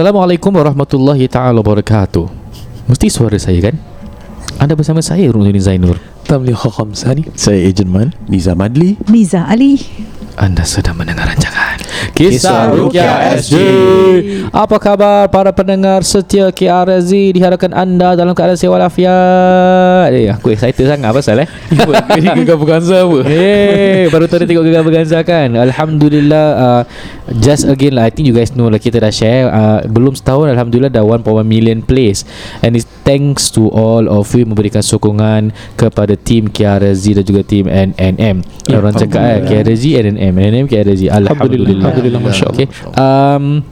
Assalamualaikum 0.00 0.56
warahmatullahi 0.56 1.28
taala 1.28 1.60
wabarakatuh. 1.60 2.24
Mesti 2.88 3.12
suara 3.12 3.36
saya 3.36 3.68
kan? 3.68 3.76
Anda 4.56 4.72
bersama 4.72 5.04
saya 5.04 5.28
Ruzani 5.28 5.60
Zainur. 5.60 6.00
Tamli 6.24 6.56
Khamsani 6.56 7.28
Saya 7.36 7.68
Ejen 7.68 7.92
Man 7.92 8.16
Niza 8.24 8.56
Madli 8.56 8.96
Miza 9.12 9.44
Ali 9.44 9.76
Anda 10.40 10.64
sedang 10.64 10.96
mendengar 10.96 11.29
Kisah 12.20 12.68
Rukia 12.76 13.32
SG. 13.40 13.56
Apa 14.52 14.76
khabar 14.76 15.24
para 15.32 15.48
pendengar 15.56 16.04
setia 16.04 16.52
KRZ 16.52 17.32
Diharapkan 17.32 17.72
anda 17.72 18.12
dalam 18.12 18.36
keadaan 18.36 18.60
sewa 18.60 18.76
walafiat. 18.76 20.12
Eh 20.12 20.28
aku 20.28 20.52
excited 20.52 20.84
sangat 20.84 21.16
pasal 21.16 21.40
eh. 21.40 21.48
Ini 22.20 22.44
gegar 22.44 22.60
berganza 22.60 23.08
apa? 23.08 23.24
Eh 23.24 24.12
baru 24.12 24.28
tadi 24.28 24.44
tengok 24.44 24.68
gegar 24.68 24.84
berganza 24.84 25.16
kan? 25.24 25.56
Alhamdulillah 25.56 26.46
uh, 26.60 26.82
Just 27.40 27.64
again 27.64 27.96
lah 27.96 28.04
I 28.04 28.12
think 28.12 28.28
you 28.28 28.36
guys 28.36 28.52
know 28.52 28.68
lah 28.68 28.76
Kita 28.76 29.00
dah 29.00 29.08
share 29.08 29.48
uh, 29.48 29.80
Belum 29.88 30.12
setahun 30.12 30.52
Alhamdulillah 30.52 30.92
dah 30.92 31.00
1.1 31.00 31.24
million 31.48 31.80
plays. 31.80 32.28
And 32.60 32.76
it's 32.76 32.84
thanks 33.08 33.48
to 33.56 33.72
all 33.72 34.04
of 34.12 34.28
you 34.36 34.44
Memberikan 34.44 34.84
sokongan 34.84 35.56
Kepada 35.80 36.20
tim 36.20 36.52
KRZ 36.52 37.16
Dan 37.16 37.24
juga 37.24 37.40
tim 37.48 37.64
NNM 37.64 38.44
Ya, 38.68 38.76
Orang 38.76 38.92
cakap 38.92 39.22
eh 39.24 39.38
KRZ 39.48 40.04
NNM 40.04 40.34
NNM 40.36 40.66
KRZ 40.68 41.08
Alhamdulillah. 41.08 41.88
Alhamdulillah 41.88 42.09
Masya 42.18 42.44
Allah 42.50 42.58
Okay 42.58 42.68
um, 42.98 43.62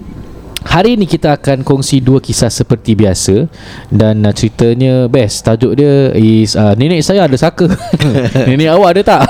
Hari 0.69 1.01
ni 1.01 1.09
kita 1.09 1.39
akan 1.39 1.65
kongsi 1.65 2.05
dua 2.05 2.21
kisah 2.21 2.53
seperti 2.53 2.93
biasa. 2.93 3.49
Dan 3.89 4.27
uh, 4.27 4.35
ceritanya 4.37 5.09
best. 5.09 5.47
Tajuk 5.47 5.73
dia 5.79 6.13
is 6.13 6.59
uh, 6.59 6.77
Nenek 6.77 7.01
saya 7.01 7.25
ada 7.25 7.37
saka. 7.41 7.71
Nenek 8.49 8.69
awak 8.77 8.99
ada 8.99 9.03
tak? 9.07 9.23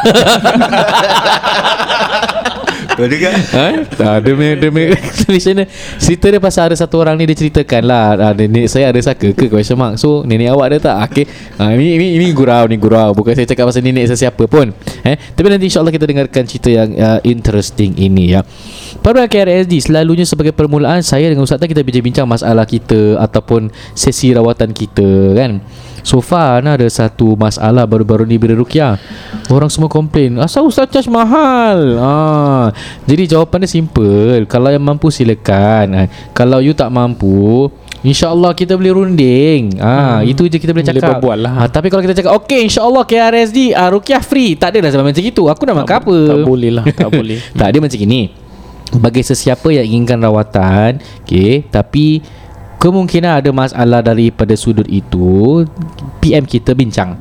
Betul 2.98 3.08
juga. 3.14 3.30
Ha? 3.30 3.66
Ada 4.18 4.30
punya 4.34 4.52
Dia 4.58 4.68
punya 4.74 4.86
tulisan 5.22 5.62
dia. 5.62 5.66
Cerita 6.02 6.26
dia 6.26 6.40
pasal 6.42 6.74
ada 6.74 6.76
satu 6.80 6.98
orang 6.98 7.14
ni 7.14 7.30
Dia 7.30 7.38
ceritakan 7.38 7.82
lah 7.86 8.18
ah, 8.18 8.32
Nenek 8.34 8.66
saya 8.66 8.90
ada 8.90 8.98
saka 8.98 9.30
ke? 9.30 9.46
Question 9.46 9.78
mark. 9.78 9.94
So 10.02 10.26
nenek 10.26 10.50
awak 10.50 10.74
ada 10.74 10.90
tak? 10.90 10.96
Okay. 11.14 11.30
Ha, 11.62 11.78
ini, 11.78 11.94
ini, 12.02 12.06
ini 12.18 12.26
gurau 12.34 12.66
ni 12.66 12.74
gurau. 12.80 13.14
Bukan 13.14 13.38
saya 13.38 13.46
cakap 13.46 13.70
pasal 13.70 13.86
nenek 13.86 14.10
sesiapa 14.10 14.42
pun. 14.50 14.74
Eh? 15.06 15.14
Tapi 15.14 15.46
nanti 15.46 15.70
insyaAllah 15.70 15.94
kita 15.94 16.10
dengarkan 16.10 16.42
cerita 16.50 16.72
yang 16.72 16.90
uh, 16.98 17.22
interesting 17.22 17.94
ini 17.94 18.34
ya 18.34 18.42
Pada 18.98 19.24
KRSD 19.24 19.80
Selalunya 19.82 20.24
sebagai 20.24 20.50
permulaan 20.50 21.00
Saya 21.00 21.28
dengan 21.28 21.44
Ustaz 21.44 21.56
Tan 21.56 21.66
kita 21.66 21.80
bincang-bincang 21.80 22.24
masalah 22.24 22.64
kita 22.64 23.16
Ataupun 23.16 23.68
sesi 23.92 24.30
rawatan 24.30 24.70
kita 24.70 25.34
kan? 25.34 25.60
So 26.00 26.18
far 26.18 26.62
nah, 26.62 26.72
ada 26.72 26.86
satu 26.86 27.34
masalah 27.34 27.84
baru-baru 27.84 28.24
ni 28.24 28.40
bila 28.40 28.56
Rukia 28.56 28.96
Orang 29.48 29.68
semua 29.68 29.86
komplain 29.86 30.38
Asal 30.38 30.64
Ustaz 30.64 30.88
charge 30.88 31.10
mahal? 31.10 31.98
Ah, 31.98 32.72
Jadi 33.04 33.28
jawapan 33.28 33.66
dia 33.66 33.70
simple 33.74 34.46
Kalau 34.46 34.70
yang 34.70 34.80
mampu 34.80 35.10
silakan. 35.10 35.86
Ah, 35.94 36.06
Kalau 36.32 36.58
you 36.58 36.72
tak 36.72 36.88
mampu 36.88 37.68
InsyaAllah 37.98 38.54
kita 38.54 38.78
boleh 38.78 38.94
runding. 38.94 39.74
Ah, 39.82 40.22
Hmm. 40.22 40.30
Itu 40.30 40.46
je 40.46 40.56
kita 40.56 40.70
boleh 40.70 40.86
Boleh 40.86 41.02
cakap. 41.02 41.18
berbual 41.18 41.38
lah. 41.42 41.52
ah, 41.58 41.68
Tapi 41.68 41.90
kalau 41.90 41.98
kita 41.98 42.14
cakap 42.14 42.30
Okay 42.38 42.62
insyaAllah 42.62 43.02
KRSD 43.02 43.74
ah, 43.74 43.90
Rukiah 43.90 44.22
free. 44.22 44.54
Tak 44.54 44.70
ada 44.70 44.86
dah 44.86 44.90
sampai 44.94 45.10
macam 45.10 45.24
itu. 45.26 45.42
Aku 45.44 45.62
nak 45.66 45.82
makan 45.82 45.94
apa. 45.98 46.16
Tak 46.30 46.38
boleh 46.46 46.70
lah 46.70 46.84
Tak 46.86 47.10
boleh. 47.10 47.38
Tak 47.58 47.68
dia 47.74 47.80
macam 47.82 47.98
ini 47.98 48.47
Bagi 48.96 49.20
sesiapa 49.20 49.68
yang 49.68 49.84
inginkan 49.84 50.24
rawatan 50.24 51.04
Okay 51.24 51.60
Tapi 51.68 52.24
Kemungkinan 52.78 53.42
ada 53.42 53.50
masalah 53.50 53.98
daripada 54.06 54.54
sudut 54.54 54.86
itu 54.86 55.66
PM 56.22 56.46
kita 56.46 56.78
bincang 56.78 57.18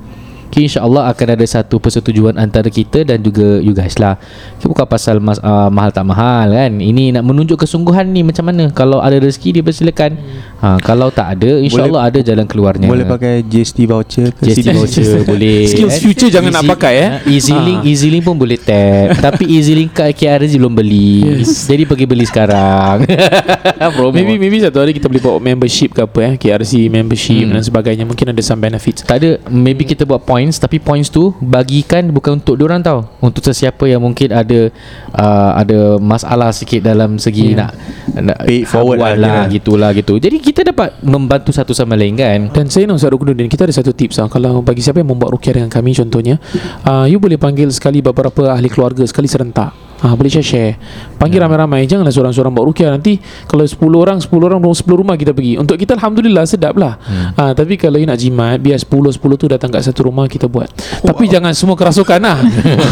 InsyaAllah 0.58 1.14
akan 1.14 1.28
ada 1.38 1.46
satu 1.46 1.78
persetujuan 1.78 2.34
antara 2.36 2.68
kita 2.68 3.06
dan 3.06 3.22
juga 3.22 3.62
you 3.62 3.72
guys 3.72 3.96
lah. 4.02 4.18
Okay, 4.58 4.66
Bukan 4.66 4.86
pasal 4.90 5.22
mas, 5.22 5.38
uh, 5.40 5.70
mahal 5.70 5.94
tak 5.94 6.04
mahal 6.04 6.50
kan? 6.50 6.72
Ini 6.74 7.14
nak 7.14 7.24
menunjuk 7.24 7.62
kesungguhan 7.62 8.10
ni 8.10 8.26
macam 8.26 8.50
mana? 8.50 8.74
Kalau 8.74 8.98
ada 8.98 9.18
rezeki 9.18 9.62
dipersilakan 9.62 10.12
ha, 10.60 10.78
Kalau 10.82 11.14
tak 11.14 11.38
ada 11.38 11.62
InsyaAllah 11.62 12.02
ada 12.10 12.20
jalan 12.22 12.46
keluarnya. 12.50 12.90
Boleh 12.90 13.06
pakai 13.06 13.46
GST 13.46 13.86
voucher 13.86 14.34
ke? 14.34 14.50
JST 14.50 14.68
voucher. 14.74 15.22
boleh. 15.32 15.70
Skills 15.70 15.94
kan? 15.94 16.02
future 16.02 16.30
jangan 16.34 16.52
nak 16.52 16.66
pakai, 16.74 16.94
eh. 16.98 17.10
Easy 17.30 17.54
Ha. 17.54 17.62
link 17.62 17.80
Easy 17.86 18.08
link 18.10 18.24
pun 18.26 18.34
boleh 18.34 18.58
tap. 18.58 19.18
Tapi 19.30 19.46
Easy 19.48 19.78
link 19.78 19.94
kat 19.94 20.14
KRZ 20.14 20.58
belum 20.58 20.74
beli. 20.74 21.42
Yes. 21.46 21.70
Jadi 21.70 21.86
pergi 21.86 22.06
beli 22.10 22.26
sekarang. 22.26 23.06
Maybe 24.14 24.40
maybe 24.42 24.58
satu 24.62 24.82
hari 24.82 24.96
kita 24.96 25.06
boleh 25.08 25.22
buat 25.22 25.38
membership 25.40 25.94
ke 25.94 26.02
apa 26.04 26.20
eh. 26.24 26.34
KRC 26.36 26.90
membership 26.90 27.46
Hmm. 27.48 27.54
dan 27.54 27.64
sebagainya. 27.64 28.04
Mungkin 28.08 28.34
ada 28.34 28.42
some 28.42 28.58
benefits. 28.60 29.04
Tak 29.04 29.22
ada. 29.22 29.38
Maybe 29.48 29.86
kita 29.86 30.04
buat 30.04 30.24
points 30.48 30.64
Tapi 30.64 30.78
points 30.80 31.12
tu 31.12 31.36
Bagikan 31.44 32.08
bukan 32.16 32.40
untuk 32.40 32.56
diorang 32.56 32.80
tau. 32.80 33.04
Untuk 33.20 33.44
sesiapa 33.44 33.84
yang 33.92 34.00
mungkin 34.00 34.32
ada 34.32 34.72
uh, 35.12 35.52
Ada 35.60 36.00
masalah 36.00 36.56
sikit 36.56 36.80
dalam 36.80 37.20
segi 37.20 37.40
Yeah. 37.48 37.70
nak, 37.70 37.72
nak 38.34 38.40
Pay 38.44 38.68
forward 38.68 39.00
lah, 39.00 39.16
lah 39.16 39.44
Gitulah 39.48 39.92
gitu. 39.96 40.20
Jadi 40.20 40.40
kita 40.40 40.68
dapat 40.68 41.00
Membantu 41.00 41.56
satu 41.56 41.72
sama 41.72 41.96
lain 41.96 42.16
kan? 42.20 42.52
Dan 42.52 42.68
saya 42.68 42.88
nak 42.88 43.00
Ustaz 43.00 43.12
Rukunuddin 43.12 43.48
Kita 43.48 43.64
ada 43.68 43.72
satu 43.76 43.92
tips 43.92 44.20
lah 44.20 44.28
Kalau 44.28 44.60
bagi 44.64 44.84
siapa 44.84 45.00
yang 45.00 45.12
membuat 45.12 45.36
rukyah 45.36 45.60
dengan 45.60 45.72
kami 45.72 45.96
contohnya 45.96 46.36
uh, 46.84 47.06
You 47.08 47.20
boleh 47.20 47.40
panggil 47.40 47.72
sekali 47.72 48.04
beberapa 48.04 48.52
ahli 48.52 48.68
keluarga 48.68 49.04
Sekali 49.08 49.32
serentak 49.32 49.87
Ah, 49.98 50.14
boleh 50.14 50.30
share-share 50.30 50.78
Panggil 51.18 51.42
ramai-ramai. 51.42 51.90
Janganlah 51.90 52.14
seorang-seorang 52.14 52.54
buat 52.54 52.70
rukyah 52.70 52.94
Nanti 52.94 53.18
Kalau 53.50 53.66
10 53.66 53.82
orang 53.98 54.22
10 54.22 54.30
orang 54.38 54.62
10 54.62 54.78
rumah 54.94 55.18
kita 55.18 55.34
pergi. 55.34 55.58
Untuk 55.58 55.74
kita 55.74 55.98
Alhamdulillah 55.98 56.46
sedap 56.46 56.78
lah. 56.78 57.02
Hmm. 57.02 57.34
ah, 57.34 57.52
Tapi 57.58 57.74
kalau 57.76 57.98
you 57.98 58.06
nak 58.06 58.22
jimat 58.22 58.62
Biar 58.62 58.78
10-10 58.78 59.18
tu 59.18 59.50
datang 59.50 59.74
kat 59.74 59.82
satu 59.82 60.06
rumah 60.06 60.30
Kita 60.30 60.46
buat. 60.46 60.70
Tapi 61.02 61.26
jangan 61.26 61.50
semua 61.58 61.74
kerasukan 61.74 62.22
lah. 62.22 62.38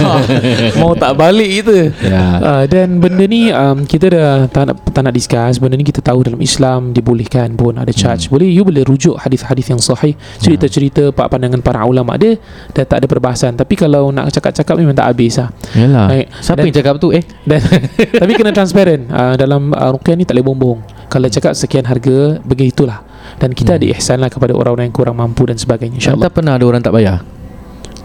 Mau 0.81 0.97
tak 0.97 1.13
balik 1.13 1.61
kita 1.61 1.77
Ya. 2.01 2.25
Ah, 2.41 2.63
Dan 2.66 2.97
benda 2.97 3.22
ni 3.23 3.53
um, 3.53 3.85
Kita 3.85 4.09
dah 4.09 4.29
tak 4.49 4.63
nak, 4.66 4.75
tak 4.89 5.01
nak 5.05 5.13
discuss. 5.13 5.61
Benda 5.61 5.77
ni 5.77 5.85
kita 5.85 6.01
tahu 6.01 6.25
dalam 6.25 6.41
Islam 6.41 6.89
Dibolehkan 6.89 7.53
pun 7.53 7.77
Ada 7.77 7.93
charge. 7.93 8.33
Boleh 8.33 8.49
you 8.49 8.66
boleh 8.66 8.81
rujuk 8.81 9.13
hadis-hadis 9.22 9.69
yang 9.69 9.77
sahih. 9.77 10.17
Cerita-cerita 10.41 11.13
Pak 11.13 11.29
pandangan 11.29 11.61
para 11.61 11.85
ulama 11.85 12.17
dia 12.17 12.41
Dah 12.73 12.81
tak 12.81 13.03
ada 13.03 13.07
perbahasan. 13.07 13.53
Tapi 13.53 13.77
kalau 13.77 14.09
nak 14.09 14.33
cakap-cakap 14.33 14.73
Memang 14.73 14.97
tak 14.97 15.13
habis 15.13 15.37
lah. 15.37 15.53
Yalah. 15.77 16.07
Baik. 16.09 16.27
Siapa 16.41 16.57
Dan- 16.57 16.66
yang 16.66 16.77
cakap 16.81 16.94
tu 16.97 17.13
Eh 17.13 17.23
dan, 17.44 17.61
Tapi 18.22 18.31
kena 18.35 18.51
transparent. 18.56 19.07
Uh, 19.09 19.33
Dalam 19.35 19.72
uh, 19.72 19.89
rukyah 19.95 20.16
ni 20.16 20.23
tak 20.23 20.38
boleh 20.39 20.47
bombong. 20.47 20.79
Kalau 21.06 21.28
cakap 21.29 21.53
sekian 21.53 21.85
harga 21.85 22.41
Begitulah 22.44 23.06
Dan 23.38 23.53
kita 23.53 23.78
ada 23.78 23.85
ihsan 23.94 24.19
lah 24.19 24.28
Kepada 24.28 24.57
orang-orang 24.57 24.89
yang 24.89 24.95
kurang 24.95 25.16
mampu 25.22 25.45
Dan 25.45 25.55
sebagainya 25.55 26.01
InsyaAllah 26.01 26.25
Tak 26.28 26.34
pernah 26.34 26.57
ada 26.57 26.66
orang 26.66 26.81
tak 26.81 26.91
bayar? 26.91 27.22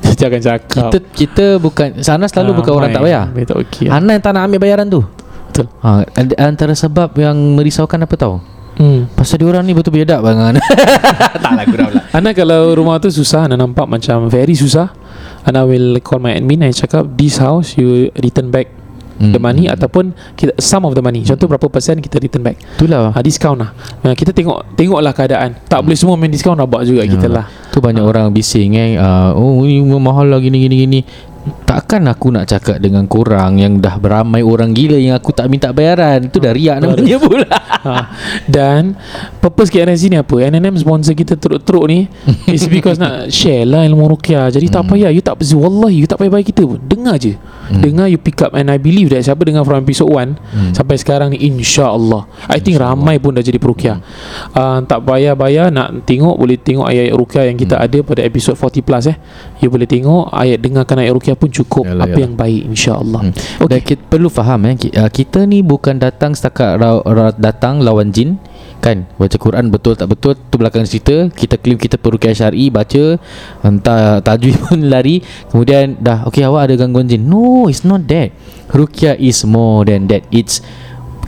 Jangan 0.21 0.41
cakap. 0.41 0.69
Kita 0.69 0.99
kita 1.12 1.45
bukan 1.61 2.00
Sana 2.05 2.29
selalu 2.29 2.50
Ah, 2.53 2.56
bukan 2.62 2.73
orang 2.73 2.91
tak 2.93 3.03
bayar. 3.05 3.25
Betul 3.33 3.56
okay. 3.65 3.87
Ana 3.89 4.17
yang 4.17 4.23
tak 4.25 4.33
nak 4.37 4.43
ambil 4.49 4.61
bayaran 4.61 4.87
tu. 4.89 5.00
Betul. 5.50 5.67
Ha, 5.83 6.06
Antara 6.41 6.73
sebab 6.73 7.12
yang 7.19 7.37
merisaukan 7.59 8.00
apa 8.00 8.15
tahu 8.17 8.34
hmm. 8.81 9.12
Pasal 9.19 9.43
diorang 9.43 9.67
ni 9.67 9.75
betul 9.77 9.93
bedak 9.93 10.23
bangan 10.23 10.56
Tak 11.45 11.53
lah 11.53 11.65
kurang 11.69 11.91
lah. 11.93 12.05
Ana 12.17 12.31
kalau 12.33 12.73
rumah 12.73 12.97
tu 13.03 13.11
susah 13.12 13.45
Ana 13.50 13.61
nampak 13.61 13.84
macam 13.84 14.31
very 14.31 14.56
susah. 14.56 14.89
Ana 15.45 15.67
will 15.69 16.00
call 16.00 16.21
my 16.23 16.33
admin 16.33 16.65
I 16.65 16.73
cakap 16.73 17.05
This 17.19 17.37
house 17.41 17.77
you 17.77 18.09
return 18.17 18.49
back 18.49 18.80
Hmm. 19.20 19.36
The 19.36 19.41
money 19.41 19.69
Ataupun 19.69 20.16
kita, 20.32 20.56
Some 20.56 20.88
of 20.88 20.97
the 20.97 21.04
money. 21.04 21.20
Contoh 21.20 21.44
berapa 21.44 21.69
persen 21.69 22.00
Kita 22.00 22.16
return 22.16 22.41
back. 22.41 22.56
Itulah. 22.81 23.12
Ha, 23.12 23.20
Discount 23.20 23.60
lah. 23.60 23.70
Ha, 24.00 24.16
Kita 24.16 24.32
tengok 24.32 24.72
Tengoklah 24.72 25.12
keadaan. 25.12 25.60
Tak 25.69 25.84
boleh 25.84 25.92
semua 25.92 26.16
main 26.16 26.32
discount 26.32 26.56
Rabak 26.56 26.88
juga 26.88 27.04
Ya. 27.04 27.12
kita 27.12 27.28
lah. 27.28 27.44
Tu 27.69 27.78
banyak 27.78 28.00
orang 28.00 28.32
bising 28.32 28.81
eh. 28.81 28.97
Uh, 28.97 29.36
Oh 29.36 29.60
ini 29.62 29.84
mahal 29.84 30.32
lah 30.32 30.41
gini 30.41 30.64
gini 30.64 30.76
gini 30.88 31.00
Takkan 31.64 32.04
aku 32.04 32.28
nak 32.28 32.44
cakap 32.44 32.81
dengan 32.81 33.08
korang 33.08 33.56
Yang 33.56 33.81
dah 33.81 33.97
beramai 33.97 34.44
orang 34.44 34.76
gila 34.76 34.97
Yang 34.97 35.20
aku 35.20 35.32
tak 35.32 35.48
minta 35.48 35.72
bayaran? 35.72 36.28
Itu 36.28 36.37
dah 36.37 36.52
riak 36.52 36.81
namanya 36.81 37.16
pula. 37.16 37.48
Ha. 37.81 37.92
Dan 38.56 38.92
Purpose 39.41 39.69
KRSG 39.69 40.12
ni 40.12 40.19
apa? 40.20 40.37
NNM 40.37 40.76
sponsor 40.76 41.12
kita 41.12 41.40
teruk-teruk 41.40 41.88
ni 41.88 42.08
Is 42.44 42.69
because 42.69 43.00
nak 43.00 43.28
share 43.37 43.64
lah 43.64 43.84
ilmu 43.84 44.12
rukyah 44.12 44.52
Jadi 44.52 44.69
tak 44.69 44.84
payah 44.88 45.08
You 45.08 45.20
tak 45.20 45.40
Wallahi 45.40 46.05
you 46.05 46.08
tak 46.08 46.20
payah 46.20 46.32
bayar 46.32 46.44
kita 46.44 46.62
pun. 46.64 46.76
Dengar 46.81 47.16
je 47.16 47.37
Hmm. 47.70 47.78
Dengar 47.78 48.11
you 48.11 48.19
pick 48.19 48.43
up 48.43 48.50
And 48.50 48.67
I 48.67 48.82
believe 48.82 49.14
that 49.14 49.22
Siapa 49.22 49.46
dengar 49.46 49.62
from 49.62 49.87
episode 49.87 50.11
1 50.11 50.75
Sampai 50.75 50.99
sekarang 50.99 51.31
ni 51.31 51.38
InsyaAllah. 51.46 52.50
I 52.50 52.58
think 52.58 52.82
ramai 52.82 53.22
pun 53.22 53.38
dah 53.38 53.46
jadi 53.46 53.62
perukyah 53.62 54.02
uh, 54.52 54.82
Tak 54.82 55.06
payah 55.06 55.38
bayar 55.38 55.70
Nak 55.70 56.02
tengok 56.02 56.34
Boleh 56.34 56.58
tengok 56.58 56.90
ayat 56.90 57.14
rukyah 57.14 57.46
Yang 57.46 57.58
kita 57.62 57.78
ada 57.78 57.99
pada 58.02 58.20
episode 58.26 58.58
40 58.58 58.82
plus 58.82 59.05
eh. 59.06 59.17
You 59.62 59.70
boleh 59.70 59.87
tengok 59.87 60.34
Ayat 60.34 60.58
dengarkan 60.58 60.99
ayat 60.99 61.14
rukyah 61.14 61.38
pun 61.38 61.46
cukup 61.46 61.87
Yalah, 61.87 62.11
Apa 62.11 62.11
yalah. 62.11 62.25
yang 62.26 62.32
baik 62.34 62.61
InsyaAllah. 62.75 63.20
Hmm. 63.22 63.32
Okay. 63.38 63.69
Dan 63.70 63.78
kita 63.87 64.02
perlu 64.11 64.28
faham 64.28 64.61
eh 64.66 64.75
uh, 64.99 65.06
kita 65.06 65.46
ni 65.46 65.62
bukan 65.62 66.02
datang 66.02 66.34
setakat 66.34 66.75
ra- 66.75 67.06
ra- 67.06 67.38
datang 67.38 67.78
lawan 67.78 68.11
jin 68.11 68.34
kan? 68.81 69.06
Baca 69.21 69.37
Quran 69.37 69.69
betul 69.69 69.94
tak 69.94 70.09
betul 70.11 70.35
tu 70.35 70.56
belakang 70.56 70.88
cerita 70.88 71.29
kita 71.31 71.61
claim 71.61 71.77
kita 71.77 72.00
perukiah 72.00 72.32
syar'i 72.32 72.73
baca 72.73 73.21
entah 73.62 74.25
tajwid 74.25 74.56
pun 74.67 74.88
lari 74.88 75.21
kemudian 75.53 76.00
dah 76.00 76.27
okey 76.32 76.43
awak 76.43 76.73
ada 76.73 76.75
gangguan 76.81 77.06
jin? 77.06 77.29
No 77.29 77.69
it's 77.69 77.85
not 77.85 78.09
that. 78.09 78.32
Ruqyah 78.71 79.19
is 79.19 79.43
more 79.44 79.82
than 79.85 80.06
that. 80.09 80.25
It's 80.31 80.62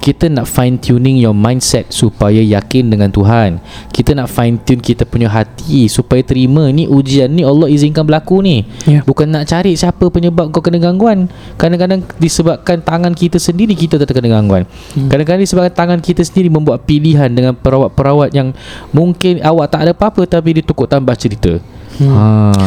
kita 0.02 0.26
nak 0.26 0.50
fine 0.50 0.82
tuning 0.82 1.14
your 1.14 1.30
mindset 1.30 1.86
supaya 1.86 2.42
yakin 2.42 2.90
dengan 2.90 3.06
Tuhan. 3.06 3.62
Kita 3.86 4.18
nak 4.18 4.26
fine 4.26 4.58
tune 4.58 4.82
kita 4.82 5.06
punya 5.06 5.30
hati 5.30 5.86
supaya 5.86 6.26
terima 6.26 6.66
ni 6.68 6.90
ujian 6.90 7.30
ni 7.30 7.46
Allah 7.46 7.70
izinkan 7.70 8.02
berlaku 8.02 8.42
ni. 8.42 8.66
Ya. 8.82 9.06
Bukan 9.06 9.30
nak 9.30 9.46
cari 9.46 9.78
siapa 9.78 10.02
penyebab 10.10 10.50
kau 10.50 10.58
kena 10.58 10.82
gangguan. 10.82 11.30
Kadang-kadang 11.54 12.02
disebabkan 12.18 12.82
tangan 12.82 13.14
kita 13.14 13.38
sendiri 13.38 13.78
kita 13.78 13.94
terkena 13.94 14.42
gangguan. 14.42 14.66
Hmm. 14.98 15.06
Kadang-kadang 15.06 15.46
disebabkan 15.46 15.70
tangan 15.70 15.98
kita 16.02 16.26
sendiri 16.26 16.50
membuat 16.50 16.82
pilihan 16.82 17.30
dengan 17.30 17.54
perawat-perawat 17.54 18.34
yang 18.34 18.50
mungkin 18.90 19.38
awak 19.38 19.70
tak 19.70 19.86
ada 19.86 19.94
apa-apa 19.94 20.26
tapi 20.26 20.58
dia 20.58 20.66
tukar 20.66 20.90
tambah 20.90 21.14
cerita. 21.14 21.62
Hmm. 22.02 22.10
Ha, 22.10 22.24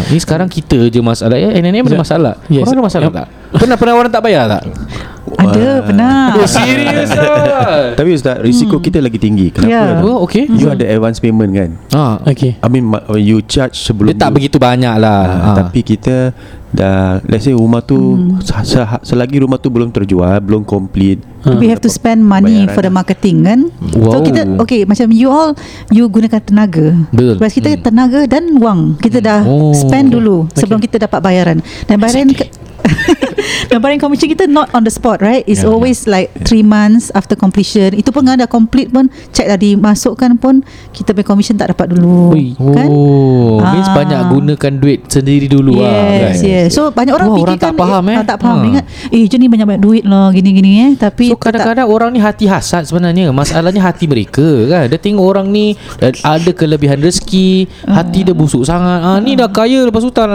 ni 0.08 0.24
sekarang 0.24 0.48
kita 0.48 0.88
je 0.88 1.04
masalah. 1.04 1.36
Eh, 1.36 1.60
NNM 1.60 1.84
ada 1.84 1.98
Ya. 1.98 2.00
masalah. 2.00 2.34
Yes. 2.48 2.64
Orang 2.64 2.74
ada 2.74 2.84
masalah 2.88 3.10
Ya. 3.12 3.18
tak? 3.20 3.28
Pernah 3.60 3.76
pernah 3.76 3.94
orang 4.00 4.12
tak 4.14 4.24
bayar 4.24 4.48
tak? 4.48 4.64
Ada 5.28 5.82
pernah 5.82 6.38
Oh, 6.38 6.46
serius 6.46 7.10
ah. 7.18 7.92
Tapi 7.94 8.10
Ustaz 8.12 8.38
Risiko 8.40 8.78
kita 8.78 9.00
lagi 9.00 9.18
tinggi 9.18 9.50
Kenapa 9.50 9.72
Ya. 9.72 9.98
Oh, 10.00 10.22
okay. 10.22 10.46
You 10.46 10.70
ada 10.70 10.86
advance 10.86 11.18
payment 11.18 11.50
kan 11.50 11.70
Ha. 11.90 12.22
Okay 12.28 12.58
I 12.58 12.68
mean 12.68 12.86
You 13.16 13.42
charge 13.42 13.74
sebelum 13.76 14.14
Dia 14.14 14.22
tak 14.22 14.30
you- 14.30 14.38
begitu 14.38 14.58
banyak 14.58 14.96
lah. 14.96 15.22
Ah, 15.24 15.42
Ha. 15.42 15.50
Tapi 15.60 15.80
kita 15.82 16.30
dah 16.76 17.00
let's 17.24 17.44
say 17.44 17.52
rumah 17.52 17.80
tu 17.80 17.96
se- 18.40 18.68
se- 18.68 19.02
selagi 19.04 19.40
rumah 19.40 19.56
tu 19.56 19.68
belum 19.68 19.90
terjual, 19.90 20.38
belum 20.38 20.62
complete. 20.62 21.24
We 21.46 21.70
have 21.70 21.78
to 21.80 21.88
spend 21.88 22.22
money 22.22 22.66
Bayaran 22.66 22.74
for 22.74 22.82
the 22.82 22.90
lah. 22.90 22.98
marketing 22.98 23.38
kan 23.44 23.60
So 23.94 24.18
Wow. 24.18 24.26
kita 24.26 24.42
Okay 24.58 24.82
macam 24.82 25.14
you 25.14 25.30
all 25.30 25.54
You 25.94 26.10
gunakan 26.10 26.42
tenaga 26.42 26.98
Betul. 27.14 27.38
Whereas 27.38 27.54
kita 27.54 27.70
tenaga 27.80 28.26
dan 28.26 28.58
wang 28.58 28.98
Kita 28.98 29.22
dah 29.22 29.46
Oh. 29.46 29.70
spend 29.72 30.10
dulu 30.10 30.50
Sebelum 30.52 30.82
kita 30.82 30.98
dapat 31.00 31.22
bayaran 31.22 31.62
Dan 31.86 32.02
bayaran 32.02 32.34
Dan 33.70 33.78
bayaran 33.78 33.98
commission 34.00 34.26
kita 34.26 34.46
Not 34.46 34.74
on 34.74 34.82
the 34.82 34.90
spot 34.90 35.22
right 35.22 35.42
It's 35.44 35.62
Yeah, 35.62 35.70
always 35.70 36.06
like 36.06 36.34
3 36.40 36.62
months 36.62 37.10
After 37.12 37.34
completion 37.34 37.94
Itu 37.94 38.10
pun 38.10 38.26
kan 38.26 38.38
dah 38.38 38.48
complete 38.48 38.90
pun 38.90 39.06
Check 39.30 39.46
dah 39.46 39.54
dimasukkan 39.56 40.38
pun 40.38 40.66
Kita 40.90 41.14
punya 41.14 41.26
commission 41.28 41.56
tak 41.56 41.70
dapat 41.72 41.94
dulu 41.94 42.34
Ui. 42.34 42.58
Kan 42.58 42.88
Oh, 42.88 43.62
means 43.62 43.86
Ah. 43.86 43.94
banyak 43.96 44.20
gunakan 44.28 44.74
duit 44.76 45.06
sendiri 45.06 45.46
dulu 45.46 45.78
lah. 45.78 45.94
Yes, 45.94 46.18
kan? 46.34 46.34
yes. 46.44 46.65
So 46.70 46.90
banyak 46.90 47.14
orang 47.14 47.28
Wah, 47.32 47.38
fikirkan 47.40 47.56
orang 47.56 47.62
tak 47.62 47.74
faham, 47.76 48.04
eh. 48.08 48.16
ah, 48.16 48.26
tak 48.26 48.38
faham. 48.42 48.58
Ha. 48.58 48.68
Ingat 48.70 48.86
eh 49.14 49.24
je 49.26 49.36
ni 49.38 49.48
banyak-banyak 49.48 49.82
duit 49.84 50.04
lah 50.06 50.28
gini-gini 50.32 50.72
eh 50.86 50.92
tapi 50.98 51.32
So 51.32 51.38
kadang-kadang 51.38 51.88
orang 51.88 52.10
ni 52.16 52.20
hati 52.20 52.46
hasad 52.46 52.88
sebenarnya 52.88 53.30
Masalahnya 53.30 53.82
hati 53.84 54.06
mereka 54.06 54.46
kan 54.70 54.90
Dia 54.90 55.00
tengok 55.00 55.26
orang 55.26 55.48
ni 55.52 55.76
eh, 56.00 56.14
Ada 56.24 56.52
kelebihan 56.56 57.02
rezeki 57.02 57.68
Hati 57.86 58.26
dia 58.26 58.34
busuk 58.34 58.64
sangat 58.64 59.02
ah, 59.04 59.18
Ni 59.20 59.36
dah 59.36 59.50
kaya 59.50 59.86
lepas 59.86 60.02
hutang 60.06 60.32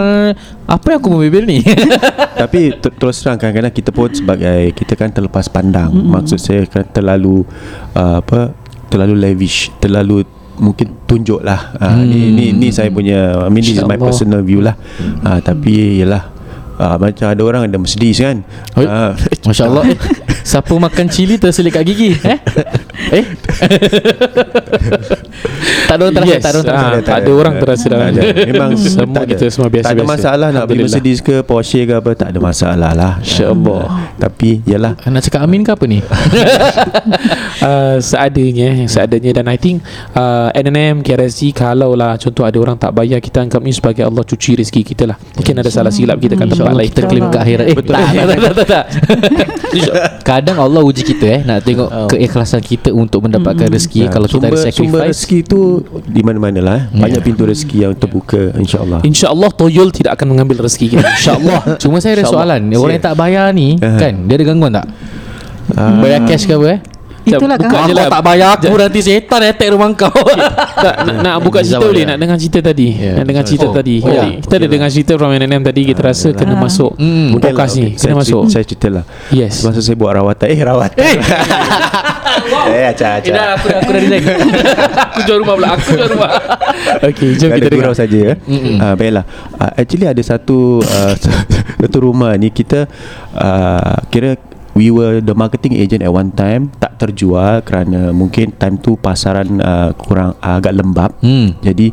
Apa 0.67 0.87
yang 0.95 0.99
aku 0.99 1.09
membebel 1.11 1.45
ni 1.47 1.63
Tapi 2.41 2.73
ter- 2.81 2.95
terus 2.97 3.21
terang 3.21 3.37
kadang-kadang 3.37 3.75
kita 3.75 3.91
pun 3.93 4.09
sebagai 4.09 4.73
kita 4.73 4.97
kan 4.97 5.13
terlepas 5.13 5.47
pandang. 5.53 5.93
Mm-hmm. 5.93 6.13
Maksud 6.17 6.39
saya 6.41 6.63
kan 6.65 6.89
terlalu 6.89 7.45
uh, 7.93 8.25
apa 8.25 8.57
terlalu 8.89 9.15
lavish, 9.21 9.69
terlalu 9.79 10.25
mungkin 10.61 10.93
tunjuk 11.09 11.41
lah 11.41 11.73
uh, 11.81 12.05
ni, 12.05 12.31
ni 12.31 12.53
ni 12.53 12.69
saya 12.69 12.93
punya 12.93 13.33
I 13.41 13.49
mean 13.49 13.65
this 13.65 13.81
is 13.81 13.89
my 13.89 13.97
personal 13.97 14.45
view 14.45 14.61
lah. 14.61 14.77
Uh, 15.25 15.41
tapi 15.41 16.05
yalah 16.05 16.40
uh, 16.81 16.97
macam 16.97 17.29
ada 17.29 17.43
orang 17.45 17.69
ada 17.69 17.77
Mercedes 17.77 18.17
kan? 18.17 18.41
Oi. 18.81 18.89
uh, 18.89 19.13
Masya 19.45 19.69
Allah 19.69 19.93
eh, 19.93 19.99
Siapa 20.41 20.73
makan 20.73 21.13
cili 21.13 21.37
terselit 21.37 21.77
kat 21.77 21.85
gigi 21.85 22.17
Eh? 22.25 22.41
Eh? 23.21 23.25
Tak 25.91 25.99
ada 25.99 26.03
orang 26.07 26.15
terasa 26.15 26.31
Yes. 26.31 26.43
Tak 26.43 26.55
ada 26.55 26.55
orang 26.55 26.71
terasa. 26.71 26.95
Ah, 26.95 27.03
tak 27.03 27.17
ada 27.19 27.31
orang 27.35 27.55
terasa 27.59 27.85
dalam 27.91 28.07
ada. 28.15 28.23
Memang 28.47 28.71
Semua 28.95 29.17
tak 29.19 29.25
kita 29.35 29.45
semua 29.51 29.69
biasa-biasa. 29.69 29.91
Tak 29.91 29.99
ada 29.99 30.05
masalah 30.07 30.49
nak 30.55 30.65
beli. 30.71 30.83
Mercedes 30.87 31.19
ke 31.19 31.35
Porsche 31.43 31.83
ke 31.83 31.95
apa 31.99 32.11
Tak 32.15 32.29
ada 32.31 32.39
masalah 32.39 32.91
lah. 32.95 33.13
InsyaAllah. 33.19 33.85
Tapi 34.23 34.63
yalah. 34.65 34.93
Nak 35.03 35.23
cakap 35.27 35.41
amin 35.43 35.67
ke 35.67 35.71
apa 35.75 35.85
ni? 35.91 35.99
Uh, 37.61 37.99
seadanya 37.99 38.87
seadanya. 38.87 39.43
Dan 39.43 39.51
I 39.51 39.59
think 39.59 39.83
uh, 40.15 40.55
NNM 40.55 41.03
KRSG 41.03 41.53
kalau 41.53 41.99
lah 41.99 42.15
contoh 42.17 42.47
ada 42.47 42.57
orang 42.63 42.79
tak 42.79 42.95
bayar 42.95 43.19
kita 43.19 43.43
anggap 43.43 43.61
ni 43.61 43.75
sebagai 43.75 44.07
Allah 44.07 44.23
cuci 44.23 44.63
rezeki 44.63 44.95
kita 44.95 45.05
lah. 45.11 45.19
Mungkin 45.35 45.55
ada 45.59 45.71
salah 45.73 45.91
silap 45.91 46.23
kita 46.23 46.39
kan 46.39 46.47
tempat 46.47 46.70
Kita 46.79 47.01
claim 47.07 47.27
ke 47.31 47.39
akhirat. 47.39 47.65
Eh 47.67 47.77
Betul. 47.77 47.95
tak 47.95 48.07
tak 48.15 48.39
tak 48.39 48.55
tak, 48.55 48.67
tak. 48.67 48.85
Kadang 50.31 50.59
Allah 50.59 50.83
uji 50.83 51.03
kita 51.07 51.27
eh 51.31 51.41
Nak 51.47 51.63
tengok 51.63 51.89
keikhlasan 52.11 52.59
kita 52.59 52.91
Untuk 52.91 53.27
mendapatkan 53.27 53.71
rezeki. 53.71 54.07
Nah, 54.07 54.13
Kalau 54.19 54.27
kita 54.27 54.47
ada 54.51 54.59
sumber, 54.59 54.71
sumber 54.71 54.99
sacrifice 54.99 55.19
rezeki 55.23 55.39
tu 55.47 55.61
Di 56.07 56.23
mana-mana 56.27 56.59
lah 56.63 56.75
eh. 56.79 56.83
Banyak 56.91 57.23
pintu 57.23 57.43
rezeki 57.47 57.77
yang 57.87 57.93
terbuka 57.95 58.51
InsyaAllah. 58.59 59.01
InsyaAllah 59.07 59.51
Toyol 59.55 59.89
tidak 59.95 60.19
akan 60.19 60.37
mengambil 60.37 60.67
rezeki 60.67 60.99
kita 60.99 61.07
InsyaAllah. 61.07 61.61
Cuma 61.83 62.03
saya 62.03 62.19
ada 62.21 62.27
soalan. 62.27 62.61
Orang 62.75 62.95
yang 62.99 63.05
tak 63.05 63.17
bayar 63.19 63.51
ni. 63.55 63.79
Kan 63.79 64.27
Dia 64.27 64.35
ada 64.39 64.45
gangguan 64.47 64.73
tak? 64.75 64.87
Bayar 66.03 66.27
cash 66.27 66.51
ke 66.51 66.55
apa 66.55 66.67
eh 66.79 66.81
itulah 67.23 67.57
buka 67.57 67.69
kan? 67.71 67.83
je 67.83 67.93
Kau 67.93 67.99
lah. 67.99 68.09
tak 68.09 68.23
bayar 68.23 68.49
aku 68.55 68.73
Nanti 68.73 69.01
setan 69.01 69.41
attack 69.43 69.69
rumah 69.69 69.89
kau. 69.93 70.09
Tak, 70.81 70.95
nak, 71.05 71.17
nak 71.21 71.35
buka 71.39 71.61
cerita 71.61 71.83
boleh. 71.83 72.05
Nak? 72.05 72.17
Dengar 72.17 72.37
cerita 72.37 72.59
tadi. 72.63 72.89
Ya, 72.91 73.13
Nak 73.15 73.27
dengar 73.27 73.45
cerita 73.45 73.67
Oh, 73.67 73.75
tadi. 73.75 73.97
oh, 73.99 74.09
ya. 74.09 74.25
Kita 74.39 74.55
ada 74.57 74.67
dengar 74.67 74.89
cerita 74.89 75.13
From 75.15 75.31
NNM 75.31 75.61
tadi 75.63 75.83
Kita 75.85 76.01
rasa 76.03 76.29
kena 76.31 76.55
Ah. 76.55 76.59
masuk 76.59 76.93
Hmm. 76.97 77.29
Podcast 77.33 77.75
ni. 77.77 77.93
saya, 77.93 78.01
Kena 78.01 78.15
masuk. 78.17 78.43
Saya 78.49 78.65
cerita 78.65 78.89
lah. 78.91 79.05
Yes. 79.29 79.61
Masa 79.61 79.79
saya 79.79 79.95
buat 79.95 80.13
rawatan. 80.13 80.47
Eh 80.47 80.59
rawatan. 80.59 81.05
Eh 82.63 82.85
acah 82.87 83.21
acah 83.21 83.33
Dah 83.33 83.49
aku 83.53 83.67
dah 83.67 83.79
aku 83.79 83.91
dah 83.91 84.01
resign 84.01 84.23
Aku 85.11 85.19
jual 85.25 85.39
rumah 85.41 85.55
pula 85.57 85.69
Aku 85.75 85.83
jual 85.91 86.09
rumah. 86.09 86.31
Okay 87.03 87.29
jom 87.35 87.49
kita 87.51 87.69
dengar. 87.69 87.79
gurau 87.83 87.95
saja 87.95 88.17
ya. 88.17 88.35
Uh, 88.41 88.95
baiklah. 88.95 89.25
Uh, 89.53 89.73
actually 89.77 90.07
ada 90.07 90.23
satu 90.23 90.81
uh, 90.81 91.15
satu 91.77 91.99
rumah 92.01 92.33
ni 92.35 92.49
kita 92.49 92.87
uh, 93.35 93.99
kira 94.09 94.39
we 94.81 94.89
were 94.89 95.21
the 95.21 95.37
marketing 95.37 95.77
agent 95.77 96.01
at 96.01 96.09
one 96.09 96.33
time 96.33 96.73
tak 96.81 96.97
terjual 96.97 97.61
kerana 97.61 98.17
mungkin 98.17 98.57
time 98.57 98.81
tu 98.81 98.97
pasaran 98.97 99.61
uh, 99.61 99.93
kurang 99.95 100.33
uh, 100.41 100.57
agak 100.57 100.73
lembab. 100.73 101.13
Hmm. 101.21 101.53
Jadi 101.61 101.93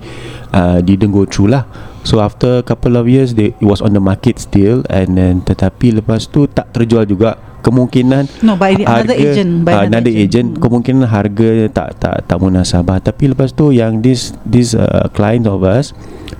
uh, 0.52 0.80
didn't 0.80 1.12
go 1.12 1.28
through 1.28 1.52
lah. 1.52 1.68
So 2.02 2.24
after 2.24 2.64
couple 2.64 2.96
of 2.96 3.04
years 3.06 3.36
they, 3.36 3.52
it 3.54 3.68
was 3.68 3.84
on 3.84 3.92
the 3.92 4.00
market 4.00 4.40
still 4.40 4.88
and 4.88 5.20
then 5.20 5.44
tetapi 5.44 5.92
lepas 5.92 6.24
tu 6.26 6.48
tak 6.48 6.72
terjual 6.72 7.04
juga 7.04 7.36
kemungkinan 7.60 8.32
No, 8.42 8.56
by 8.56 8.80
the- 8.80 8.88
another 8.88 9.12
agent, 9.12 9.68
by 9.68 9.76
uh, 9.76 9.84
another 9.84 10.08
agent, 10.08 10.56
agent. 10.56 10.64
kemungkinan 10.64 11.04
harga 11.04 11.68
tak 11.68 12.00
tak 12.00 12.24
tak 12.24 12.38
munasabah 12.40 13.04
tapi 13.04 13.28
lepas 13.28 13.52
tu 13.52 13.76
yang 13.76 14.00
this 14.00 14.32
this 14.48 14.72
uh, 14.72 15.12
client 15.12 15.44
of 15.44 15.68
us 15.68 15.92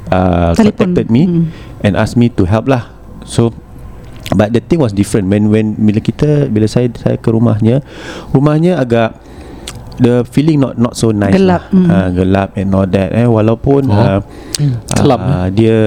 uh, 0.08 0.56
contacted 0.56 1.12
me 1.12 1.28
Hmm. 1.28 1.44
and 1.84 2.00
asked 2.00 2.16
me 2.16 2.32
to 2.32 2.48
help 2.48 2.72
lah 2.72 2.88
so 3.28 3.52
but 4.36 4.52
the 4.52 4.60
thing 4.60 4.82
was 4.82 4.92
different. 4.92 5.30
When 5.32 5.54
when 5.54 5.78
bila 5.78 6.02
kita 6.04 6.52
bila 6.52 6.68
saya 6.68 6.92
saya 6.98 7.16
ke 7.16 7.30
rumahnya 7.32 7.86
rumahnya 8.36 8.82
agak 8.82 9.16
the 9.98 10.22
feeling 10.30 10.62
not 10.62 10.78
not 10.78 10.94
so 10.94 11.10
nice 11.10 11.34
Gelap, 11.34 11.74
lah. 11.74 11.74
mm. 11.74 11.88
uh, 11.90 12.10
gelap 12.14 12.50
and 12.54 12.70
all 12.76 12.86
that. 12.86 13.10
Eh 13.18 13.26
walaupun 13.26 13.90
Oh. 13.90 13.98
uh, 13.98 14.20
uh, 15.26 15.48
dia 15.50 15.78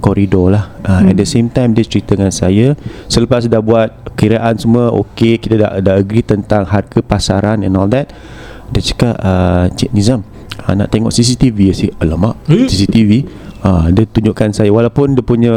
koridor 0.00 0.52
lah. 0.52 0.72
Uh, 0.84 1.12
at 1.12 1.16
the 1.16 1.28
same 1.28 1.52
time 1.52 1.76
dia 1.76 1.84
cerita 1.84 2.16
dengan 2.16 2.32
saya 2.32 2.72
selepas 3.08 3.44
dah 3.44 3.60
buat 3.60 3.92
kiraan 4.16 4.56
semua 4.56 4.90
okey 4.92 5.36
kita 5.38 5.54
dah 5.60 5.70
dah 5.84 5.94
agree 6.00 6.24
tentang 6.24 6.64
harga 6.64 7.00
pasaran 7.04 7.60
and 7.60 7.76
all 7.76 7.86
that 7.86 8.08
dia 8.72 8.82
cakap 8.84 9.14
uh, 9.20 9.68
Cik 9.72 9.92
Nizam 9.96 10.24
uh, 10.64 10.74
nak 10.76 10.88
tengok 10.92 11.12
CCTV 11.12 11.72
saya 11.72 11.92
alamak 12.02 12.36
CCTV 12.48 13.24
uh, 13.62 13.86
dia 13.90 14.04
tunjukkan 14.06 14.50
saya. 14.54 14.70
Walaupun 14.70 15.14
dia 15.18 15.24
punya 15.24 15.54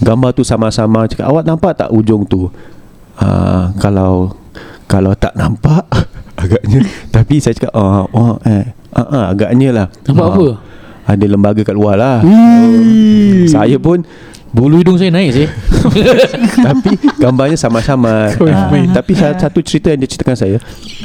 gambar 0.00 0.30
tu 0.34 0.42
sama-sama 0.42 1.06
cakap 1.06 1.28
awak 1.30 1.44
nampak 1.46 1.72
tak 1.78 1.90
ujung 1.92 2.26
tu? 2.26 2.48
Uh, 3.20 3.70
kalau 3.78 4.34
kalau 4.88 5.12
tak 5.14 5.34
nampak 5.36 5.84
agaknya. 6.42 6.82
Tapi 7.12 7.38
saya 7.38 7.54
cakap 7.56 7.72
oh, 7.76 8.08
oh 8.12 8.34
eh 8.46 8.72
uh, 8.94 9.00
uh, 9.00 9.24
agaknya 9.32 9.68
lah. 9.72 9.86
Nampak 10.08 10.26
Ah, 10.26 10.32
apa? 10.34 10.46
ada 11.02 11.24
lembaga 11.26 11.60
kat 11.66 11.74
luar 11.74 11.98
lah. 11.98 12.22
Saya 13.50 13.76
pun 13.82 14.06
Bulu 14.52 14.76
hidung 14.76 15.00
saya 15.00 15.08
naik 15.08 15.32
sih 15.32 15.48
tapi 16.66 16.92
gambarnya 17.16 17.56
sama-sama 17.56 18.28
yang 18.38 18.68
Ah, 18.68 18.94
tapi 18.94 19.16
Ya. 19.16 19.32
satu 19.34 19.58
cerita 19.60 19.88
yang 19.88 19.98
dia 19.98 20.08
ceritakan 20.08 20.36
saya. 20.36 20.56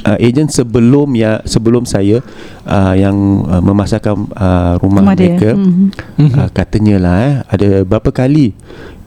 Uh, 0.03 0.17
ejen 0.19 0.45
sebelum 0.45 1.11
ya 1.13 1.39
sebelum 1.43 1.83
saya 1.83 2.19
uh, 2.63 2.93
yang 2.93 3.15
uh, 3.43 3.59
memasarkan 3.59 4.27
uh, 4.29 4.75
rumah, 4.77 5.01
Rumah 5.01 5.15
dia. 5.15 5.31
mereka 5.31 5.49
Mhm. 5.55 5.87
uh, 6.35 6.49
katanya 6.51 6.95
lah 6.97 7.15
eh 7.17 7.35
ada 7.47 7.67
berapa 7.81 8.09
kali 8.09 8.51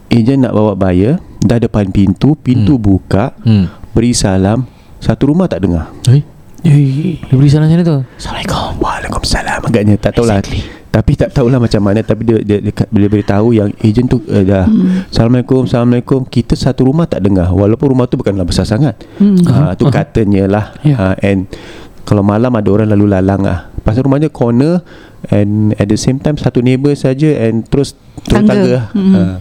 ejen 0.08 0.42
nak 0.42 0.52
bawa 0.52 0.72
bayar 0.74 1.20
dah 1.38 1.56
depan 1.56 1.88
pintu 1.88 2.32
pintu 2.34 2.76
buka 2.76 3.36
hmm. 3.38 3.92
beri 3.92 4.10
salam 4.10 4.64
satu 4.98 5.30
rumah 5.30 5.46
tak 5.46 5.62
dengar. 5.62 5.92
Eh 6.06 6.24
Dia 6.60 7.32
beri 7.32 7.48
salam 7.48 7.64
macam 7.66 7.76
mana 7.76 7.84
tu? 7.86 7.98
Assalamualaikum. 8.16 8.68
Waalaikumsalam. 8.80 9.60
Agaknya 9.64 9.94
tak 9.96 10.12
tahulah 10.12 10.40
exactly. 10.40 10.60
Tapi 10.90 11.14
tak 11.14 11.30
tahulah 11.30 11.56
macam 11.56 11.80
mana 11.80 12.00
Tapi 12.00 12.22
dia, 12.22 12.38
dia, 12.40 12.58
dia, 12.60 12.72
dia 12.74 13.08
beritahu 13.08 13.50
yang 13.50 13.70
ejen 13.78 14.04
tu 14.04 14.18
uh, 14.20 14.42
dah 14.42 14.66
Hmm. 14.66 15.06
Assalamualaikum 15.06 15.62
Assalamualaikum 15.62 16.20
Kita 16.24 16.52
satu 16.52 16.84
rumah 16.84 17.06
tak 17.06 17.22
dengar 17.22 17.46
Walaupun 17.48 17.90
rumah 17.90 18.04
tu 18.04 18.14
bukanlah 18.14 18.42
besar 18.42 18.62
sangat 18.64 18.98
Hmm. 19.16 19.38
uh, 19.44 19.72
Tu 19.72 19.86
katanya 19.86 20.44
lah 20.46 20.64
Ya. 20.82 20.96
uh, 20.96 21.14
And 21.20 21.46
Kalau 22.02 22.20
malam 22.20 22.50
ada 22.50 22.68
orang 22.68 22.90
lalu 22.90 23.06
lalang 23.08 23.40
lah 23.40 23.70
Pasal 23.80 24.02
rumahnya 24.02 24.28
corner 24.28 24.82
And 25.26 25.72
at 25.74 25.86
the 25.86 25.94
same 25.94 26.18
time 26.18 26.34
Satu 26.34 26.58
neighbour 26.58 26.92
saja 26.92 27.38
And 27.40 27.62
terus 27.64 27.94
Turun 28.20 28.44
Tangga. 28.44 28.50
tangga 28.50 28.70
lah 28.72 28.84
Hmm. 28.90 29.14
uh, 29.14 29.36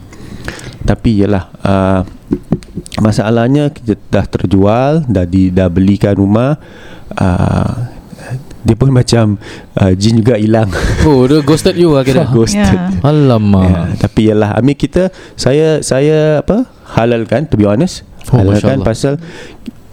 Tapi 0.85 1.09
yelah 1.17 1.49
uh, 1.59 2.01
Masalahnya 2.99 3.69
kita 3.69 3.97
dah 4.07 4.21
terjual, 4.23 5.01
dah 5.03 5.23
di 5.23 5.49
dah 5.49 5.65
belikan 5.65 6.13
rumah. 6.13 6.59
Uh, 7.11 7.89
dia 8.63 8.75
pun 8.75 8.91
macam 8.91 9.39
uh, 9.79 9.91
jin 9.95 10.19
juga 10.19 10.35
hilang. 10.35 10.67
Oh 11.07 11.23
dia 11.27 11.39
ghosted 11.43 11.79
you 11.79 11.95
lah 11.95 12.03
kira 12.03 12.27
Ghosted. 12.35 12.59
Ya. 12.59 12.91
Alamak 13.03 13.67
Ya, 13.69 13.81
tapi 13.99 14.31
yalah, 14.31 14.55
I 14.55 14.61
mean 14.63 14.75
kita 14.75 15.11
saya 15.39 15.79
saya 15.79 16.43
apa 16.43 16.67
halalkan 16.95 17.47
to 17.47 17.55
be 17.55 17.63
honest. 17.67 18.03
Oh, 18.29 18.39
halalkan 18.39 18.83
pasal 18.83 19.17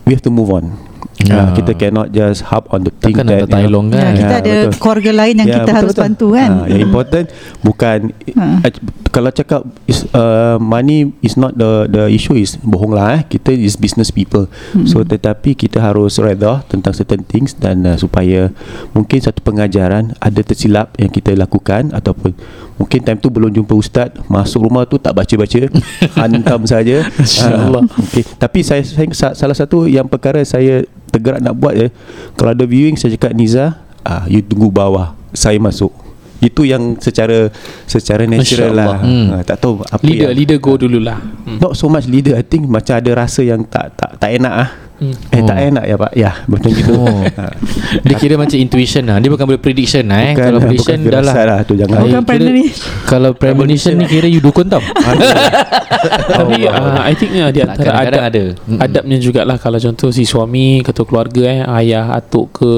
we 0.07 0.15
have 0.15 0.23
to 0.23 0.31
move 0.33 0.51
on. 0.51 0.86
Ya. 1.25 1.49
Uh, 1.49 1.49
kita 1.57 1.73
cannot 1.73 2.13
just 2.13 2.45
hop 2.45 2.69
on 2.77 2.85
the 2.85 2.93
thing 2.93 3.17
Takkan 3.17 3.49
that 3.49 3.65
elong 3.65 3.89
Ya, 3.89 4.05
kan 4.05 4.13
kita 4.13 4.35
Ya, 4.37 4.41
ada 4.45 4.55
betul. 4.69 4.81
keluarga 4.85 5.11
lain 5.17 5.35
yang 5.41 5.49
kita 5.49 5.71
harus 5.73 5.95
bantu 5.97 6.27
kan. 6.37 6.51
Ha, 6.53 6.65
yang 6.69 6.83
important 6.93 7.27
bukan 7.65 7.99
Ha. 8.37 8.45
uh, 8.61 8.71
kalau 9.09 9.31
cakap 9.33 9.65
is, 9.89 10.05
uh, 10.13 10.61
money 10.61 11.17
is 11.25 11.41
not 11.41 11.57
the 11.57 11.89
the 11.89 12.05
issue 12.13 12.37
is 12.37 12.61
bohong 12.61 12.93
lah 12.93 13.17
eh. 13.17 13.23
Kita 13.25 13.49
is 13.49 13.81
business 13.81 14.13
people. 14.13 14.45
Hmm. 14.77 14.85
So 14.85 15.01
tetapi 15.09 15.57
kita 15.57 15.81
harus 15.81 16.21
redha 16.21 16.61
tentang 16.69 16.93
certain 16.93 17.25
things 17.25 17.57
dan 17.57 17.89
uh, 17.89 17.97
supaya 17.97 18.53
mungkin 18.93 19.17
satu 19.25 19.41
pengajaran 19.41 20.13
ada 20.21 20.41
tersilap 20.45 20.93
yang 21.01 21.09
kita 21.09 21.33
lakukan 21.33 21.97
ataupun 21.97 22.37
mungkin 22.77 23.01
time 23.01 23.19
tu 23.21 23.29
belum 23.33 23.49
jumpa 23.53 23.73
ustaz 23.73 24.13
masuk 24.29 24.69
rumah 24.69 24.85
tu 24.85 25.01
tak 25.01 25.17
baca-baca 25.17 25.69
hantam 26.21 26.61
saja 26.69 27.09
InsyaAllah. 27.17 27.83
Ah, 27.89 28.01
okay. 28.01 28.23
tapi 28.37 28.61
saya, 28.61 28.85
saya 28.85 29.09
sa- 29.17 29.37
salah 29.37 29.57
satu 29.57 29.89
yang 29.89 30.05
perkara 30.05 30.45
saya 30.45 30.85
tergerak 31.09 31.41
nak 31.41 31.57
buat 31.57 31.75
ya 31.77 31.89
kalau 32.37 32.53
ada 32.53 32.65
viewing 32.69 32.95
saya 33.01 33.17
cakap 33.17 33.33
Niza 33.33 33.81
ah 34.05 34.29
you 34.29 34.45
tunggu 34.45 34.69
bawah 34.69 35.17
saya 35.33 35.57
masuk 35.57 35.91
itu 36.37 36.69
yang 36.69 37.01
secara 37.01 37.49
secara 37.89 38.29
natural 38.29 38.77
lah. 38.77 39.01
Hmm. 39.01 39.41
ah, 39.41 39.43
tak 39.43 39.57
tahu 39.57 39.81
apa 39.81 40.05
Leader 40.05 40.31
yang, 40.31 40.37
Leader 40.37 40.59
go 40.61 40.77
dululah 40.77 41.17
hmm. 41.17 41.59
not 41.65 41.73
so 41.73 41.89
much 41.89 42.05
leader 42.05 42.37
I 42.37 42.45
think 42.45 42.69
macam 42.69 43.01
ada 43.01 43.11
rasa 43.17 43.41
yang 43.41 43.65
tak 43.65 43.97
tak 43.97 44.21
tak 44.21 44.31
enak 44.37 44.53
ah 44.53 44.69
Hmm. 44.97 45.13
eh 45.29 45.43
tak 45.43 45.57
Oh. 45.57 45.69
enak 45.69 45.85
ya 45.85 45.97
pak 45.99 46.13
ya 46.15 46.31
macam 46.47 46.71
gitu 46.71 46.93
Oh. 46.97 47.21
Ah. 47.37 47.53
Dia 48.01 48.15
kira 48.17 48.35
macam 48.35 48.57
intuition 48.57 49.05
lah 49.05 49.19
Dia 49.19 49.29
bukan 49.29 49.45
boleh 49.45 49.59
prediction 49.59 50.05
lah 50.05 50.19
eh 50.23 50.33
Bukan- 50.33 50.41
Kalau 50.43 50.59
bukan 50.59 50.69
prediction 50.73 50.99
dah 51.05 51.21
lah 51.21 51.35
lah 51.37 51.59
tu 51.63 51.75
jangan 51.75 52.01
Bukan 52.01 52.23
premonition. 52.23 52.89
Kalau 53.05 53.31
premonition 53.33 53.93
ni 53.95 54.07
kira 54.07 54.25
you 54.25 54.41
dukun 54.41 54.65
tau 54.67 54.81
Tapi 56.31 56.65
uh, 56.65 57.01
I 57.03 57.13
think 57.13 57.33
uh, 57.35 57.51
di 57.51 57.61
antara 57.61 57.77
Kadang-kadang 57.93 58.23
adab 58.23 58.31
ada. 58.31 58.45
Adabnya 58.81 59.17
jugalah 59.19 59.57
Kalau 59.57 59.77
contoh 59.77 60.09
si 60.09 60.23
suami 60.23 60.81
Ketua 60.81 61.05
keluarga 61.05 61.43
eh 61.45 61.61
Ayah, 61.63 62.13
atuk 62.13 62.47
ke 62.55 62.71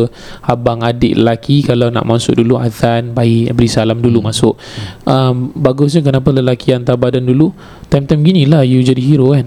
Abang, 0.43 0.83
adik 0.83 1.15
lelaki 1.15 1.63
Kalau 1.63 1.89
nak 1.89 2.03
masuk 2.03 2.35
dulu 2.37 2.59
Azan 2.59 3.13
Baik 3.13 3.53
Beri 3.53 3.69
salam 3.69 3.99
dulu 3.99 4.19
masuk 4.21 4.59
um, 5.05 5.55
Bagusnya 5.55 6.01
kenapa 6.01 6.31
lelaki 6.31 6.73
hantar 6.73 6.97
badan 6.97 7.23
dulu 7.23 7.55
Time-time 7.87 8.21
gini 8.23 8.43
lah 8.45 8.63
You 8.63 8.83
jadi 8.83 8.99
hero 8.99 9.33
kan 9.33 9.47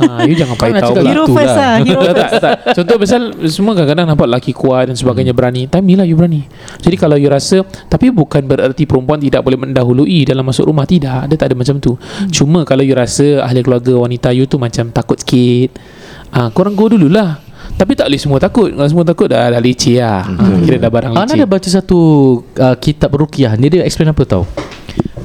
ha, 0.00 0.20
You 0.28 0.34
jangan 0.34 0.56
payah 0.56 0.80
tahu 0.80 0.94
lah 0.96 1.02
Hero 1.06 1.24
first 1.28 1.54
lah. 1.54 1.56
lah. 1.56 1.74
Hero 1.80 1.99
tak, 2.00 2.14
tak, 2.16 2.30
tak. 2.40 2.52
Contoh 2.80 2.96
pasal 2.96 3.22
Semua 3.52 3.72
kadang-kadang 3.76 4.06
nampak 4.08 4.26
lelaki 4.26 4.52
kuat 4.56 4.88
Dan 4.88 4.96
sebagainya 4.96 5.36
berani. 5.36 5.68
Time 5.68 5.84
ni 5.84 5.94
lah 5.94 6.06
you 6.08 6.16
berani. 6.16 6.48
Jadi 6.80 6.96
kalau 6.96 7.20
you 7.20 7.28
rasa 7.28 7.62
Tapi 7.64 8.08
bukan 8.10 8.44
bererti 8.48 8.88
perempuan 8.88 9.20
Tidak 9.20 9.40
boleh 9.44 9.58
mendahului 9.60 10.24
Dalam 10.24 10.44
masuk 10.44 10.68
rumah. 10.68 10.88
Tidak 10.88 11.28
Dia 11.28 11.36
tak 11.36 11.52
ada 11.52 11.56
macam 11.56 11.76
tu. 11.78 11.94
Cuma 12.32 12.64
kalau 12.64 12.82
you 12.82 12.96
rasa 12.96 13.44
Ahli 13.44 13.60
keluarga 13.60 13.96
wanita 14.00 14.32
you 14.32 14.48
tu 14.48 14.56
Macam 14.56 14.88
takut 14.90 15.20
sikit 15.20 15.76
ah, 16.32 16.48
Korang 16.50 16.74
go 16.74 16.88
dululah 16.88 17.50
tapi 17.80 17.96
tak 17.96 18.12
boleh 18.12 18.20
semua 18.20 18.36
takut. 18.36 18.68
Kalau 18.76 18.88
semua 18.92 19.04
takut 19.08 19.24
dah, 19.24 19.48
dah 19.48 19.60
leceh 19.60 19.96
lah. 20.00 20.28
Ah, 20.28 20.58
Kira 20.60 20.76
dah 20.76 20.92
barang 20.92 21.12
Ana 21.16 21.24
leceh 21.24 21.40
ada 21.40 21.46
baca 21.48 21.68
satu 21.68 22.00
uh, 22.60 22.76
kitab 22.76 23.16
ruqyah 23.16 23.56
Dia 23.56 23.68
dia 23.72 23.82
explain 23.88 24.12
apa 24.12 24.20
tau? 24.28 24.44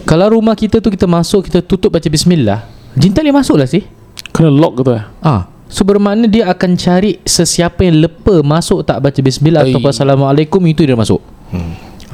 Kalau 0.07 0.39
rumah 0.39 0.55
kita 0.55 0.79
tu 0.79 0.87
kita 0.87 1.03
masuk 1.03 1.51
Kita 1.51 1.59
tutup 1.59 1.91
baca 1.91 2.07
bismillah. 2.07 2.63
Jin 2.95 3.11
tak 3.11 3.27
boleh 3.27 3.35
masuk 3.35 3.59
lah 3.59 3.67
sih. 3.67 3.83
Kena 4.31 4.47
lock 4.47 4.79
ke 4.79 4.81
tu 4.87 4.91
eh? 4.95 5.03
Ah, 5.19 5.51
So 5.65 5.81
bermakna 5.81 6.29
dia 6.29 6.45
akan 6.49 6.77
cari 6.77 7.17
Sesiapa 7.25 7.81
yang 7.81 8.05
lepa 8.05 8.45
Masuk 8.45 8.85
tak 8.85 9.01
baca 9.01 9.19
bismillah 9.19 9.65
Oi. 9.65 9.73
Atau 9.73 9.81
Assalamualaikum 9.89 10.61
Itu 10.69 10.85
dia 10.85 10.93
masuk 10.93 11.21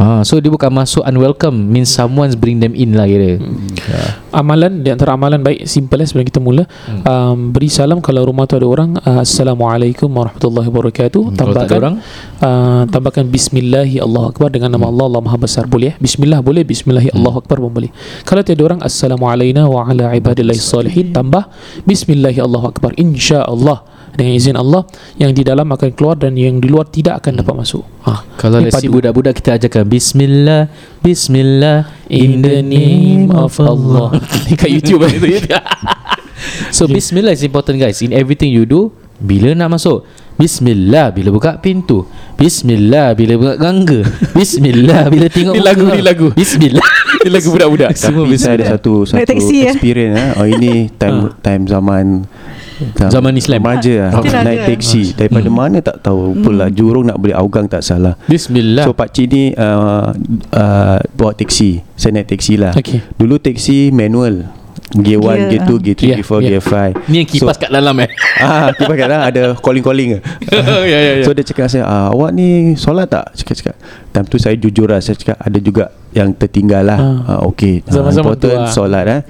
Ah, 0.01 0.25
so 0.25 0.41
dia 0.41 0.49
bukan 0.49 0.73
masuk 0.73 1.05
unwelcome 1.05 1.53
means 1.53 1.93
someone's 1.93 2.33
bring 2.33 2.57
them 2.57 2.73
in 2.73 2.97
lah 2.97 3.05
kira. 3.05 3.37
Amalan 4.33 4.81
Di 4.81 4.89
antara 4.89 5.13
amalan 5.13 5.45
baik 5.45 5.69
Simple 5.69 6.01
lah 6.01 6.09
sebelum 6.09 6.25
kita 6.25 6.41
mula. 6.41 6.65
Um, 7.05 7.53
Beri 7.53 7.69
salam 7.69 8.01
Kalau 8.01 8.25
rumah 8.25 8.49
tu 8.49 8.57
ada 8.57 8.65
orang. 8.65 8.97
Uh, 8.97 9.21
Assalamualaikum 9.21 10.09
warahmatullahi 10.09 10.65
wabarakatuh. 10.73 11.21
Hmm, 11.21 11.37
Tambahkan 11.37 11.77
orang? 11.77 11.95
uh, 12.41 12.89
Tambahkan 12.89 13.29
Bismillahi 13.29 14.01
Allah 14.01 14.33
Akbar 14.33 14.49
Dengan 14.49 14.73
nama 14.73 14.89
Allah 14.89 15.05
Allah 15.05 15.21
Maha 15.21 15.37
Besar. 15.37 15.69
Boleh 15.69 15.93
eh? 15.93 15.95
Bismillah 16.01 16.41
boleh 16.41 16.65
Bismillahi 16.65 17.13
Allah 17.13 17.37
Akbar 17.37 17.61
pun 17.61 17.69
boleh. 17.69 17.93
Kalau 18.25 18.41
tiada 18.41 18.63
orang 18.65 18.81
Assalamualaikum 18.81 19.69
wa 19.69 19.85
ala 19.85 20.17
ibadillahi 20.17 20.57
salihin 20.57 21.13
Tambah 21.13 21.45
Bismillahi 21.85 22.41
Allah 22.41 22.73
Akbar. 22.73 22.97
InsyaAllah 22.97 23.90
dengan 24.11 24.33
izin 24.35 24.55
Allah 24.55 24.83
yang 25.15 25.31
di 25.31 25.41
dalam 25.41 25.67
akan 25.67 25.89
keluar 25.95 26.19
dan 26.19 26.35
yang 26.35 26.59
di 26.59 26.67
luar 26.67 26.87
tidak 26.87 27.23
akan 27.23 27.41
dapat 27.41 27.55
masuk. 27.63 27.83
Ha. 28.03 28.25
Kalau 28.35 28.59
Ini 28.59 28.73
padu. 28.73 28.89
budak-budak 28.91 29.33
kita 29.37 29.61
ajarkan 29.61 29.85
Bismillah 29.85 30.61
Bismillah 31.05 31.85
In 32.09 32.41
the 32.41 32.59
name 32.59 33.29
of 33.29 33.53
Allah. 33.61 34.17
Ni 34.49 34.57
kat 34.57 34.73
YouTube 34.73 35.05
kan 35.05 35.13
itu. 35.13 35.27
So 36.73 36.89
Bismillah 36.89 37.37
is 37.37 37.45
important 37.45 37.77
guys 37.77 38.01
In 38.01 38.09
everything 38.17 38.49
you 38.49 38.65
do 38.65 38.89
Bila 39.21 39.53
nak 39.53 39.77
masuk 39.77 40.01
Bismillah 40.41 41.13
bila 41.13 41.29
buka 41.29 41.61
pintu 41.61 42.09
Bismillah 42.33 43.13
bila 43.13 43.37
buka 43.37 43.53
gangga 43.61 44.01
Bismillah 44.37 45.05
bila 45.13 45.29
tengok 45.29 45.53
Ni 45.53 45.61
lagu, 45.61 45.85
ni 45.85 46.01
lagu. 46.01 46.27
Bismillah 46.33 46.81
Ni 47.21 47.29
lagu 47.29 47.53
budak-budak. 47.53 47.93
Semua 47.93 48.25
Tapi 48.25 48.37
saya 48.41 48.57
ada 48.57 48.65
satu 48.73 49.05
satu 49.05 49.21
taksi, 49.21 49.69
ya? 49.69 49.77
experience 49.77 50.17
eh. 50.17 50.29
Oh 50.41 50.47
ini 50.49 50.89
time 50.97 51.29
time 51.45 51.69
zaman 51.69 52.25
Zaman 53.07 53.33
Islam. 53.33 53.59
Remaja 53.59 53.93
lah 54.07 54.11
Naik 54.41 54.59
ada. 54.59 54.69
taksi. 54.69 55.01
Daripada 55.13 55.47
Hmm. 55.47 55.57
mana 55.57 55.77
tak 55.79 55.97
tahu? 56.01 56.37
Pula 56.37 56.65
jurung 56.67 57.05
nak 57.05 57.17
beli 57.17 57.31
Augang 57.31 57.65
tak 57.65 57.81
salah. 57.81 58.17
Bismillah. 58.25 58.83
So 58.83 58.91
pakcik 58.91 59.25
ni 59.27 59.51
uh, 59.51 60.11
uh, 60.51 60.97
Bawa 61.11 61.31
taksi. 61.31 61.81
Saya 61.93 62.15
naik 62.15 62.29
taksi 62.29 62.55
lah. 62.55 62.73
Okey. 62.73 63.01
Dulu 63.13 63.37
taksi 63.37 63.89
manual. 63.89 64.47
Gear 64.91 65.23
1, 65.23 65.23
Gear, 65.23 65.47
gear 65.47 65.63
2, 65.71 65.79
gear 65.79 65.95
3, 65.95 66.03
Yeah, 66.03 66.17
gear 66.19 66.27
4, 66.27 66.35
yeah. 66.35 66.51
gear 66.51 66.63
5 66.99 67.07
Ni 67.07 67.15
yang 67.17 67.29
kipas 67.29 67.55
kat 67.55 67.71
dalam 67.71 67.95
eh? 67.95 68.11
Ah, 68.43 68.75
kipas 68.75 68.91
kat 68.91 69.07
dalam. 69.07 69.23
Ada 69.23 69.41
calling-calling. 69.55 70.09
Ya, 70.51 70.59
ya, 70.83 70.97
ya. 70.99 71.23
So 71.23 71.31
dia 71.31 71.47
cakap 71.47 71.71
saya 71.71 71.87
ah, 71.87 72.11
Awak 72.11 72.31
ni 72.33 72.47
solat 72.75 73.07
tak? 73.07 73.31
Cakap-cakap. 73.33 73.79
Time 74.11 74.27
tu 74.27 74.35
saya 74.35 74.51
jujur 74.53 74.91
lah. 74.91 74.99
Saya 74.99 75.15
cakap 75.15 75.39
ada 75.39 75.57
juga 75.57 75.83
Yang 76.11 76.35
tertinggal 76.37 76.83
lah. 76.83 76.99
Ah. 76.99 77.31
ah. 77.31 77.39
Okay 77.47 77.79
Zaman-zaman 77.87 78.35
tu 78.35 78.51
Important 78.51 78.59
lah. 78.59 78.67
solat 78.69 79.03
eh. 79.07 79.21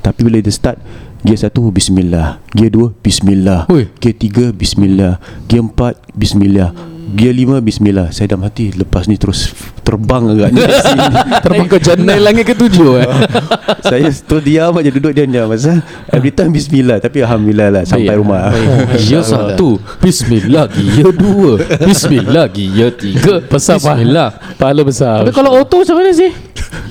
Tapi 0.00 0.20
bila 0.24 0.40
dia 0.40 0.48
start 0.48 0.80
Gear 1.24 1.36
1 1.36 1.72
Bismillah. 1.74 2.38
Gear 2.54 2.70
2 2.70 2.92
Bismillah. 3.04 3.66
Gear 4.00 4.14
3 4.16 4.52
Bismillah. 4.52 5.20
Gear 5.48 5.62
4 5.62 5.96
Bismillah 6.16 6.72
Gear 7.10 7.34
5 7.34 7.58
Bismillah. 7.58 8.08
Saya 8.14 8.34
dah 8.34 8.38
mati. 8.38 8.70
Lepas 8.70 9.10
ni 9.10 9.18
terus 9.18 9.50
Terbang 9.82 10.30
agaknya. 10.30 10.70
Terbang 11.44 11.66
ke 11.66 11.78
jannah. 11.82 12.14
Naik 12.14 12.22
langit 12.22 12.44
ketujuh 12.54 13.02
eh? 13.02 13.08
Saya 13.90 14.06
terus 14.14 14.42
diam 14.46 14.70
aja 14.78 14.90
Duduk 14.94 15.10
diam-diam. 15.10 15.50
Pasal 15.50 15.82
every 16.14 16.30
time 16.30 16.54
Bismillah. 16.54 17.02
Tapi 17.02 17.26
Alhamdulillah 17.26 17.68
lah 17.74 17.82
Sampai 17.82 18.14
Baik. 18.14 18.20
rumah. 18.22 18.54
Gear 18.94 19.24
satu. 19.34 19.82
Bismillah 19.98 20.70
Gear 20.70 21.10
dua. 21.10 21.58
Bismillah 21.82 22.46
Gear 22.46 22.90
tiga. 22.94 23.42
Besar 23.42 23.82
Bismillah. 23.82 24.30
Pahala. 24.54 24.82
Besar. 24.86 25.26
Tapi 25.26 25.34
kalau 25.34 25.50
auto 25.58 25.82
macam 25.82 25.98
mana 25.98 26.14
sih? 26.14 26.30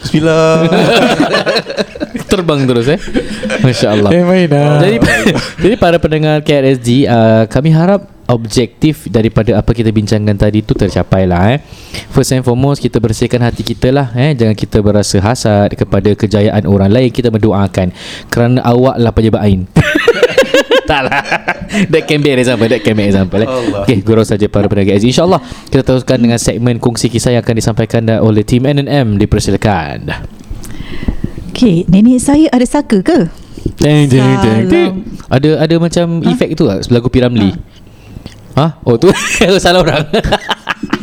Bismillah. 0.03 0.67
Terbang 2.27 2.67
terus 2.67 2.85
eh? 2.91 2.99
Masya 3.63 3.88
Allah. 3.95 4.11
Eh 4.11 4.45
dah. 4.51 4.83
Jadi 4.83 4.97
jadi 5.63 5.75
para 5.79 5.97
pendengar 5.97 6.43
KRSG 6.43 7.07
uh, 7.07 7.43
kami 7.47 7.71
harap 7.71 8.18
objektif 8.29 9.09
daripada 9.09 9.57
apa 9.57 9.74
kita 9.74 9.89
bincangkan 9.89 10.38
tadi 10.38 10.62
tu 10.62 10.77
tercapai 10.77 11.25
lah 11.25 11.57
eh. 11.57 11.59
First 12.13 12.38
and 12.38 12.45
foremost 12.45 12.79
kita 12.79 13.01
bersihkan 13.01 13.41
hati 13.41 13.65
kita 13.65 13.89
lah 13.89 14.13
eh. 14.13 14.38
Jangan 14.38 14.53
kita 14.53 14.77
berasa 14.86 15.17
hasad 15.19 15.74
kepada 15.74 16.13
kejayaan 16.13 16.69
orang 16.69 16.93
lain. 16.93 17.09
Kita 17.09 17.33
mendoakan 17.33 17.89
kerana 18.29 18.62
awak 18.62 19.01
lah 19.01 19.12
pejabat 19.12 19.41
Ain. 19.41 19.65
tak 20.89 21.05
lah 21.05 21.21
That 21.93 22.09
can 22.09 22.25
be 22.25 22.33
an 22.33 22.41
example 22.41 22.65
That 22.65 22.81
can 22.81 22.98
be 22.98 23.05
an 23.05 23.13
example 23.13 23.38
eh. 23.45 23.50
Okay 23.86 24.01
Gurau 24.01 24.25
saja 24.25 24.50
para 24.50 24.65
pendengar 24.65 24.98
KRSG 24.98 25.13
InsyaAllah 25.13 25.41
Kita 25.69 25.86
teruskan 25.86 26.17
dengan 26.17 26.41
segmen 26.41 26.81
Kongsi 26.81 27.13
kisah 27.13 27.38
yang 27.38 27.45
akan 27.45 27.55
disampaikan 27.62 28.01
oleh 28.09 28.41
tim 28.41 28.65
NNM 28.65 29.21
Dipersilakan 29.21 30.09
Okay, 31.50 31.83
nenek 31.91 32.24
saya 32.24 32.48
ada 32.55 32.63
saka 32.63 33.03
ke? 33.03 33.27
Deng 33.79 34.07
deng 34.07 34.31
deng 34.39 34.59
deng. 34.71 34.93
Salam. 35.03 35.27
Ada 35.27 35.50
ada 35.59 35.75
macam 35.75 36.05
ha? 36.24 36.31
efek 36.31 36.55
tu 36.55 36.63
tak 36.63 36.88
lagu 36.88 37.12
Piramli. 37.12 37.51
Ha? 37.51 37.59
Oh 38.84 38.96
tu 39.01 39.10
salah 39.58 39.80
orang. 39.80 40.04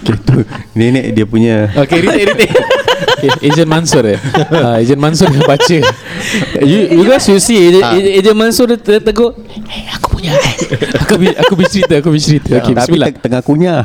okay, 0.02 0.16
tu, 0.20 0.34
Nenek 0.72 1.12
dia 1.12 1.24
punya 1.24 1.68
Okey, 1.74 1.98
retake 2.00 2.24
retake. 2.30 2.54
Okay, 3.16 3.30
Agent 3.42 3.68
Mansur 3.68 4.04
eh. 4.06 4.18
Uh, 4.52 4.76
Agent 4.76 4.96
Mansur 4.96 5.28
yang 5.28 5.44
baca. 5.44 5.76
you, 6.60 6.78
you 6.92 7.04
guys 7.04 7.24
you 7.24 7.36
see 7.36 7.68
Ejen, 7.68 7.80
Ejen, 7.82 8.12
Ejen 8.14 8.36
Mansur 8.36 8.68
dia 8.68 8.98
tegur 8.98 9.32
Hey 9.66 9.88
aku 9.88 10.16
punya 10.16 10.32
eh. 10.32 10.52
aku 11.00 11.12
bi- 11.16 11.32
aku 11.34 11.52
bercerita, 11.54 11.94
aku 11.96 12.08
bercerita. 12.10 12.56
Okay, 12.56 12.72
Tapi 12.72 12.92
bismillah. 12.92 13.08
tengah 13.16 13.40
kunyah 13.40 13.80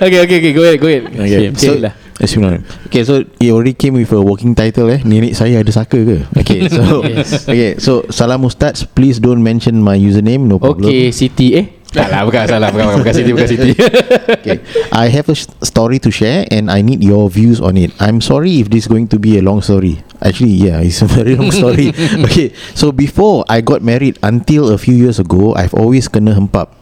Okay 0.00 0.18
okay 0.22 0.36
okay 0.40 0.52
Go 0.52 0.62
ahead 0.62 0.78
go 0.78 0.88
ahead 0.88 1.04
Okay, 1.10 1.52
So 1.52 1.74
bismillah. 1.74 1.94
Bismillahirrahmanirrahim. 2.14 2.86
Okay, 2.88 3.02
so 3.02 3.14
it 3.26 3.50
already 3.50 3.74
came 3.74 3.98
with 3.98 4.08
a 4.08 4.22
working 4.22 4.54
title 4.54 4.86
eh. 4.86 5.02
Nenek 5.02 5.34
saya 5.34 5.60
ada 5.60 5.68
saka 5.68 5.98
ke? 5.98 6.22
Okay, 6.38 6.70
so 6.70 7.02
Yes. 7.02 7.42
okay, 7.44 7.74
so 7.76 8.06
salam 8.08 8.46
ustaz, 8.46 8.86
please 8.86 9.18
don't 9.18 9.42
mention 9.42 9.82
my 9.82 9.98
username, 9.98 10.46
no 10.46 10.62
problem. 10.62 10.88
Okay 10.88 11.10
Siti 11.10 11.58
eh 11.58 11.73
Salah 11.94 12.26
bukan 12.26 12.42
salah 12.50 12.68
Bukan, 12.74 12.84
bukan, 12.90 12.98
bukan 13.06 13.14
Siti 13.14 13.30
Bukan 13.30 13.48
Siti 13.48 13.70
okay. 14.42 14.58
I 14.90 15.06
have 15.14 15.30
a 15.30 15.36
story 15.62 16.02
to 16.02 16.10
share 16.10 16.42
and 16.50 16.66
I 16.66 16.82
need 16.82 17.06
your 17.06 17.30
views 17.30 17.62
on 17.62 17.78
it. 17.78 17.94
I'm 18.02 18.18
sorry 18.18 18.58
if 18.58 18.66
this 18.68 18.84
is 18.84 18.88
going 18.90 19.06
to 19.14 19.18
be 19.22 19.38
a 19.38 19.42
long 19.42 19.62
story. 19.62 20.02
Actually, 20.18 20.58
yeah, 20.58 20.82
it's 20.82 21.02
a 21.02 21.08
very 21.08 21.38
long 21.38 21.54
story. 21.54 21.94
okay, 22.26 22.50
so 22.74 22.90
before 22.90 23.46
I 23.46 23.62
got 23.62 23.82
married 23.82 24.18
until 24.22 24.74
a 24.74 24.78
few 24.78 24.94
years 24.94 25.22
ago, 25.22 25.54
I've 25.54 25.74
always 25.74 26.10
kena 26.10 26.34
hempap 26.34 26.74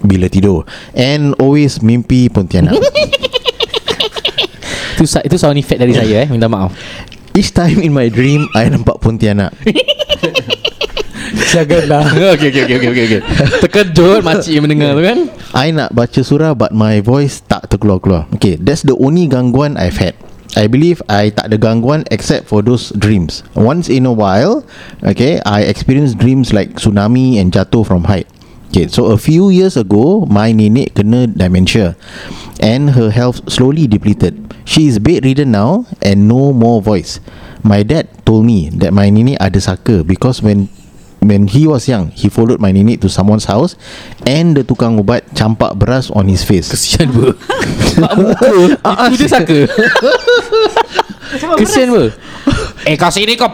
bila 0.00 0.30
tidur 0.30 0.64
and 0.94 1.34
always 1.42 1.82
mimpi 1.82 2.30
Pontianak. 2.30 2.78
Itu 5.00 5.08
itu 5.08 5.36
sound 5.40 5.56
effect 5.56 5.80
dari 5.80 5.96
saya 5.96 6.28
eh 6.28 6.28
Minta 6.28 6.44
maaf 6.44 6.76
Each 7.32 7.56
time 7.56 7.80
in 7.80 7.96
my 7.96 8.12
dream, 8.12 8.52
I 8.52 8.68
nampak 8.68 9.00
Pontianak. 9.00 9.56
Janganlah 11.50 12.14
okay, 12.38 12.54
okay, 12.54 12.62
okay, 12.62 12.76
okay, 12.78 12.90
okay, 12.94 13.04
okay. 13.10 13.20
Terkejut 13.66 14.22
makcik 14.22 14.54
yang 14.54 14.64
mendengar 14.70 14.94
tu 14.94 15.02
kan 15.02 15.18
I 15.50 15.74
nak 15.74 15.90
baca 15.90 16.22
surah 16.22 16.54
but 16.54 16.70
my 16.70 17.02
voice 17.02 17.42
tak 17.42 17.66
terkeluar-keluar. 17.66 18.30
Okay, 18.38 18.54
that's 18.54 18.86
the 18.86 18.94
only 19.02 19.26
gangguan 19.26 19.74
I've 19.74 19.98
had. 19.98 20.14
I 20.54 20.70
believe 20.70 21.02
I 21.10 21.30
tak 21.34 21.50
ada 21.50 21.58
gangguan 21.58 22.06
except 22.10 22.46
for 22.46 22.62
those 22.62 22.94
dreams. 22.94 23.42
Once 23.58 23.90
in 23.90 24.06
a 24.06 24.14
while, 24.14 24.62
okay, 25.02 25.42
I 25.42 25.66
experience 25.66 26.14
dreams 26.14 26.54
like 26.54 26.78
tsunami 26.78 27.38
and 27.38 27.50
jatuh 27.50 27.82
from 27.82 28.06
height. 28.06 28.30
Okay, 28.70 28.86
so 28.86 29.10
a 29.10 29.18
few 29.18 29.50
years 29.50 29.74
ago, 29.74 30.26
my 30.30 30.54
nenek 30.54 30.94
kena 30.94 31.26
dementia 31.26 31.98
and 32.62 32.94
her 32.94 33.10
health 33.10 33.42
slowly 33.50 33.90
depleted. 33.90 34.38
She 34.62 34.86
is 34.86 35.02
bedridden 35.02 35.50
now 35.50 35.90
and 35.98 36.30
no 36.30 36.54
more 36.54 36.78
voice. 36.78 37.18
My 37.66 37.82
dad 37.82 38.06
told 38.22 38.46
me 38.46 38.70
that 38.78 38.94
my 38.94 39.10
nenek 39.10 39.42
ada 39.42 39.58
saka 39.58 40.06
because 40.06 40.38
when 40.38 40.70
when 41.20 41.46
he 41.46 41.68
was 41.68 41.88
young, 41.88 42.10
he 42.12 42.28
followed 42.28 42.60
my 42.60 42.72
nenek 42.72 43.00
to 43.04 43.08
someone's 43.08 43.44
house 43.44 43.76
and 44.26 44.56
the 44.56 44.64
tukang 44.64 45.00
ubat 45.00 45.24
campak 45.36 45.76
beras 45.76 46.08
on 46.12 46.28
his 46.28 46.42
face. 46.42 46.72
Kesian 46.72 47.12
ber 47.12 47.36
Mak 48.00 48.12
muka 48.16 48.48
Itu 49.12 49.14
dia 49.20 49.28
saka 49.28 49.58
Kesian 51.60 51.88
ber 51.92 52.12
Eh 52.88 52.96
kau 52.96 53.12
sini 53.12 53.36
kau 53.36 53.52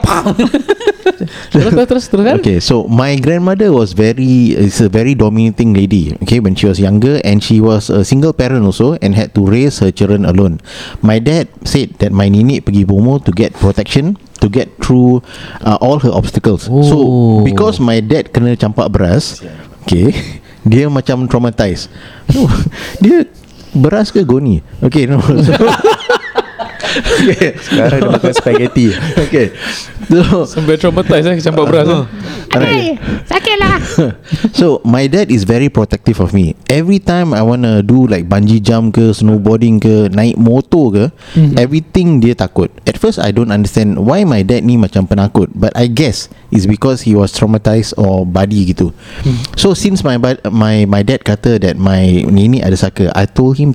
Terus 1.50 1.72
terus 1.72 1.86
terus 1.88 2.04
terus 2.10 2.24
kan 2.26 2.36
Okay, 2.38 2.58
so 2.62 2.86
my 2.86 3.18
grandmother 3.18 3.72
was 3.74 3.94
very 3.94 4.54
is 4.54 4.78
a 4.82 4.90
very 4.90 5.14
dominating 5.14 5.72
lady. 5.72 6.14
Okay, 6.22 6.42
when 6.42 6.54
she 6.58 6.66
was 6.66 6.78
younger, 6.78 7.22
and 7.22 7.40
she 7.40 7.62
was 7.62 7.88
a 7.88 8.04
single 8.04 8.34
parent 8.34 8.66
also, 8.66 8.98
and 9.00 9.14
had 9.14 9.32
to 9.34 9.46
raise 9.46 9.78
her 9.80 9.94
children 9.94 10.26
alone. 10.26 10.60
My 11.00 11.18
dad 11.22 11.48
said 11.64 11.96
that 12.02 12.10
my 12.12 12.28
nenek 12.28 12.66
pergi 12.68 12.84
Bomo 12.84 13.22
to 13.22 13.30
get 13.32 13.54
protection 13.56 14.18
to 14.40 14.48
get 14.48 14.68
through 14.82 15.22
uh, 15.64 15.78
all 15.80 15.98
her 16.00 16.12
obstacles. 16.12 16.68
Oh. 16.70 16.82
So 16.82 16.96
because 17.44 17.80
my 17.80 18.00
dad 18.00 18.32
kena 18.32 18.56
campak 18.56 18.92
beras, 18.92 19.42
okay, 19.84 20.12
dia 20.70 20.90
macam 20.90 21.26
traumatized. 21.30 21.88
No, 22.32 22.50
dia 23.04 23.26
beras 23.76 24.10
ke 24.10 24.24
goni? 24.24 24.60
Okay, 24.82 25.06
no. 25.06 25.20
So, 25.46 25.52
okay. 27.02 27.56
Sekarang 27.60 27.98
dia 28.02 28.10
makan 28.10 28.32
spaghetti 28.32 28.86
Okay. 29.28 29.52
So 30.08 30.46
Sampai 30.46 30.78
traumatized 30.80 31.28
eh 31.28 31.36
Campak 31.42 31.66
beras 31.68 31.88
eh. 31.88 32.04
Alright. 32.56 32.96
so 34.58 34.80
my 34.84 35.06
dad 35.06 35.30
is 35.30 35.44
very 35.44 35.68
protective 35.68 36.20
of 36.20 36.32
me. 36.32 36.54
Every 36.68 36.98
time 36.98 37.32
I 37.34 37.42
wanna 37.42 37.82
do 37.82 38.06
like 38.06 38.28
bungee 38.28 38.62
jump 38.62 38.96
ke, 38.96 39.12
snowboarding 39.12 39.80
ke, 39.82 40.12
naik 40.12 40.36
motor 40.36 40.92
ke, 40.92 41.04
mm-hmm. 41.36 41.56
everything 41.58 42.20
dia 42.20 42.36
takut. 42.36 42.72
At 42.86 42.98
first 42.98 43.18
I 43.20 43.30
don't 43.32 43.52
understand 43.52 44.00
why 44.00 44.24
my 44.24 44.42
dad 44.42 44.64
ni 44.64 44.76
macam 44.76 45.08
penakut, 45.08 45.52
but 45.54 45.72
I 45.76 45.88
guess 45.88 46.28
it's 46.52 46.66
because 46.66 47.02
he 47.04 47.14
was 47.14 47.32
traumatized 47.32 47.96
or 48.00 48.24
body 48.24 48.72
gitu. 48.72 48.92
Mm. 49.24 49.38
So 49.58 49.72
since 49.76 50.02
my 50.04 50.18
my 50.48 50.84
my 50.86 51.02
dad 51.02 51.24
kata 51.24 51.58
that 51.62 51.76
my 51.76 52.26
nenek 52.28 52.64
ada 52.64 52.76
saka, 52.76 53.12
I 53.14 53.26
told 53.26 53.58
him 53.60 53.74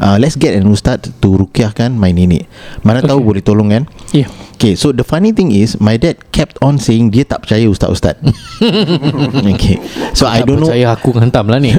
uh, 0.00 0.16
let's 0.18 0.34
get 0.34 0.56
an 0.56 0.66
ustaz 0.72 1.12
to 1.20 1.28
rukyahkan 1.36 1.94
my 1.94 2.10
nenek. 2.10 2.48
Mana 2.82 3.04
tahu 3.04 3.20
Okay. 3.20 3.28
boleh 3.28 3.42
tolong 3.44 3.68
kan? 3.68 3.84
Yeah 4.16 4.28
Okay, 4.60 4.76
so 4.76 4.92
the 4.92 5.00
funny 5.00 5.32
thing 5.32 5.56
is 5.56 5.80
my 5.80 5.96
dad 5.96 6.20
kept 6.36 6.60
on 6.60 6.76
saying 6.76 7.16
dia 7.16 7.24
tak 7.24 7.48
percaya 7.48 7.64
ustaz-ustaz. 7.64 8.20
okay. 9.56 9.80
So 10.12 10.28
I 10.28 10.44
don't 10.44 10.60
know 10.60 10.68
Percaya 10.68 10.92
aku 10.92 11.16
hantam 11.16 11.48
lah 11.48 11.56
ni 11.56 11.72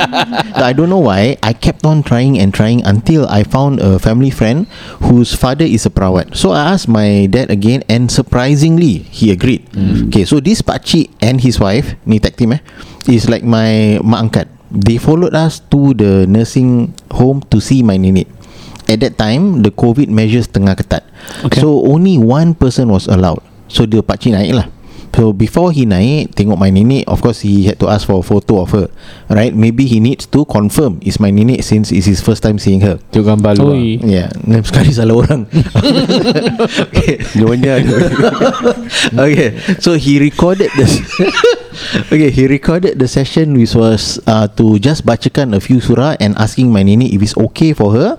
so 0.58 0.62
I 0.66 0.74
don't 0.74 0.90
know 0.90 0.98
why 0.98 1.38
I 1.46 1.54
kept 1.54 1.86
on 1.86 2.02
trying 2.02 2.34
and 2.42 2.50
trying 2.50 2.82
until 2.82 3.30
I 3.30 3.46
found 3.46 3.78
a 3.78 4.02
family 4.02 4.34
friend 4.34 4.66
whose 4.98 5.30
father 5.30 5.62
is 5.62 5.86
a 5.86 5.94
perawat. 5.94 6.34
So 6.34 6.50
I 6.50 6.74
asked 6.74 6.90
my 6.90 7.30
dad 7.30 7.54
again 7.54 7.86
and 7.86 8.10
surprisingly 8.10 9.06
he 9.14 9.30
agreed. 9.30 9.70
Okay, 10.10 10.26
so 10.26 10.42
this 10.42 10.58
pakcik 10.58 11.14
and 11.22 11.38
his 11.38 11.62
wife, 11.62 11.94
ni 12.02 12.18
tag 12.18 12.34
team 12.34 12.58
eh, 12.58 12.62
is 13.06 13.30
like 13.30 13.46
my 13.46 14.02
mak 14.02 14.26
angkat. 14.26 14.50
They 14.74 14.98
followed 14.98 15.38
us 15.38 15.62
to 15.70 15.94
the 15.94 16.26
nursing 16.26 16.92
home 17.14 17.46
to 17.54 17.62
see 17.62 17.86
my 17.86 17.94
nenek. 17.94 18.26
At 18.90 19.00
that 19.00 19.16
time, 19.16 19.62
the 19.62 19.70
COVID 19.70 20.10
measures 20.10 20.50
tengah 20.50 20.74
ketat. 20.74 21.06
Okay. 21.46 21.62
So 21.62 21.86
only 21.86 22.18
one 22.18 22.52
person 22.58 22.90
was 22.90 23.06
allowed. 23.06 23.40
So 23.70 23.86
the 23.86 24.02
pakcik 24.02 24.34
naik 24.34 24.52
lah. 24.52 24.66
So 25.14 25.30
before 25.30 25.70
he 25.70 25.86
naik 25.86 26.34
Tengok 26.34 26.58
my 26.58 26.74
nenek 26.74 27.06
Of 27.06 27.22
course 27.22 27.46
he 27.46 27.70
had 27.70 27.78
to 27.78 27.86
ask 27.86 28.10
for 28.10 28.18
a 28.18 28.26
photo 28.26 28.66
of 28.66 28.74
her 28.74 28.90
Right? 29.30 29.54
Maybe 29.54 29.86
he 29.86 30.02
needs 30.02 30.26
to 30.34 30.42
confirm 30.44 30.98
Is 31.06 31.22
my 31.22 31.30
nenek 31.30 31.62
Since 31.62 31.94
it's 31.94 32.10
his 32.10 32.18
first 32.18 32.42
time 32.42 32.58
seeing 32.58 32.82
her. 32.82 32.98
Tengok 33.14 33.38
gambar 33.38 33.54
lu. 33.54 33.70
Ya 34.02 34.26
yeah, 34.26 34.62
Sekali 34.66 34.90
salah 34.90 35.14
orang. 35.14 35.46
Okay. 36.90 37.22
Nyonya 37.38 37.78
Okay 39.30 39.54
So 39.78 39.94
he 39.94 40.18
recorded 40.18 40.74
this 40.74 40.98
Okay 42.12 42.34
He 42.34 42.50
recorded 42.50 42.98
the 42.98 43.06
session 43.06 43.54
Which 43.54 43.78
was 43.78 44.18
uh, 44.26 44.50
To 44.58 44.82
just 44.82 45.06
bacakan 45.06 45.54
a 45.54 45.60
few 45.62 45.78
surah 45.78 46.18
And 46.18 46.34
asking 46.34 46.74
my 46.74 46.82
nenek 46.82 47.14
If 47.14 47.22
it's 47.22 47.36
okay 47.54 47.70
for 47.70 47.94
her 47.94 48.18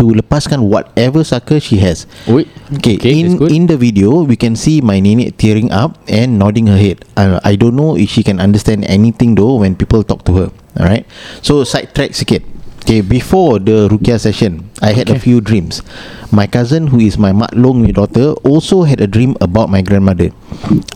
To 0.00 0.08
lepaskan 0.16 0.64
whatever 0.72 1.20
saka 1.20 1.60
she 1.60 1.76
has 1.84 2.08
Oi. 2.24 2.48
Okay, 2.80 2.96
Okay, 2.96 3.20
in 3.20 3.36
in 3.52 3.68
the 3.68 3.76
video 3.76 4.24
we 4.24 4.32
can 4.32 4.56
see 4.56 4.80
my 4.80 4.96
nenek 4.96 5.36
tearing 5.36 5.68
up 5.68 6.00
and 6.08 6.40
nodding 6.40 6.72
her 6.72 6.80
head. 6.80 7.04
Uh, 7.20 7.36
I 7.44 7.52
don't 7.60 7.76
know 7.76 8.00
if 8.00 8.08
she 8.08 8.24
can 8.24 8.40
understand 8.40 8.88
anything 8.88 9.36
though 9.36 9.60
when 9.60 9.76
people 9.76 10.00
talk 10.00 10.24
to 10.24 10.32
her. 10.40 10.48
Alright. 10.80 11.04
So 11.44 11.68
sidetrack 11.68 12.16
sikit. 12.16 12.40
Okay, 12.80 13.04
before 13.04 13.60
the 13.60 13.92
rukia 13.92 14.16
session, 14.16 14.64
I 14.80 14.96
had 14.96 15.12
a 15.12 15.20
Okay. 15.20 15.28
few 15.36 15.44
dreams. 15.44 15.84
My 16.32 16.48
cousin, 16.48 16.88
who 16.88 16.96
is 16.96 17.20
my 17.20 17.36
mak 17.36 17.52
long 17.52 17.84
daughter, 17.92 18.32
also 18.40 18.88
had 18.88 19.04
a 19.04 19.06
dream 19.06 19.36
about 19.44 19.68
my 19.68 19.84
grandmother. 19.84 20.32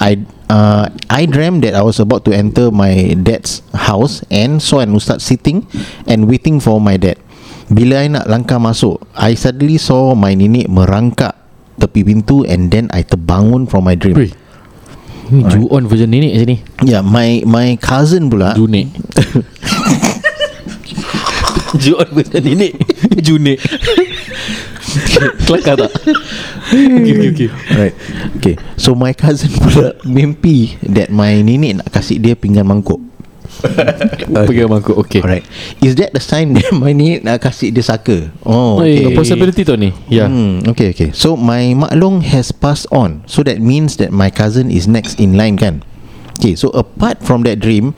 I 0.01 0.25
uh, 0.49 0.89
I 1.13 1.29
dreamt 1.29 1.61
that 1.69 1.77
I 1.77 1.85
was 1.85 2.01
about 2.01 2.25
to 2.25 2.33
enter 2.33 2.73
my 2.73 3.13
dad's 3.21 3.61
house 3.77 4.25
and 4.33 4.65
saw 4.65 4.81
an 4.81 4.97
ustaz 4.97 5.21
sitting 5.21 5.69
and 6.09 6.25
waiting 6.25 6.57
for 6.57 6.81
my 6.81 6.97
dad. 6.97 7.21
Bila 7.73 8.05
I 8.05 8.13
nak 8.13 8.29
langkah 8.29 8.61
masuk, 8.61 9.01
I 9.17 9.33
suddenly 9.39 9.81
saw 9.81 10.13
my 10.13 10.37
nenek 10.37 10.69
merangkak 10.69 11.33
tepi 11.81 12.05
pintu 12.05 12.45
and 12.45 12.69
then 12.69 12.93
I 12.93 13.03
terbangun 13.03 13.67
from 13.67 13.89
my 13.89 13.97
dream. 13.97 14.21
Weh. 14.21 14.33
Ni 15.33 15.41
Ju-on 15.49 15.89
version 15.89 16.13
nenek 16.13 16.37
sini 16.37 16.61
Yeah, 16.85 17.01
my 17.01 17.41
my 17.49 17.81
cousin 17.81 18.29
pula. 18.29 18.53
Junik 18.53 18.93
Ju-on 21.83 22.09
version 22.13 22.45
nenek 22.45 22.77
Junik 23.25 23.57
Kelakar 25.49 25.81
tak 25.81 25.97
Okay 26.69 27.13
okay 27.17 27.29
okay 27.33 27.49
Right. 27.73 27.97
Okay. 28.37 28.61
So 28.77 28.93
my 28.93 29.17
cousin 29.17 29.49
pula 29.57 29.97
mimpi 30.05 30.77
that 30.93 31.09
my 31.09 31.41
nenek 31.41 31.81
nak 31.81 31.89
kasih 31.89 32.21
dia 32.21 32.37
pinggan 32.37 32.69
mangkuk. 32.69 33.01
Pegang 34.49 34.71
mangkuk 34.71 34.97
Okay 35.07 35.21
Alright. 35.23 35.47
Is 35.81 35.95
that 35.97 36.13
the 36.13 36.23
sign 36.23 36.55
that 36.59 36.69
my 36.83 36.93
nenek 36.93 37.25
nak 37.25 37.43
kasih 37.43 37.71
dia 37.71 37.85
saka? 37.85 38.31
Oh, 38.45 38.81
okay. 38.81 39.09
A 39.09 39.17
possibility 39.17 39.63
tu 39.63 39.75
ni 39.79 39.95
Ya 40.11 40.27
Hmm, 40.27 40.67
okay, 40.71 40.91
okay. 40.91 41.11
So 41.15 41.39
my 41.39 41.73
mak 41.77 41.93
long 41.95 42.25
has 42.25 42.51
passed 42.51 42.91
on. 42.91 43.23
So 43.31 43.45
that 43.47 43.61
means 43.63 43.97
that 44.03 44.11
my 44.11 44.29
cousin 44.29 44.71
is 44.73 44.89
next 44.91 45.21
in 45.21 45.39
line 45.39 45.57
kan? 45.61 45.85
Okay, 46.41 46.59
so 46.59 46.75
apart 46.75 47.23
from 47.23 47.47
that 47.47 47.63
dream 47.63 47.95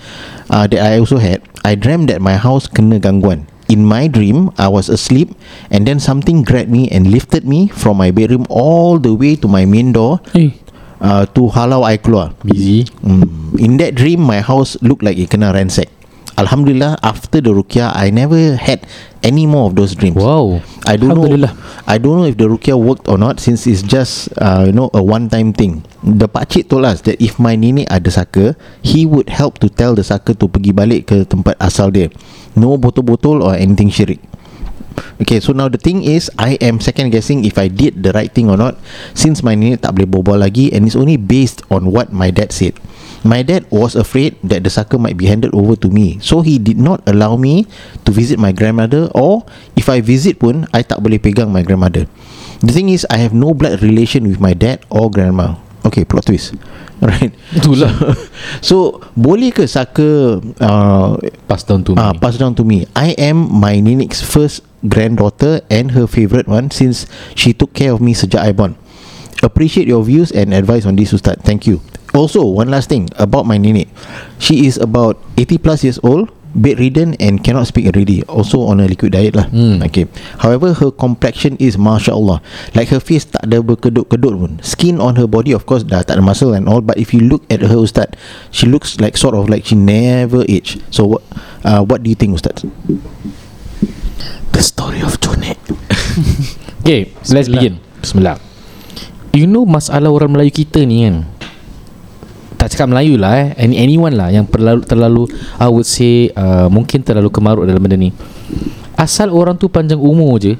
uh, 0.52 0.68
that 0.68 0.80
I 0.80 1.00
also 1.00 1.16
had, 1.16 1.40
I 1.64 1.74
dreamt 1.74 2.12
that 2.12 2.20
my 2.20 2.36
house 2.36 2.68
kena 2.68 3.00
gangguan. 3.00 3.48
In 3.66 3.82
my 3.82 4.06
dream, 4.06 4.54
I 4.54 4.70
was 4.70 4.86
asleep 4.86 5.34
and 5.74 5.82
then 5.88 5.98
something 5.98 6.46
grabbed 6.46 6.70
me 6.70 6.86
and 6.86 7.10
lifted 7.10 7.42
me 7.42 7.66
from 7.66 7.98
my 7.98 8.14
bedroom 8.14 8.46
all 8.46 9.02
the 9.02 9.10
way 9.10 9.34
to 9.42 9.50
my 9.50 9.66
main 9.66 9.90
door 9.90 10.22
Eh 10.38 10.54
uh, 11.00 11.24
to 11.36 11.48
halau 11.52 11.84
I 11.84 11.96
keluar. 11.98 12.32
Busy 12.44 12.88
Hmm. 13.02 13.56
In 13.60 13.76
that 13.78 13.94
dream, 13.94 14.20
my 14.20 14.40
house 14.40 14.76
looked 14.82 15.02
like 15.02 15.16
it 15.16 15.30
kena 15.30 15.52
ransack. 15.52 15.88
Alhamdulillah, 16.36 17.00
after 17.00 17.40
the 17.40 17.48
rukia, 17.48 17.96
I 17.96 18.12
never 18.12 18.60
had 18.60 18.84
any 19.24 19.48
more 19.48 19.72
of 19.72 19.74
those 19.74 19.96
dreams. 19.96 20.20
Wow 20.20 20.60
I 20.84 21.00
don't 21.00 21.16
know. 21.16 21.24
Alhamdulillah. 21.24 21.52
I 21.88 21.96
don't 21.96 22.20
know 22.20 22.28
if 22.28 22.36
the 22.36 22.44
rukia 22.44 22.76
worked 22.76 23.08
or 23.08 23.16
not 23.16 23.40
since 23.40 23.64
it's 23.66 23.80
just 23.80 24.28
uh, 24.36 24.68
you 24.68 24.76
know 24.76 24.92
a 24.92 25.00
one-time 25.00 25.56
thing. 25.56 25.80
The 26.04 26.28
pakcik 26.28 26.68
told 26.68 26.84
us 26.84 27.00
that 27.08 27.16
if 27.24 27.40
my 27.40 27.56
nenek 27.56 27.88
ada 27.88 28.12
saka, 28.12 28.52
he 28.84 29.08
would 29.08 29.32
help 29.32 29.58
to 29.64 29.72
tell 29.72 29.96
the 29.96 30.04
saka 30.04 30.36
to 30.36 30.46
pergi 30.46 30.76
balik 30.76 31.08
ke 31.08 31.24
tempat 31.24 31.56
asal 31.56 31.88
dia. 31.88 32.12
No 32.52 32.76
botol-botol 32.76 33.40
or 33.40 33.56
anything 33.56 33.88
syirik. 33.88 34.20
Okay 35.20 35.40
so 35.40 35.52
now 35.56 35.68
the 35.68 35.80
thing 35.80 36.04
is 36.04 36.28
I 36.36 36.60
am 36.60 36.80
second 36.80 37.10
guessing 37.10 37.44
If 37.44 37.56
I 37.56 37.68
did 37.68 38.02
the 38.02 38.12
right 38.12 38.30
thing 38.30 38.48
or 38.48 38.56
not. 38.56 38.76
Since 39.16 39.40
my 39.40 39.56
nenek 39.56 39.84
tak 39.84 39.96
boleh 39.96 40.08
berbual 40.08 40.40
lagi 40.40 40.72
And 40.72 40.84
it's 40.88 40.98
only 40.98 41.16
based 41.16 41.64
on 41.72 41.90
what 41.90 42.12
my 42.12 42.30
dad 42.30 42.52
said. 42.52 42.76
My 43.26 43.42
dad 43.42 43.66
was 43.74 43.98
afraid 43.98 44.38
that 44.46 44.62
the 44.62 44.70
sucker 44.70 45.02
might 45.02 45.18
be 45.18 45.26
handed 45.26 45.50
over 45.50 45.74
to 45.82 45.90
me. 45.90 46.22
So 46.22 46.46
he 46.46 46.62
did 46.62 46.78
not 46.78 47.02
allow 47.10 47.34
me 47.34 47.66
to 48.06 48.14
visit 48.14 48.38
my 48.38 48.54
grandmother 48.54 49.10
Or 49.16 49.42
if 49.74 49.90
I 49.90 50.04
visit 50.04 50.38
pun 50.38 50.70
I 50.70 50.86
tak 50.86 51.02
boleh 51.02 51.18
pegang 51.18 51.50
my 51.50 51.66
grandmother. 51.66 52.06
The 52.64 52.72
thing 52.72 52.88
is 52.88 53.04
I 53.12 53.20
have 53.20 53.36
no 53.36 53.52
blood 53.52 53.84
relation 53.84 54.24
with 54.24 54.40
my 54.40 54.56
dad 54.56 54.80
or 54.88 55.12
grandma 55.12 55.65
Okay 55.86 56.02
plot 56.02 56.26
twist 56.26 56.58
Right 57.04 57.30
Itulah. 57.52 57.92
So 58.64 59.04
boleh 59.14 59.52
ke 59.52 59.68
saka 59.68 60.40
uh, 60.58 61.20
Pass 61.46 61.62
down 61.62 61.84
to 61.86 61.92
me 61.92 62.00
Ah, 62.00 62.16
pass 62.16 62.40
down 62.40 62.56
to 62.56 62.64
me. 62.64 62.88
I 62.96 63.12
am 63.20 63.36
my 63.52 63.78
nenek's 63.78 64.24
first 64.24 64.64
granddaughter 64.88 65.60
and 65.68 65.92
her 65.92 66.08
favourite 66.08 66.48
one 66.48 66.70
since 66.72 67.04
she 67.36 67.52
took 67.52 67.76
care 67.76 67.92
of 67.92 68.00
me 68.00 68.16
sejak 68.16 68.40
I 68.40 68.52
born. 68.56 68.74
Appreciate 69.44 69.84
your 69.86 70.00
views 70.00 70.32
and 70.32 70.56
advice 70.56 70.88
on 70.88 70.96
this 70.96 71.12
Ustaz. 71.12 71.36
Thank 71.44 71.68
you. 71.68 71.84
Also, 72.16 72.40
one 72.40 72.72
last 72.72 72.88
thing 72.88 73.12
about 73.20 73.44
my 73.44 73.60
nenek. 73.60 73.92
She 74.40 74.64
is 74.64 74.80
about 74.80 75.20
80 75.36 75.60
plus 75.60 75.84
years 75.84 76.00
old, 76.00 76.32
bedridden 76.56 77.14
and 77.20 77.44
cannot 77.44 77.68
speak 77.68 77.86
already. 77.86 78.24
Also 78.26 78.64
on 78.64 78.80
a 78.80 78.88
liquid 78.88 79.12
diet 79.12 79.36
lah. 79.36 79.46
Hmm. 79.52 79.84
Okay. 79.84 80.08
However, 80.40 80.72
her 80.72 80.90
complexion 80.90 81.60
is 81.60 81.76
masya 81.76 82.16
Allah. 82.16 82.40
Like 82.72 82.88
her 82.88 83.00
face 83.00 83.28
tak 83.28 83.44
ada 83.44 83.60
berkedut-kedut 83.60 84.32
pun. 84.32 84.52
Skin 84.64 84.98
on 84.98 85.20
her 85.20 85.28
body 85.28 85.52
of 85.52 85.68
course 85.68 85.84
dah 85.84 86.00
tak 86.00 86.16
ada 86.16 86.24
muscle 86.24 86.56
and 86.56 86.66
all. 86.66 86.80
But 86.80 86.96
if 86.96 87.12
you 87.12 87.20
look 87.20 87.44
at 87.52 87.60
her 87.60 87.78
Ustaz, 87.78 88.16
she 88.48 88.64
looks 88.64 88.96
like 88.98 89.20
sort 89.20 89.36
of 89.36 89.52
like 89.52 89.68
she 89.68 89.76
never 89.76 90.42
age. 90.48 90.80
So 90.88 91.04
what, 91.06 91.22
uh, 91.62 91.84
what 91.84 92.00
do 92.02 92.08
you 92.08 92.16
think 92.16 92.34
Ustaz? 92.34 92.64
The 94.56 94.64
story 94.64 95.04
of 95.04 95.20
Jonet 95.20 95.60
Okay 96.80 97.12
Let's 97.28 97.52
begin 97.52 97.76
Bismillah 98.00 98.40
You 99.36 99.44
know 99.44 99.68
masalah 99.68 100.08
orang 100.08 100.32
Melayu 100.32 100.48
kita 100.48 100.80
ni 100.88 101.04
kan 101.04 101.28
Tak 102.56 102.72
cakap 102.72 102.88
Melayu 102.88 103.20
lah 103.20 103.32
eh. 103.36 103.48
Any, 103.60 103.76
Anyone 103.76 104.16
lah 104.16 104.32
Yang 104.32 104.48
terlalu, 104.56 104.80
terlalu 104.88 105.22
I 105.60 105.68
would 105.68 105.84
say 105.84 106.32
uh, 106.32 106.66
Mungkin 106.72 107.04
terlalu 107.04 107.28
kemarut 107.28 107.68
dalam 107.68 107.80
benda 107.80 108.00
ni. 108.00 108.10
Asal 108.96 109.28
orang 109.28 109.60
tu 109.60 109.68
panjang 109.68 110.00
umur 110.00 110.40
je 110.40 110.56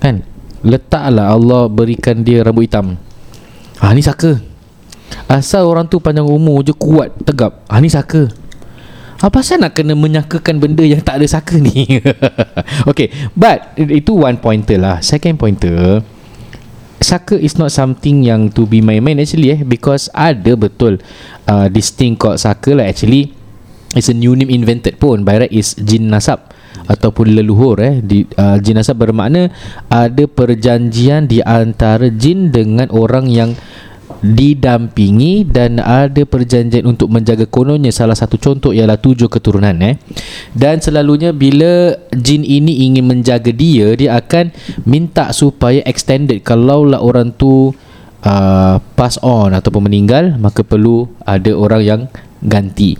Kan? 0.00 0.24
Letaklah 0.60 1.32
Allah 1.32 1.68
berikan 1.72 2.20
dia 2.20 2.44
rambut 2.44 2.68
hitam. 2.68 3.00
Ah 3.80 3.96
ni 3.96 4.04
saka. 4.04 4.36
Asal 5.24 5.64
orang 5.64 5.88
tu 5.88 5.96
panjang 6.04 6.28
umur 6.28 6.60
je 6.60 6.76
Kuat 6.76 7.16
Tegap. 7.24 7.64
Ah 7.64 7.80
ni 7.80 7.88
saka. 7.88 8.28
Apa 9.20 9.44
pasal 9.44 9.60
nak 9.60 9.76
kena 9.76 9.92
menyakakan 9.92 10.56
benda 10.56 10.80
yang 10.80 11.04
tak 11.04 11.20
ada 11.20 11.28
saka 11.28 11.60
ni? 11.60 11.84
Okay 12.90 13.12
But 13.36 13.76
Itu 13.76 14.16
one 14.16 14.40
pointer 14.40 14.80
lah. 14.80 15.04
Second 15.04 15.36
pointer 15.36 16.00
Saka 17.00 17.32
is 17.40 17.56
not 17.56 17.72
something 17.72 18.20
yang 18.20 18.52
to 18.52 18.68
be 18.68 18.84
main-main 18.84 19.16
actually 19.16 19.56
eh 19.56 19.60
Because 19.64 20.12
ada 20.12 20.52
betul 20.52 21.00
uh, 21.48 21.66
This 21.72 21.90
thing 21.96 22.20
called 22.20 22.36
saka 22.36 22.76
lah 22.76 22.86
actually 22.86 23.32
It's 23.96 24.12
a 24.12 24.14
new 24.14 24.36
name 24.36 24.52
invented 24.52 25.00
pun 25.00 25.24
By 25.24 25.42
right 25.42 25.52
is 25.52 25.74
jin 25.80 26.12
nasab 26.12 26.52
Ataupun 26.86 27.34
leluhur 27.34 27.80
eh. 27.82 27.98
Di, 27.98 28.22
uh, 28.38 28.60
Jin 28.62 28.78
nasab 28.78 29.02
bermakna 29.02 29.50
Ada 29.90 30.30
perjanjian 30.30 31.26
di 31.26 31.42
antara 31.42 32.06
jin 32.12 32.54
Dengan 32.54 32.86
orang 32.94 33.26
yang 33.26 33.56
didampingi 34.20 35.46
dan 35.46 35.78
ada 35.78 36.26
perjanjian 36.26 36.84
untuk 36.84 37.08
menjaga 37.08 37.46
kononnya. 37.46 37.94
Salah 37.94 38.18
satu 38.18 38.34
contoh 38.36 38.74
ialah 38.74 38.98
tujuh 38.98 39.30
keturunan 39.30 39.74
eh. 39.80 39.96
Dan 40.52 40.82
selalunya 40.82 41.30
bila 41.30 41.94
jin 42.12 42.42
ini 42.42 42.90
ingin 42.90 43.06
menjaga 43.06 43.54
dia 43.54 43.94
dia 43.94 44.18
akan 44.18 44.50
minta 44.84 45.30
supaya 45.30 45.80
extended. 45.86 46.42
Kalaulah 46.42 47.00
orang 47.00 47.32
tu 47.32 47.72
uh, 48.26 48.76
pass 48.98 49.16
on 49.22 49.56
ataupun 49.56 49.88
meninggal 49.88 50.36
maka 50.36 50.60
perlu 50.60 51.08
ada 51.24 51.54
orang 51.56 51.82
yang 51.82 52.00
ganti. 52.44 52.98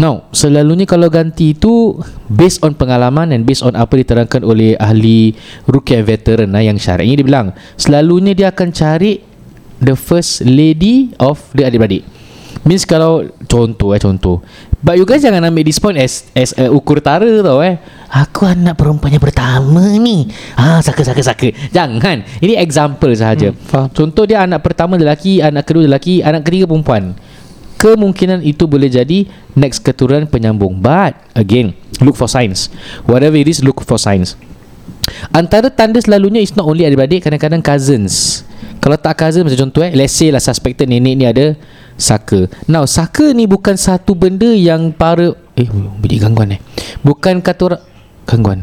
Now, 0.00 0.32
selalunya 0.32 0.88
kalau 0.88 1.12
ganti 1.12 1.52
itu 1.52 2.00
based 2.32 2.64
on 2.64 2.72
pengalaman 2.72 3.36
and 3.36 3.44
based 3.44 3.60
on 3.60 3.76
apa 3.76 4.00
diterangkan 4.00 4.40
oleh 4.48 4.72
ahli 4.80 5.36
rukyah 5.68 6.00
veteran 6.00 6.56
lah 6.56 6.64
yang 6.64 6.80
syar'i 6.80 7.20
dia 7.20 7.20
bilang, 7.20 7.52
selalunya 7.76 8.32
dia 8.32 8.48
akan 8.48 8.72
cari 8.72 9.20
the 9.80 9.96
first 9.96 10.44
lady 10.44 11.10
of 11.18 11.40
the 11.56 11.64
adik-beradik. 11.66 12.04
Means 12.60 12.84
kalau 12.84 13.24
contoh 13.48 13.96
eh 13.96 14.00
contoh. 14.00 14.44
But 14.84 15.00
you 15.00 15.08
guys 15.08 15.24
jangan 15.24 15.44
ambil 15.48 15.64
this 15.64 15.80
point 15.80 15.96
as 15.96 16.28
as 16.36 16.52
uh, 16.56 16.68
ukur 16.72 17.00
tara 17.00 17.24
tau 17.40 17.60
eh. 17.64 17.80
Aku 18.12 18.44
anak 18.44 18.76
perempuan 18.76 19.16
yang 19.16 19.24
pertama 19.24 19.80
ni. 19.96 20.28
Ha 20.60 20.84
saka 20.84 21.00
saka 21.00 21.24
saka. 21.24 21.48
Jangan. 21.72 22.20
Ini 22.40 22.60
example 22.60 23.12
sahaja. 23.16 23.52
Hmm, 23.52 23.60
faham. 23.64 23.88
Contoh 23.92 24.28
dia 24.28 24.44
anak 24.44 24.60
pertama 24.60 25.00
lelaki, 25.00 25.40
anak 25.40 25.68
kedua 25.68 25.88
lelaki, 25.88 26.20
anak 26.20 26.44
ketiga 26.44 26.68
perempuan. 26.68 27.16
Kemungkinan 27.80 28.44
itu 28.44 28.68
boleh 28.68 28.92
jadi 28.92 29.24
next 29.56 29.80
keturunan 29.80 30.28
penyambung. 30.28 30.84
But 30.84 31.16
again, 31.32 31.72
look 32.04 32.12
for 32.12 32.28
signs. 32.28 32.68
Whatever 33.08 33.40
it 33.40 33.48
is, 33.48 33.64
look 33.64 33.80
for 33.80 33.96
signs. 33.96 34.36
Antara 35.32 35.72
tanda 35.72 35.96
selalunya 35.96 36.44
is 36.44 36.52
not 36.52 36.68
only 36.68 36.84
adik-beradik, 36.84 37.24
kadang-kadang 37.24 37.64
cousins. 37.64 38.39
Kalau 38.80 38.96
tak 38.96 39.14
cousin 39.20 39.44
macam 39.44 39.68
contoh 39.68 39.84
eh, 39.84 39.92
let's 39.92 40.16
say 40.16 40.32
lah 40.32 40.40
suspected 40.40 40.88
nenek 40.88 41.14
ni 41.14 41.24
ada 41.28 41.52
saka. 42.00 42.48
Now, 42.64 42.88
saka 42.88 43.36
ni 43.36 43.44
bukan 43.44 43.76
satu 43.76 44.16
benda 44.16 44.48
yang 44.48 44.88
para 44.96 45.36
eh 45.60 45.68
bunyi 45.70 46.16
gangguan 46.16 46.56
eh. 46.56 46.60
Bukan 47.04 47.44
kata 47.44 47.62
orang 47.68 47.82
gangguan. 48.24 48.60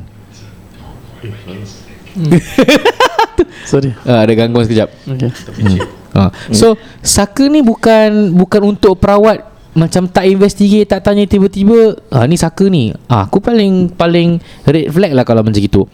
Sorry 3.70 3.94
Ah, 4.10 4.26
ada 4.26 4.34
gangguan 4.34 4.66
sekejap. 4.66 4.90
Okay 5.06 5.30
Hmm. 5.58 5.78
Ha. 6.18 6.34
So 6.50 6.74
saka 7.06 7.46
ni 7.46 7.62
bukan 7.62 8.34
bukan 8.34 8.62
untuk 8.66 8.98
perawat 8.98 9.46
macam 9.78 10.10
tak 10.10 10.26
investigate 10.26 10.90
tak 10.90 11.06
tanya 11.06 11.30
tiba-tiba 11.30 11.94
ah 12.10 12.26
ni 12.26 12.34
saka 12.34 12.66
ni. 12.66 12.90
Ah 13.06 13.30
aku 13.30 13.38
paling 13.38 13.94
paling 13.94 14.42
red 14.66 14.90
flag 14.90 15.14
lah 15.14 15.22
kalau 15.22 15.46
macam 15.46 15.62
gitu. 15.62 15.86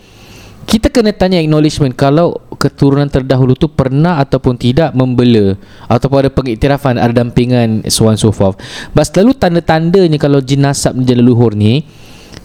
Kita 0.63 0.87
kena 0.87 1.11
tanya 1.11 1.37
acknowledgement 1.43 1.91
kalau 1.93 2.39
keturunan 2.55 3.05
terdahulu 3.11 3.53
tu 3.53 3.67
pernah 3.67 4.17
ataupun 4.23 4.55
tidak 4.55 4.95
membela 4.95 5.59
ataupun 5.91 6.23
ada 6.23 6.31
pengiktirafan 6.31 6.95
ada 6.95 7.11
dampingan 7.11 7.83
so 7.91 8.07
on 8.07 8.15
so 8.15 8.31
forth. 8.31 8.55
But 8.95 9.11
selalu 9.11 9.35
tanda-tandanya 9.35 10.15
kalau 10.15 10.39
nasab 10.39 10.95
ni 10.95 11.03
leluhur 11.11 11.51
ni 11.53 11.83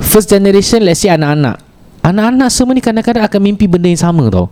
first 0.03 0.35
generation 0.35 0.83
let's 0.83 1.07
say 1.07 1.15
anak-anak. 1.15 1.63
Anak-anak 2.03 2.49
semua 2.51 2.75
ni 2.75 2.83
kadang-kadang 2.83 3.23
akan 3.23 3.41
mimpi 3.43 3.71
benda 3.71 3.87
yang 3.87 4.03
sama 4.03 4.27
tau. 4.27 4.51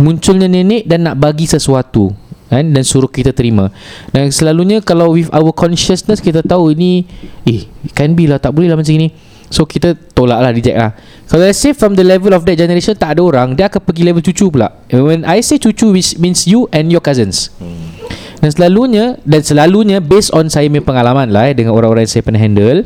Munculnya 0.00 0.48
nenek 0.48 0.84
dan 0.84 1.04
nak 1.08 1.16
bagi 1.16 1.48
sesuatu 1.48 2.12
kan 2.50 2.66
dan 2.66 2.82
suruh 2.82 3.08
kita 3.08 3.30
terima. 3.30 3.70
Dan 4.10 4.28
selalunya 4.34 4.82
kalau 4.82 5.14
with 5.14 5.30
our 5.30 5.54
consciousness 5.54 6.18
kita 6.18 6.42
tahu 6.42 6.74
ini 6.74 7.06
eh 7.46 7.64
can 7.94 8.12
be 8.12 8.26
lah 8.26 8.42
tak 8.42 8.52
boleh 8.52 8.68
lah 8.68 8.76
macam 8.76 8.92
ni. 8.92 9.08
So 9.50 9.66
kita 9.66 9.98
tolak 10.14 10.38
lah 10.38 10.54
reject 10.54 10.78
lah. 10.78 10.94
Kalau 11.26 11.42
let's 11.46 11.58
say 11.58 11.74
from 11.74 11.98
the 11.98 12.06
level 12.06 12.30
of 12.34 12.42
that 12.42 12.58
generation 12.58 12.94
Tak 12.98 13.14
ada 13.14 13.22
orang 13.22 13.54
Dia 13.54 13.70
akan 13.70 13.82
pergi 13.82 14.02
level 14.02 14.22
cucu 14.22 14.50
pula. 14.50 14.70
And 14.90 15.06
When 15.06 15.20
I 15.22 15.42
say 15.42 15.62
cucu 15.62 15.94
Which 15.94 16.18
means 16.18 16.46
you 16.46 16.66
and 16.74 16.90
your 16.90 16.98
cousins. 17.02 17.54
Dan 18.42 18.50
selalunya 18.50 19.18
Dan 19.22 19.42
selalunya 19.46 20.02
Based 20.02 20.34
on 20.34 20.50
saya 20.50 20.66
punya 20.66 20.82
pengalaman 20.82 21.30
lah 21.30 21.50
eh, 21.50 21.54
Dengan 21.54 21.74
orang-orang 21.74 22.06
yang 22.06 22.14
saya 22.14 22.26
pernah 22.26 22.42
handle 22.42 22.82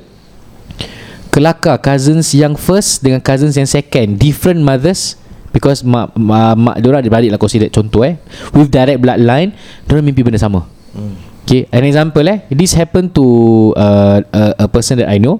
Kelakar 1.32 1.80
cousins 1.80 2.36
yang 2.36 2.52
first 2.56 3.00
Dengan 3.00 3.24
cousins 3.24 3.56
yang 3.56 3.64
second 3.64 4.20
Different 4.20 4.60
mothers 4.60 5.16
Because 5.54 5.86
mak, 5.86 6.12
mak, 6.18 6.58
mak 6.58 6.76
diorang 6.82 6.98
ada 6.98 7.10
balik 7.14 7.30
lah 7.30 7.38
consider 7.38 7.70
contoh 7.70 8.02
eh. 8.02 8.18
With 8.50 8.74
direct 8.74 8.98
bloodline 8.98 9.54
Diorang 9.86 10.02
mimpi 10.02 10.26
benda 10.26 10.34
sama. 10.34 10.66
Okay 11.46 11.70
An 11.70 11.86
example 11.86 12.26
eh. 12.26 12.42
This 12.50 12.74
happen 12.74 13.06
to 13.14 13.24
uh, 13.78 14.18
a, 14.34 14.42
a 14.62 14.66
person 14.66 14.98
that 14.98 15.06
I 15.06 15.22
know 15.22 15.38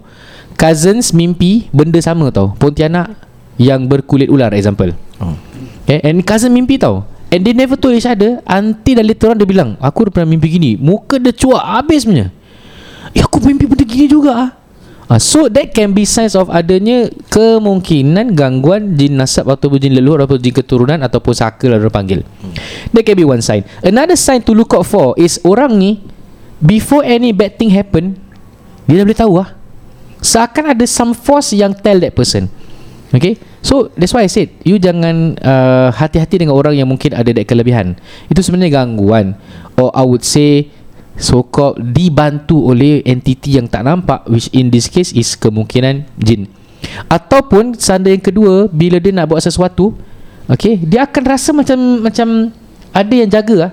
Cousins 0.55 1.13
mimpi 1.15 1.69
Benda 1.71 1.99
sama 2.01 2.31
tau 2.31 2.55
Pontianak 2.57 3.15
Yang 3.59 3.81
berkulit 3.91 4.29
ular 4.31 4.51
example 4.55 4.95
Oh. 5.23 5.39
Okay 5.87 6.03
And 6.03 6.27
cousin 6.27 6.51
mimpi 6.51 6.75
tau 6.75 7.07
And 7.31 7.47
they 7.47 7.55
never 7.55 7.79
told 7.79 7.95
each 7.95 8.07
other 8.09 8.43
Until 8.47 8.99
dah 8.99 9.07
later 9.07 9.27
on 9.31 9.39
dia 9.39 9.47
bilang 9.47 9.71
Aku 9.79 10.11
dah 10.11 10.13
pernah 10.15 10.35
mimpi 10.35 10.59
gini 10.59 10.75
Muka 10.75 11.23
dia 11.23 11.31
cuak 11.31 11.63
habis 11.63 12.03
punya 12.03 12.35
Eh 13.15 13.23
aku 13.23 13.39
mimpi 13.39 13.71
benda 13.71 13.87
gini 13.87 14.11
juga 14.11 14.33
ah. 14.35 14.51
Ah, 15.05 15.21
so 15.21 15.53
that 15.53 15.69
can 15.77 15.93
be 15.93 16.09
signs 16.09 16.33
of 16.33 16.49
adanya 16.49 17.13
kemungkinan 17.29 18.33
gangguan 18.33 18.97
jin 18.97 19.21
nasab 19.21 19.53
ataupun 19.53 19.77
jin 19.77 19.93
leluhur 19.93 20.25
ataupun 20.25 20.41
jin 20.41 20.57
keturunan 20.57 20.97
ataupun 21.05 21.37
saka 21.37 21.69
lah 21.69 21.77
orang 21.77 21.93
panggil. 21.93 22.21
That 22.97 23.05
can 23.05 23.13
be 23.13 23.29
one 23.29 23.45
sign. 23.45 23.69
Another 23.85 24.17
sign 24.17 24.41
to 24.49 24.57
look 24.57 24.73
out 24.73 24.89
for 24.89 25.13
is 25.21 25.37
orang 25.45 25.77
ni 25.77 26.01
before 26.57 27.05
any 27.05 27.37
bad 27.37 27.61
thing 27.61 27.69
happen 27.69 28.17
dia 28.89 29.01
dah 29.01 29.05
boleh 29.05 29.21
tahu 29.21 29.33
ah. 29.45 29.49
Seakan 30.25 30.73
ada 30.73 30.85
some 30.89 31.13
force 31.13 31.53
yang 31.53 31.77
tell 31.77 32.01
that 32.01 32.17
person. 32.17 32.49
Okay 33.15 33.39
So 33.63 33.95
that's 33.95 34.11
why 34.11 34.27
I 34.27 34.31
said 34.33 34.51
You 34.67 34.75
jangan 34.75 35.39
uh, 35.39 35.95
Hati-hati 35.95 36.43
dengan 36.43 36.59
orang 36.59 36.75
yang 36.75 36.91
mungkin 36.91 37.15
ada 37.15 37.31
that 37.31 37.47
kelebihan 37.47 37.95
Itu 38.27 38.43
sebenarnya 38.43 38.83
gangguan 38.83 39.39
Or 39.79 39.95
I 39.95 40.03
would 40.03 40.27
say 40.27 40.67
So 41.15 41.47
called 41.47 41.79
Dibantu 41.95 42.75
oleh 42.75 43.07
entiti 43.07 43.55
yang 43.55 43.71
tak 43.71 43.87
nampak 43.87 44.27
Which 44.27 44.51
in 44.51 44.75
this 44.75 44.91
case 44.91 45.15
is 45.15 45.39
kemungkinan 45.39 46.11
jin 46.19 46.51
Ataupun 47.09 47.77
sanda 47.77 48.13
yang 48.13 48.23
kedua 48.23 48.69
bila 48.69 49.01
dia 49.01 49.13
nak 49.13 49.33
buat 49.33 49.43
sesuatu, 49.43 49.97
okey, 50.51 50.85
dia 50.85 51.05
akan 51.09 51.23
rasa 51.25 51.51
macam 51.57 51.79
macam 52.05 52.29
ada 52.95 53.15
yang 53.15 53.31
jaga 53.31 53.55
lah. 53.69 53.73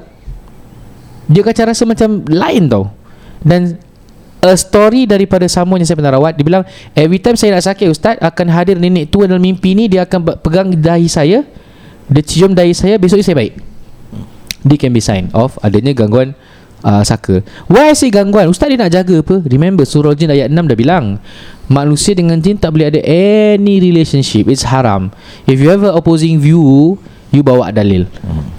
Dia 1.32 1.42
akan 1.46 1.66
rasa 1.72 1.84
macam 1.88 2.10
lain 2.28 2.64
tau. 2.68 2.92
Dan 3.42 3.80
a 4.42 4.58
story 4.58 5.06
daripada 5.06 5.46
someone 5.46 5.80
yang 5.80 5.90
saya 5.90 5.98
pernah 6.02 6.18
rawat. 6.18 6.34
Dia 6.34 6.46
bilang 6.46 6.64
every 6.98 7.22
time 7.22 7.38
saya 7.38 7.54
nak 7.54 7.66
sakit 7.66 7.88
ustaz 7.88 8.18
akan 8.18 8.48
hadir 8.50 8.76
nenek 8.82 9.14
tua 9.14 9.30
dalam 9.30 9.42
mimpi 9.42 9.78
ni 9.78 9.86
dia 9.86 10.04
akan 10.04 10.42
pegang 10.42 10.74
dahi 10.74 11.06
saya. 11.06 11.46
Dia 12.12 12.24
cium 12.26 12.52
dahi 12.52 12.74
saya 12.74 12.98
besok 12.98 13.22
saya 13.22 13.38
baik. 13.38 13.56
Dia 14.66 14.78
can 14.78 14.92
be 14.92 15.02
sign 15.02 15.30
of 15.34 15.58
adanya 15.62 15.94
gangguan 15.94 16.34
uh, 16.86 17.06
saka. 17.06 17.46
Why 17.70 17.94
I 17.94 17.98
say 17.98 18.10
gangguan? 18.10 18.50
Ustaz 18.50 18.70
dia 18.70 18.78
nak 18.78 18.92
jaga 18.94 19.22
apa? 19.22 19.42
Remember 19.46 19.86
surah 19.86 20.18
jin 20.18 20.34
ayat 20.34 20.50
6 20.50 20.58
dah 20.70 20.78
bilang 20.78 21.06
manusia 21.72 22.18
dengan 22.18 22.38
jin 22.42 22.58
tak 22.58 22.74
boleh 22.74 22.92
ada 22.92 23.02
any 23.06 23.80
relationship. 23.80 24.50
It's 24.50 24.68
haram. 24.68 25.14
If 25.46 25.62
you 25.62 25.70
have 25.72 25.86
a 25.86 25.94
opposing 25.94 26.42
view 26.42 26.98
you 27.32 27.42
bawa 27.42 27.72
dalil 27.72 28.06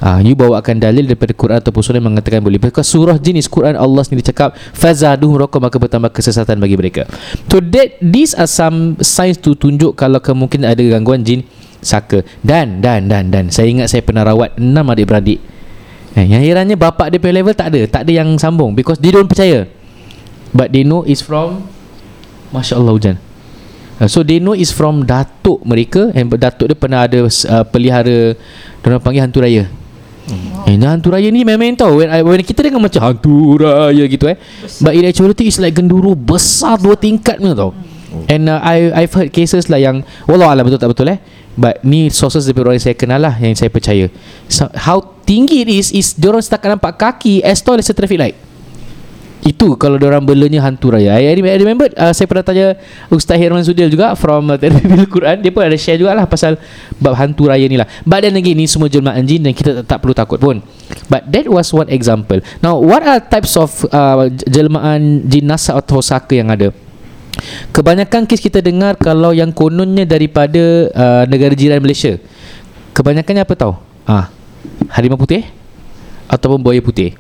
Ah, 0.02 0.18
you 0.18 0.35
bawakan 0.35 0.82
dalil 0.82 1.06
daripada 1.06 1.30
Quran 1.30 1.62
ataupun 1.62 1.78
sunnah 1.78 2.02
mengatakan 2.02 2.42
boleh. 2.42 2.58
Because 2.58 2.90
surah 2.90 3.14
jin 3.22 3.38
is 3.38 3.46
Quran 3.46 3.78
Allah 3.78 4.02
sendiri 4.02 4.26
cakap 4.26 4.58
fazaduhum 4.74 5.38
raqam 5.38 5.62
maka 5.62 5.78
bertambah 5.78 6.11
kesesatan 6.11 6.58
bagi 6.58 6.74
mereka. 6.74 7.06
So 7.46 7.62
that 7.62 8.02
these 8.02 8.35
are 8.35 8.50
some 8.50 8.98
signs 8.98 9.38
to 9.46 9.54
tunjuk 9.54 9.94
kalau 9.94 10.18
kemungkinan 10.18 10.74
ada 10.74 10.82
gangguan 10.82 11.22
jin 11.22 11.46
saka. 11.78 12.26
Dan 12.42 12.82
dan 12.82 13.06
dan 13.06 13.30
dan 13.30 13.54
saya 13.54 13.70
ingat 13.70 13.94
saya 13.94 14.02
pernah 14.02 14.26
rawat 14.26 14.58
enam 14.58 14.90
adik-beradik. 14.90 15.38
Eh, 16.18 16.26
yang 16.26 16.42
herannya 16.42 16.74
bapak 16.74 17.14
dia 17.14 17.22
punya 17.22 17.38
level 17.38 17.54
tak 17.54 17.70
ada, 17.70 17.87
tak 17.87 18.02
ada 18.02 18.12
yang 18.12 18.35
sambung 18.42 18.74
because 18.74 18.98
they 18.98 19.14
don't 19.14 19.30
percaya. 19.30 19.70
But 20.50 20.74
they 20.74 20.82
know 20.82 21.06
is 21.06 21.22
from 21.22 21.70
Masya 22.50 22.82
Allah 22.82 22.92
hujan 22.92 23.16
Uh, 24.02 24.10
So 24.10 24.26
they 24.26 24.42
know 24.42 24.58
is 24.58 24.74
from 24.74 25.06
datuk 25.06 25.62
mereka 25.62 26.10
And 26.10 26.26
datuk 26.34 26.74
dia 26.74 26.76
pernah 26.76 27.06
ada 27.06 27.22
uh, 27.22 27.64
pelihara 27.70 28.34
Diorang 28.82 28.98
panggil 28.98 29.22
hantu 29.22 29.38
raya. 29.38 29.70
Hmm. 30.26 30.66
Eh, 30.66 30.74
nah, 30.74 30.94
hantu 30.94 31.14
raya 31.14 31.30
ni 31.30 31.46
main-main 31.46 31.78
tau. 31.78 32.02
When, 32.02 32.10
I- 32.10 32.22
when 32.22 32.42
kita 32.42 32.66
dengar 32.66 32.82
macam 32.82 32.98
hantu 32.98 33.62
raya 33.62 34.02
gitu 34.10 34.26
eh. 34.26 34.34
But 34.82 34.98
in 34.98 35.06
actuality 35.06 35.46
it's 35.46 35.62
like 35.62 35.78
genduru 35.78 36.18
besar 36.18 36.82
dua 36.82 36.98
tingkat 36.98 37.38
punya 37.38 37.54
tau. 37.54 37.70
And 38.26 38.50
uh, 38.50 38.58
I, 38.58 39.06
I've 39.06 39.14
heard 39.14 39.30
cases 39.30 39.70
lah 39.72 39.78
yang 39.78 40.04
Wallah 40.26 40.52
alam 40.52 40.66
betul 40.66 40.82
tak 40.82 40.90
betul 40.90 41.14
eh. 41.14 41.18
But 41.54 41.80
ni 41.86 42.10
sources 42.10 42.42
daripada 42.44 42.70
orang 42.70 42.76
yang 42.82 42.86
saya 42.90 42.96
kenal 42.96 43.20
lah 43.20 43.34
Yang 43.36 43.60
saya 43.60 43.70
percaya. 43.70 44.06
So, 44.48 44.68
How 44.72 45.04
tinggi 45.24 45.64
it 45.64 45.70
is 45.72 45.92
Is 45.92 46.16
diorang 46.16 46.40
setakat 46.40 46.76
nampak 46.76 46.96
kaki 46.96 47.44
As 47.44 47.60
tall 47.60 47.76
as 47.76 47.88
a 47.88 47.94
traffic 47.96 48.16
light 48.16 48.36
itu 49.42 49.74
kalau 49.74 49.98
orang 49.98 50.22
belanya 50.22 50.62
hantu 50.62 50.94
raya. 50.94 51.18
I, 51.18 51.35
I 51.35 51.59
remember 51.59 51.90
uh, 51.98 52.14
Saya 52.14 52.31
pernah 52.31 52.46
tanya 52.46 52.78
Ustaz 53.11 53.35
Hirman 53.42 53.66
Sudil 53.66 53.90
juga 53.90 54.14
From 54.14 54.46
uh, 54.55 54.55
Terapi 54.55 55.02
Quran. 55.11 55.42
Dia 55.42 55.50
pun 55.50 55.66
ada 55.66 55.74
share 55.74 55.98
jugalah 55.98 56.31
Pasal 56.31 56.55
Bab 57.02 57.18
hantu 57.18 57.50
raya 57.50 57.66
ni 57.66 57.74
lah. 57.74 57.90
But 58.07 58.22
then 58.22 58.38
again 58.38 58.55
Ni 58.55 58.70
semua 58.70 58.87
jelmaan 58.87 59.26
jin 59.26 59.42
Dan 59.42 59.50
kita 59.50 59.83
tak, 59.83 59.90
tak 59.90 59.98
perlu 59.98 60.14
takut 60.14 60.38
pun. 60.38 60.62
But 61.11 61.26
that 61.35 61.50
was 61.50 61.74
one 61.74 61.90
example. 61.90 62.38
Now 62.62 62.78
what 62.78 63.02
are 63.02 63.18
types 63.18 63.59
of 63.59 63.74
uh, 63.90 64.31
Jelmaan 64.46 65.26
jin 65.26 65.50
nasa 65.50 65.74
atau 65.74 65.98
saka 65.98 66.38
yang 66.38 66.46
ada? 66.46 66.70
Kebanyakan 67.74 68.31
kes 68.31 68.38
kita 68.38 68.62
dengar 68.62 68.94
Kalau 68.94 69.35
yang 69.35 69.50
kononnya 69.50 70.07
daripada 70.07 70.87
uh, 70.94 71.22
Negara 71.26 71.59
jiran 71.59 71.83
Malaysia. 71.83 72.14
Kebanyakannya 72.94 73.42
apa 73.42 73.55
tahu? 73.59 73.74
Ah, 74.07 74.31
Harimau 74.94 75.18
putih 75.18 75.42
Ataupun 76.31 76.62
buaya 76.62 76.78
putih 76.78 77.18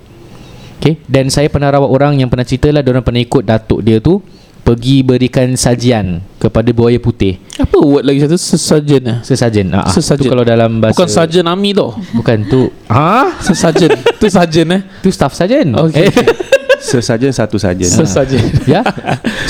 Okay 0.82 0.98
Dan 1.06 1.30
saya 1.30 1.46
pernah 1.46 1.70
rawat 1.70 1.86
orang 1.86 2.18
yang 2.18 2.26
pernah 2.26 2.42
cerita 2.42 2.66
lah 2.74 2.82
Diorang 2.82 3.06
pernah 3.06 3.22
ikut 3.22 3.46
datuk 3.46 3.86
dia 3.86 4.02
tu 4.02 4.18
Pergi 4.62 5.02
berikan 5.06 5.46
sajian 5.58 6.22
Kepada 6.38 6.70
buaya 6.70 6.94
putih. 7.02 7.38
Apa 7.58 7.82
word 7.82 8.06
lagi 8.06 8.22
satu? 8.22 8.38
Sesajen 8.38 9.02
eh? 9.10 9.18
Sesajen 9.26 9.66
ah, 9.74 9.86
ah. 9.86 9.90
Sesajen. 9.90 10.22
Tu 10.22 10.30
kalau 10.30 10.46
dalam 10.46 10.78
bahasa 10.78 11.02
Bukan 11.02 11.10
sarjan 11.10 11.46
army 11.50 11.74
tau. 11.74 11.98
Bukan 12.14 12.46
tu 12.46 12.70
Ha? 12.86 13.42
Sesajen. 13.42 13.90
Tu 14.22 14.26
sarjan 14.30 14.70
eh? 14.70 14.80
Tu 15.02 15.10
staff 15.10 15.34
sajen. 15.34 15.74
Okay. 15.74 16.06
eh, 16.06 16.14
Sesajen 16.94 17.34
satu 17.34 17.58
saja. 17.58 17.82
Sesajen. 17.98 18.42
Ya. 18.70 18.86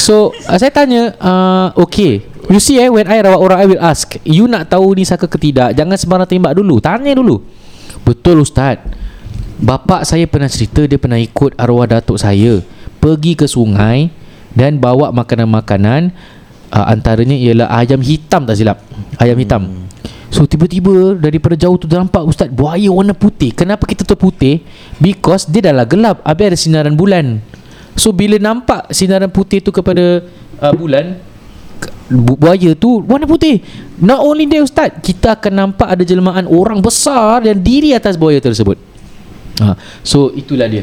So 0.01 0.33
uh, 0.49 0.57
Saya 0.57 0.73
tanya 0.73 1.13
uh, 1.21 1.77
Okay 1.77 2.25
You 2.49 2.57
see 2.57 2.81
eh 2.81 2.89
When 2.89 3.05
I 3.05 3.21
rawat 3.21 3.41
orang 3.41 3.59
I 3.61 3.67
will 3.69 3.85
ask 3.85 4.17
You 4.25 4.49
nak 4.49 4.73
tahu 4.73 4.97
ni 4.97 5.05
saka 5.05 5.29
ke 5.29 5.37
tidak? 5.37 5.77
Jangan 5.77 5.97
sembarang 6.01 6.29
tembak 6.29 6.57
dulu. 6.57 6.81
Tanya 6.81 7.13
dulu. 7.13 7.37
Betul 8.01 8.49
Ustaz 8.49 8.81
Bapak 9.63 10.03
saya 10.03 10.27
pernah 10.27 10.51
cerita 10.51 10.83
Dia 10.91 10.99
pernah 10.99 11.23
ikut 11.23 11.55
arwah 11.55 11.87
datuk 11.87 12.19
saya 12.19 12.59
Pergi 12.99 13.39
ke 13.39 13.47
sungai 13.47 14.11
Dan 14.51 14.83
bawa 14.83 15.15
makanan-makanan 15.15 16.11
uh, 16.75 16.87
Antaranya 16.91 17.39
ialah 17.39 17.71
ayam 17.71 18.03
hitam 18.03 18.43
tak 18.43 18.59
silap? 18.59 18.83
Ayam 19.23 19.39
hitam. 19.39 19.87
So 20.33 20.49
tiba-tiba 20.49 21.21
daripada 21.21 21.53
jauh 21.55 21.77
tu 21.77 21.85
nampak 21.87 22.25
Ustaz 22.25 22.49
buaya 22.49 22.89
warna 22.89 23.13
putih. 23.13 23.53
Kenapa 23.53 23.85
kita 23.85 24.03
tahu 24.03 24.33
putih? 24.33 24.65
Because 24.97 25.45
dia 25.45 25.69
dah 25.69 25.85
lah 25.85 25.87
gelap. 25.87 26.25
Habis 26.25 26.45
ada 26.49 26.59
sinaran 26.59 26.97
bulan. 26.97 27.45
So 27.95 28.17
bila 28.17 28.41
nampak 28.41 28.89
sinaran 28.97 29.29
putih 29.29 29.61
tu 29.61 29.69
kepada 29.69 30.25
uh, 30.57 30.73
bulan 30.73 31.21
bu- 32.09 32.41
Buaya 32.41 32.73
tu 32.73 33.05
warna 33.05 33.29
putih. 33.29 33.61
Not 34.01 34.25
only 34.25 34.49
that 34.49 34.65
Ustaz 34.65 34.91
Kita 35.05 35.37
akan 35.37 35.53
nampak 35.53 35.87
ada 35.87 36.03
jelmaan 36.03 36.49
orang 36.51 36.83
besar 36.83 37.45
Dan 37.45 37.63
diri 37.63 37.95
atas 37.95 38.19
buaya 38.19 38.43
tersebut 38.43 38.92
ha, 39.63 39.73
So 40.03 40.35
itulah 40.35 40.67
dia 40.67 40.83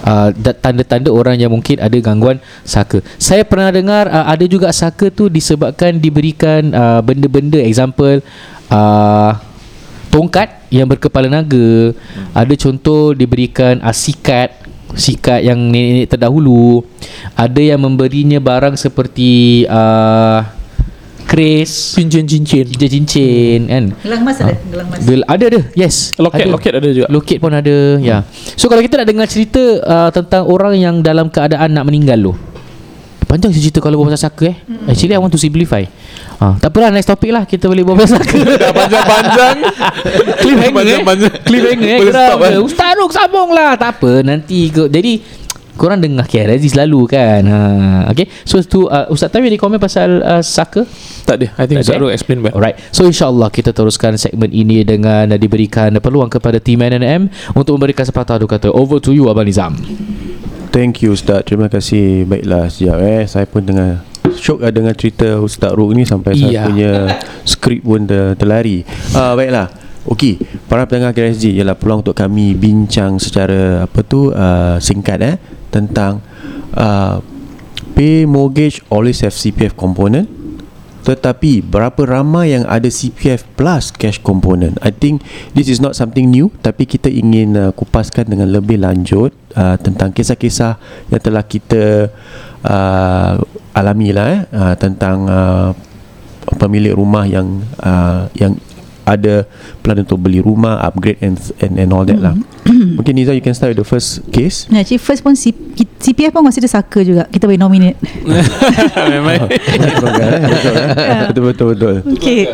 Uh, 0.00 0.32
da- 0.32 0.56
tanda-tanda 0.56 1.12
orang 1.12 1.36
yang 1.36 1.52
mungkin 1.52 1.76
ada 1.76 1.92
gangguan 2.00 2.40
saka. 2.64 3.04
Saya 3.20 3.44
pernah 3.44 3.68
dengar 3.68 4.08
uh, 4.08 4.32
ada 4.32 4.48
juga 4.48 4.72
saka 4.72 5.12
tu 5.12 5.28
disebabkan 5.28 6.00
diberikan 6.00 6.72
uh, 6.72 7.04
benda-benda 7.04 7.60
example 7.60 8.24
uh, 8.72 9.36
tongkat 10.08 10.56
yang 10.72 10.88
berkepala 10.88 11.28
naga. 11.28 11.92
Ada 12.32 12.54
contoh 12.56 13.12
diberikan 13.12 13.76
uh, 13.84 13.92
sikat 13.92 14.56
sikat 14.96 15.44
yang 15.44 15.60
nenek-nenek 15.68 16.16
terdahulu. 16.16 16.80
Ada 17.36 17.76
yang 17.76 17.84
memberinya 17.84 18.40
barang 18.40 18.80
seperti 18.80 19.64
uh, 19.68 20.48
kres, 21.30 21.94
Cincin-cincin 21.94 22.66
cincin 22.74 23.60
kan. 23.70 23.84
Gelang 24.02 24.22
mas 24.26 24.42
ada? 24.42 24.58
Gelang 24.66 24.88
mas 24.90 24.98
Bil, 25.06 25.22
ada 25.22 25.44
ada. 25.46 25.60
Yes. 25.78 26.10
Loket 26.18 26.42
ada. 26.42 26.50
Loket 26.50 26.72
ada 26.74 26.88
juga. 26.90 27.06
Loket 27.06 27.38
pun 27.38 27.54
ada 27.54 27.76
Ya. 28.02 28.26
So 28.58 28.66
kalau 28.66 28.82
kita 28.82 28.98
nak 28.98 29.06
dengar 29.06 29.30
cerita 29.30 29.62
uh, 29.86 30.10
Tentang 30.10 30.50
orang 30.50 30.74
yang 30.74 30.98
dalam 31.06 31.30
keadaan 31.30 31.70
nak 31.70 31.86
meninggal 31.86 32.18
tu 32.18 32.34
Panjang 33.30 33.54
cerita 33.54 33.78
kalau 33.78 34.02
pasal 34.02 34.26
saka 34.26 34.50
eh. 34.50 34.58
Actually 34.90 35.14
I 35.14 35.22
want 35.22 35.30
to 35.30 35.38
simplify. 35.38 35.86
Ha, 36.42 36.58
Tak 36.58 36.74
apalah 36.74 36.90
next 36.90 37.06
topic 37.06 37.30
lah. 37.30 37.46
Kita 37.46 37.70
boleh 37.70 37.86
buat 37.86 38.02
pasal 38.02 38.18
saka. 38.18 38.42
Dah 38.66 38.74
panjang-panjang. 38.74 39.56
Cliffhanger 40.42 40.66
eh. 40.66 40.74
Panjang-panjang. 40.74 41.32
Cliffhanger 41.46 41.90
eh. 41.94 41.98
Geram 42.10 42.38
eh? 42.42 42.58
Ustaz 42.58 42.98
Nuk 42.98 43.14
sambung 43.14 43.54
lah. 43.54 43.78
Tak 43.78 44.02
apa 44.02 44.26
nanti 44.26 44.74
ke, 44.74 44.90
Jadi 44.90 45.39
Korang 45.80 45.96
dengar 45.96 46.28
KR 46.28 46.52
Aziz 46.52 46.76
selalu 46.76 47.08
kan? 47.08 47.40
Ha, 47.48 47.58
Okay. 48.12 48.28
So 48.44 48.60
tu 48.60 48.84
uh, 48.84 49.08
Ustaz 49.08 49.32
Tawi 49.32 49.48
ada 49.48 49.56
komen 49.56 49.80
pasal 49.80 50.20
uh, 50.20 50.44
saka? 50.44 50.84
Tak 51.24 51.40
ada. 51.40 51.46
I 51.56 51.64
think 51.64 51.80
Ustaz 51.80 51.96
ada, 51.96 52.04
Rul 52.04 52.12
explain 52.12 52.44
back 52.44 52.52
Alright. 52.52 52.76
So 52.92 53.08
insyaAllah 53.08 53.48
kita 53.48 53.72
teruskan 53.72 54.20
segmen 54.20 54.52
ini 54.52 54.84
Dengan 54.84 55.32
uh, 55.32 55.40
diberikan 55.40 55.88
peluang 55.96 56.28
kepada 56.28 56.60
Team 56.60 56.84
NNM 56.84 57.32
Untuk 57.56 57.80
memberikan 57.80 58.04
sepatah 58.04 58.36
dua 58.36 58.60
kata. 58.60 58.68
Over 58.68 59.00
to 59.00 59.16
you 59.16 59.32
Abang 59.32 59.48
Nizam. 59.48 59.72
Thank 60.68 61.00
you 61.00 61.16
Ustaz. 61.16 61.48
Terima 61.48 61.72
kasih. 61.72 62.28
Baiklah 62.28 62.68
sekejap 62.68 62.98
eh. 63.00 63.22
Saya 63.24 63.48
pun 63.48 63.64
dengar 63.64 64.04
Syok 64.36 64.60
lah 64.60 64.72
dengan 64.76 64.92
cerita 64.92 65.40
Ustaz 65.40 65.72
Ruk 65.72 65.96
ni 65.96 66.04
Sampai 66.04 66.36
Iya. 66.36 66.44
saya 66.44 66.68
punya 66.68 66.90
Skrip 67.48 67.80
pun 67.80 68.04
ter, 68.04 68.36
terlari. 68.36 68.84
Uh, 69.16 69.32
Baiklah. 69.32 69.72
Okey 70.04 70.36
Para 70.68 70.84
pendengar 70.84 71.16
KSG 71.16 71.56
Ialah 71.56 71.72
peluang 71.72 72.04
untuk 72.04 72.16
kami 72.16 72.52
Bincang 72.52 73.16
secara 73.16 73.84
Apa 73.84 74.04
tu 74.04 74.28
uh, 74.28 74.76
Singkat 74.76 75.20
eh 75.24 75.36
Tentang 75.70 76.20
uh, 76.76 77.22
Pay 77.96 78.28
mortgage 78.28 78.84
Always 78.92 79.24
have 79.24 79.34
CPF 79.34 79.74
component 79.74 80.40
tetapi 81.00 81.64
berapa 81.64 82.04
ramai 82.04 82.52
yang 82.52 82.68
ada 82.68 82.92
CPF 82.92 83.48
plus 83.56 83.88
cash 83.88 84.20
component. 84.20 84.76
I 84.84 84.92
think 84.92 85.24
this 85.56 85.72
is 85.72 85.80
not 85.80 85.96
something 85.96 86.28
new 86.28 86.52
Tapi 86.60 86.84
kita 86.84 87.08
ingin 87.08 87.56
uh, 87.56 87.72
kupaskan 87.72 88.28
dengan 88.28 88.52
lebih 88.52 88.84
lanjut 88.84 89.32
uh, 89.56 89.80
Tentang 89.80 90.12
kisah-kisah 90.12 90.76
yang 91.08 91.22
telah 91.24 91.44
kita 91.48 92.12
uh, 92.68 93.32
alami 93.72 94.12
lah 94.12 94.26
eh 94.28 94.40
uh, 94.52 94.74
Tentang 94.76 95.18
uh, 95.24 95.70
pemilik 96.60 96.92
rumah 96.92 97.24
yang 97.24 97.64
uh, 97.80 98.28
yang 98.36 98.56
ada 99.06 99.48
plan 99.80 100.00
untuk 100.00 100.20
beli 100.20 100.40
rumah, 100.40 100.80
upgrade 100.84 101.20
and 101.20 101.36
and, 101.60 101.76
and 101.80 101.90
all 101.92 102.04
that 102.04 102.20
lah. 102.20 102.34
Mungkin 102.70 103.12
Niza 103.16 103.34
you 103.34 103.42
can 103.42 103.56
start 103.56 103.74
with 103.74 103.80
the 103.82 103.88
first 103.88 104.22
case. 104.30 104.70
Nah, 104.70 104.84
actually 104.84 105.02
first 105.02 105.26
pun 105.26 105.34
C- 105.34 105.54
CPF 106.00 106.32
pun 106.32 106.46
consider 106.48 106.70
saka 106.70 107.04
juga 107.04 107.28
Kita 107.28 107.44
boleh 107.44 107.60
nominate 107.60 108.00
Memang 109.14 109.48
betul 111.28 111.44
betul 111.52 111.66
betul. 111.76 111.94
Okay 112.16 112.48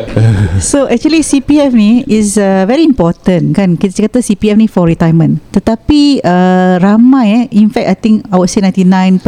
So 0.59 0.83
actually 0.91 1.23
CPF 1.23 1.71
ni 1.71 2.03
Is 2.11 2.35
uh, 2.35 2.67
very 2.67 2.83
important 2.83 3.55
kan 3.55 3.79
Kita 3.79 4.07
kata 4.07 4.19
CPF 4.19 4.59
ni 4.59 4.67
for 4.67 4.87
retirement 4.89 5.39
Tetapi 5.55 6.23
uh, 6.23 6.75
Ramai 6.83 7.27
eh 7.31 7.43
In 7.55 7.71
fact 7.71 7.87
I 7.87 7.95
think 7.95 8.15
I 8.27 8.35
would 8.35 8.51
say 8.51 8.59
99% 8.59 9.23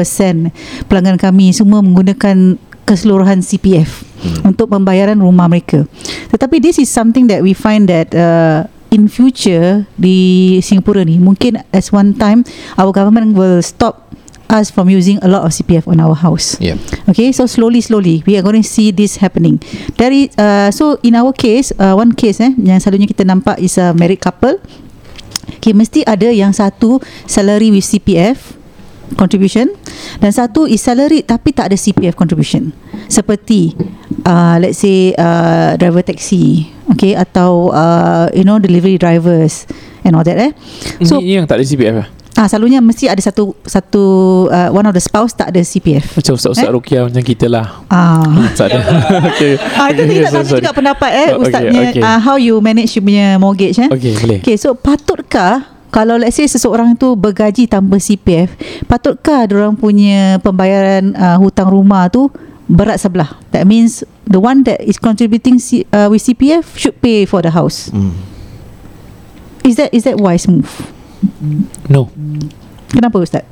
Pelanggan 0.91 1.15
kami 1.15 1.55
Semua 1.55 1.79
menggunakan 1.79 2.59
keseluruhan 2.89 3.45
CPF 3.45 4.01
hmm. 4.01 4.49
untuk 4.49 4.65
pembayaran 4.73 5.21
rumah 5.21 5.45
mereka. 5.45 5.85
Tetapi 6.29 6.61
this 6.61 6.77
is 6.77 6.89
something 6.89 7.25
that 7.27 7.41
we 7.41 7.57
find 7.57 7.89
that 7.89 8.13
uh, 8.13 8.69
in 8.93 9.09
future 9.09 9.85
di 9.97 10.57
Singapura 10.61 11.05
ni 11.05 11.21
mungkin 11.21 11.61
as 11.73 11.93
one 11.93 12.13
time 12.17 12.45
our 12.77 12.89
government 12.93 13.37
will 13.37 13.61
stop 13.61 14.09
us 14.49 14.73
from 14.73 14.89
using 14.89 15.21
a 15.21 15.29
lot 15.29 15.45
of 15.45 15.53
CPF 15.53 15.85
on 15.85 16.01
our 16.01 16.17
house. 16.17 16.57
Yeah. 16.57 16.81
Okay, 17.05 17.31
so 17.31 17.45
slowly, 17.45 17.81
slowly 17.81 18.25
we 18.25 18.35
are 18.37 18.41
going 18.41 18.61
to 18.61 18.65
see 18.65 18.89
this 18.89 19.21
happening. 19.21 19.61
Dari, 19.93 20.33
uh, 20.37 20.73
so 20.73 20.97
in 21.05 21.13
our 21.13 21.31
case, 21.31 21.69
uh, 21.77 21.93
one 21.93 22.17
case 22.17 22.41
eh, 22.41 22.51
yang 22.57 22.81
selalunya 22.81 23.05
kita 23.05 23.23
nampak 23.23 23.61
is 23.61 23.77
a 23.77 23.93
married 23.93 24.19
couple. 24.19 24.57
Okay, 25.61 25.73
mesti 25.73 26.01
ada 26.05 26.29
yang 26.33 26.49
satu 26.49 26.97
salary 27.29 27.69
with 27.69 27.85
CPF 27.85 28.58
contribution 29.17 29.71
dan 30.19 30.29
satu 30.29 30.65
is 30.65 30.81
salary 30.81 31.23
tapi 31.23 31.55
tak 31.55 31.71
ada 31.71 31.77
CPF 31.79 32.13
contribution. 32.13 32.69
Seperti 33.09 33.73
uh, 34.25 34.61
let's 34.61 34.77
say 34.77 35.15
uh, 35.17 35.73
driver 35.79 36.05
taxi, 36.05 36.69
okay, 36.91 37.17
atau 37.17 37.73
uh, 37.73 38.29
you 38.35 38.45
know 38.45 38.61
delivery 38.61 38.99
drivers 39.01 39.65
and 40.05 40.13
all 40.13 40.25
that 40.25 40.37
eh. 40.37 40.51
So 41.01 41.17
ini 41.17 41.41
yang 41.41 41.47
tak 41.49 41.61
ada 41.61 41.65
CPF 41.65 41.95
lah 42.05 42.09
ah 42.39 42.47
selalunya 42.47 42.79
mesti 42.79 43.11
ada 43.11 43.19
satu 43.19 43.51
satu 43.67 44.03
uh, 44.47 44.71
one 44.71 44.87
of 44.87 44.95
the 44.95 45.03
spouse 45.03 45.35
tak 45.35 45.51
ada 45.51 45.59
CPF. 45.59 46.15
Macam 46.15 46.39
Ustaz-Ustaz 46.39 46.69
Eh? 46.69 46.71
Rukia 46.71 46.99
macam 47.03 47.19
kita 47.19 47.51
lah 47.51 47.83
Ah. 47.91 48.23
Tak 48.57 48.71
ada 48.71 48.79
okay. 49.35 49.59
Ah, 49.75 49.91
itu 49.91 50.07
kita 50.07 50.19
nak 50.23 50.31
So 50.31 50.37
tanya 50.39 50.47
sorry. 50.47 50.61
juga 50.63 50.71
pendapat 50.71 51.11
eh 51.11 51.27
Oh, 51.35 51.43
okay, 51.43 51.51
ustaznya 51.51 51.81
okay. 51.91 51.99
ah, 51.99 52.19
how 52.23 52.39
you 52.39 52.55
manage 52.63 52.95
you 52.95 53.03
punya 53.03 53.35
mortgage 53.35 53.75
eh. 53.83 53.89
Okay 53.91 54.15
boleh 54.15 54.39
Okay, 54.39 54.55
so 54.55 54.71
patutkah 54.71 55.67
kalau 55.89 56.21
let's 56.21 56.37
say 56.37 56.45
seseorang 56.45 56.93
tu 56.97 57.17
bergaji 57.17 57.65
tanpa 57.65 57.97
CPF, 57.97 58.53
patutkah 58.85 59.49
orang 59.49 59.73
punya 59.73 60.37
pembayaran 60.41 61.17
uh, 61.17 61.37
hutang 61.41 61.69
rumah 61.69 62.09
tu 62.09 62.29
berat 62.69 63.01
sebelah? 63.01 63.33
That 63.49 63.65
means 63.65 64.05
the 64.29 64.37
one 64.37 64.61
that 64.69 64.81
is 64.85 65.01
contributing 65.01 65.57
C, 65.57 65.85
uh, 65.89 66.09
with 66.13 66.21
CPF 66.21 66.77
should 66.77 67.01
pay 67.01 67.25
for 67.25 67.41
the 67.41 67.49
house. 67.49 67.89
Mm. 67.89 68.13
Is 69.65 69.75
that 69.81 69.89
is 69.93 70.05
that 70.05 70.21
wise 70.21 70.45
move? 70.45 70.69
No 71.89 72.09
Kenapa 72.89 73.21
ustaz? 73.21 73.45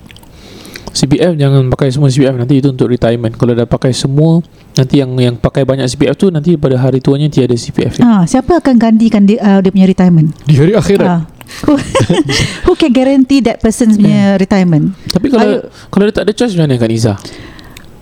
CPF 0.98 1.38
jangan 1.38 1.70
pakai 1.70 1.94
semua 1.94 2.10
CPF 2.10 2.34
nanti 2.42 2.58
itu 2.58 2.74
untuk 2.74 2.90
retirement. 2.90 3.30
Kalau 3.38 3.54
dah 3.54 3.70
pakai 3.70 3.94
semua 3.94 4.42
nanti 4.74 4.98
yang 4.98 5.14
yang 5.18 5.38
pakai 5.38 5.62
banyak 5.62 5.86
CPF 5.86 6.18
tu 6.18 6.34
nanti 6.34 6.58
pada 6.58 6.74
hari 6.82 6.98
tuanya 7.06 7.30
tiada 7.30 7.54
CPF. 7.54 8.02
Ah, 8.02 8.26
siapa 8.26 8.58
akan 8.58 8.82
gantikan 8.82 9.30
dia, 9.30 9.38
uh, 9.46 9.60
dia 9.62 9.70
punya 9.70 9.86
retirement? 9.86 10.34
Di 10.50 10.58
hari 10.58 10.74
akhirat. 10.74 11.06
Ah. 11.06 11.22
Who, 11.66 11.74
who 12.68 12.74
can 12.76 12.92
guarantee 12.92 13.42
that 13.44 13.60
person's 13.60 13.98
punya 13.98 14.38
retirement? 14.38 14.94
Tapi 15.10 15.28
kalau 15.28 15.66
kalau 15.90 16.04
dia 16.08 16.14
tak 16.14 16.26
ada 16.28 16.34
choice 16.36 16.54
macam 16.54 16.66
mana 16.70 16.76
kan 16.78 16.92
Iza? 16.92 17.14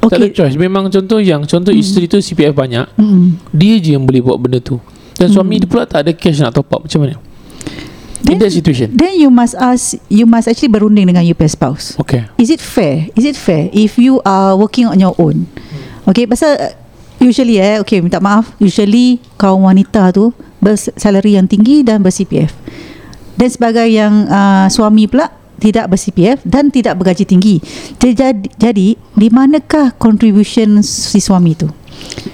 Tak 0.05 0.21
ada 0.21 0.29
Okay. 0.29 0.37
choice. 0.37 0.53
Memang 0.53 0.85
contoh 0.87 1.17
yang 1.17 1.41
contoh 1.43 1.73
Hmm. 1.73 1.81
isteri 1.81 2.05
tu 2.05 2.21
CPF 2.21 2.53
banyak, 2.53 2.85
Mm. 2.93 3.41
dia 3.49 3.81
je 3.81 3.97
yang 3.97 4.05
boleh 4.05 4.21
buat 4.21 4.37
benda 4.37 4.61
tu. 4.61 4.77
Dan 5.17 5.33
suami 5.33 5.57
Hmm. 5.57 5.61
dia 5.65 5.69
pula 5.69 5.83
tak 5.89 6.05
ada 6.05 6.11
cash 6.13 6.37
nak 6.37 6.53
top 6.53 6.69
up 6.69 6.85
macam 6.85 7.01
mana? 7.01 7.17
In 8.25 8.37
Then- 8.37 8.45
that 8.45 8.53
situation. 8.53 8.89
Then 8.93 9.17
you 9.17 9.29
must 9.29 9.53
ask 9.53 10.01
You 10.09 10.25
must 10.25 10.49
actually 10.49 10.73
berunding 10.73 11.05
dengan 11.05 11.21
your 11.21 11.37
spouse 11.45 11.93
Okay. 12.01 12.25
Is 12.41 12.49
it 12.49 12.57
fair? 12.57 13.13
Is 13.13 13.21
it 13.21 13.37
fair 13.37 13.69
If 13.69 14.01
you 14.01 14.17
are 14.25 14.57
working 14.57 14.89
on 14.89 14.97
your 14.97 15.13
own 15.21 15.45
Okay 16.09 16.25
Pasal 16.25 16.57
uh, 16.57 16.73
Usually 17.21 17.61
eh 17.61 17.77
Okay 17.85 18.01
minta 18.01 18.17
maaf 18.17 18.49
Usually 18.57 19.21
Kaum 19.37 19.69
wanita 19.69 20.09
tu 20.09 20.33
Bersalary 20.57 21.37
yang 21.37 21.45
tinggi 21.45 21.85
Dan 21.85 22.01
ber-CPF 22.01 22.49
Dan 23.35 23.47
sebagai 23.47 23.85
yang 23.85 24.27
uh, 24.27 24.67
Suami 24.67 25.07
pula 25.07 25.31
Tidak 25.55 25.85
ber-CPF 25.85 26.43
Dan 26.43 26.71
tidak 26.71 26.99
bergaji 26.99 27.23
tinggi 27.23 27.59
jadi, 27.95 28.35
jadi 28.55 28.95
Di 28.95 29.27
manakah 29.29 29.95
Contribution 29.95 30.79
si 30.81 31.19
suami 31.19 31.55
tu 31.55 31.69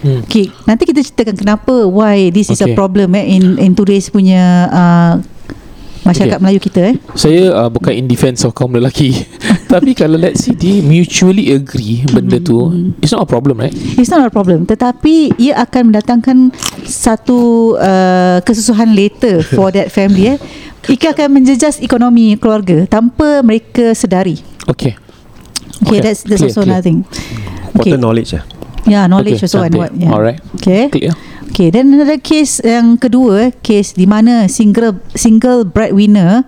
Hmm. 0.01 0.25
Okay 0.25 0.49
Nanti 0.65 0.89
kita 0.89 1.05
ceritakan 1.05 1.37
Kenapa 1.37 1.85
Why 1.85 2.33
this 2.33 2.49
is 2.49 2.57
Okay. 2.59 2.73
a 2.73 2.75
problem 2.75 3.13
eh 3.13 3.37
In, 3.37 3.61
in 3.61 3.77
today's 3.77 4.09
punya 4.09 4.65
uh, 4.67 5.13
Masyarakat 6.01 6.33
Okay. 6.33 6.41
Melayu 6.41 6.59
kita 6.59 6.79
eh 6.81 6.95
Saya 7.13 7.41
uh, 7.53 7.69
bukan 7.69 7.93
in 7.93 8.05
defense 8.05 8.41
of 8.41 8.51
kaum 8.51 8.73
lelaki. 8.73 9.13
Tapi 9.73 9.93
kalau 9.93 10.17
let's 10.17 10.41
say 10.41 10.51
dia 10.51 10.81
mutually 10.81 11.51
agree 11.51 12.01
benda 12.05 12.37
tu, 12.37 12.57
Hmm. 12.67 12.97
it's 12.99 13.13
not 13.13 13.21
a 13.21 13.29
problem 13.29 13.57
right? 13.57 13.71
It's 13.95 14.09
not 14.09 14.19
a 14.21 14.27
problem 14.27 14.65
Tetapi 14.65 15.37
Ia 15.37 15.61
akan 15.61 15.93
mendatangkan 15.93 16.37
Satu 16.83 17.73
uh, 17.75 18.41
Kesusahan 18.41 18.91
later 18.91 19.39
For 19.41 19.69
that 19.75 19.87
family 19.89 20.35
eh 20.35 20.37
Ia 20.89 21.13
akan 21.13 21.27
menjejas 21.31 21.79
ekonomi 21.79 22.35
keluarga 22.35 22.83
Tanpa 22.85 23.39
mereka 23.41 23.93
sedari 23.93 24.41
Okay. 24.65 24.97
Okay, 25.81 25.87
Okay, 25.87 25.99
that's 26.01 26.21
that's 26.21 26.41
clear, 26.41 26.49
also 26.49 26.61
clear. 26.61 26.73
another 26.73 26.85
thing 26.85 26.99
Okay 27.73 27.93
Important 27.93 28.01
knowledge 28.01 28.29
lah 28.33 28.43
Yeah 28.83 29.03
knowledge 29.05 29.39
okay, 29.39 29.47
also 29.47 29.61
and 29.61 29.73
what 29.77 29.91
yeah. 29.93 30.09
Alright. 30.09 30.39
Okay 30.57 30.89
Clear. 30.89 31.13
Okay 31.51 31.67
then 31.67 31.91
another 31.91 32.17
case 32.17 32.63
Yang 32.63 33.07
kedua 33.07 33.51
Case 33.59 33.91
di 33.93 34.07
mana 34.07 34.47
Single 34.47 35.03
Single 35.11 35.67
breadwinner 35.67 36.47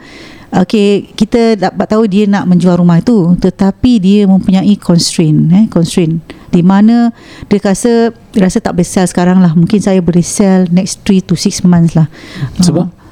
Okay 0.50 1.12
Kita 1.12 1.60
dapat 1.60 1.92
tahu 1.92 2.08
Dia 2.08 2.24
nak 2.24 2.48
menjual 2.48 2.80
rumah 2.80 3.04
itu 3.04 3.36
Tetapi 3.36 4.00
dia 4.00 4.24
mempunyai 4.24 4.80
constraint 4.80 5.52
eh, 5.52 5.66
Constraint. 5.68 6.24
Di 6.50 6.64
mana 6.64 7.12
Dia 7.52 7.60
rasa 7.60 8.16
Dia 8.32 8.48
rasa 8.48 8.64
tak 8.64 8.80
boleh 8.80 8.88
sell 8.88 9.06
sekarang 9.06 9.44
lah. 9.44 9.52
Mungkin 9.52 9.84
saya 9.84 10.00
boleh 10.00 10.24
sell 10.24 10.72
Next 10.72 11.04
3 11.04 11.28
to 11.28 11.36
6 11.36 11.68
months 11.68 12.00
lah. 12.00 12.08
Sebab? 12.64 12.88
Uh, 12.88 13.03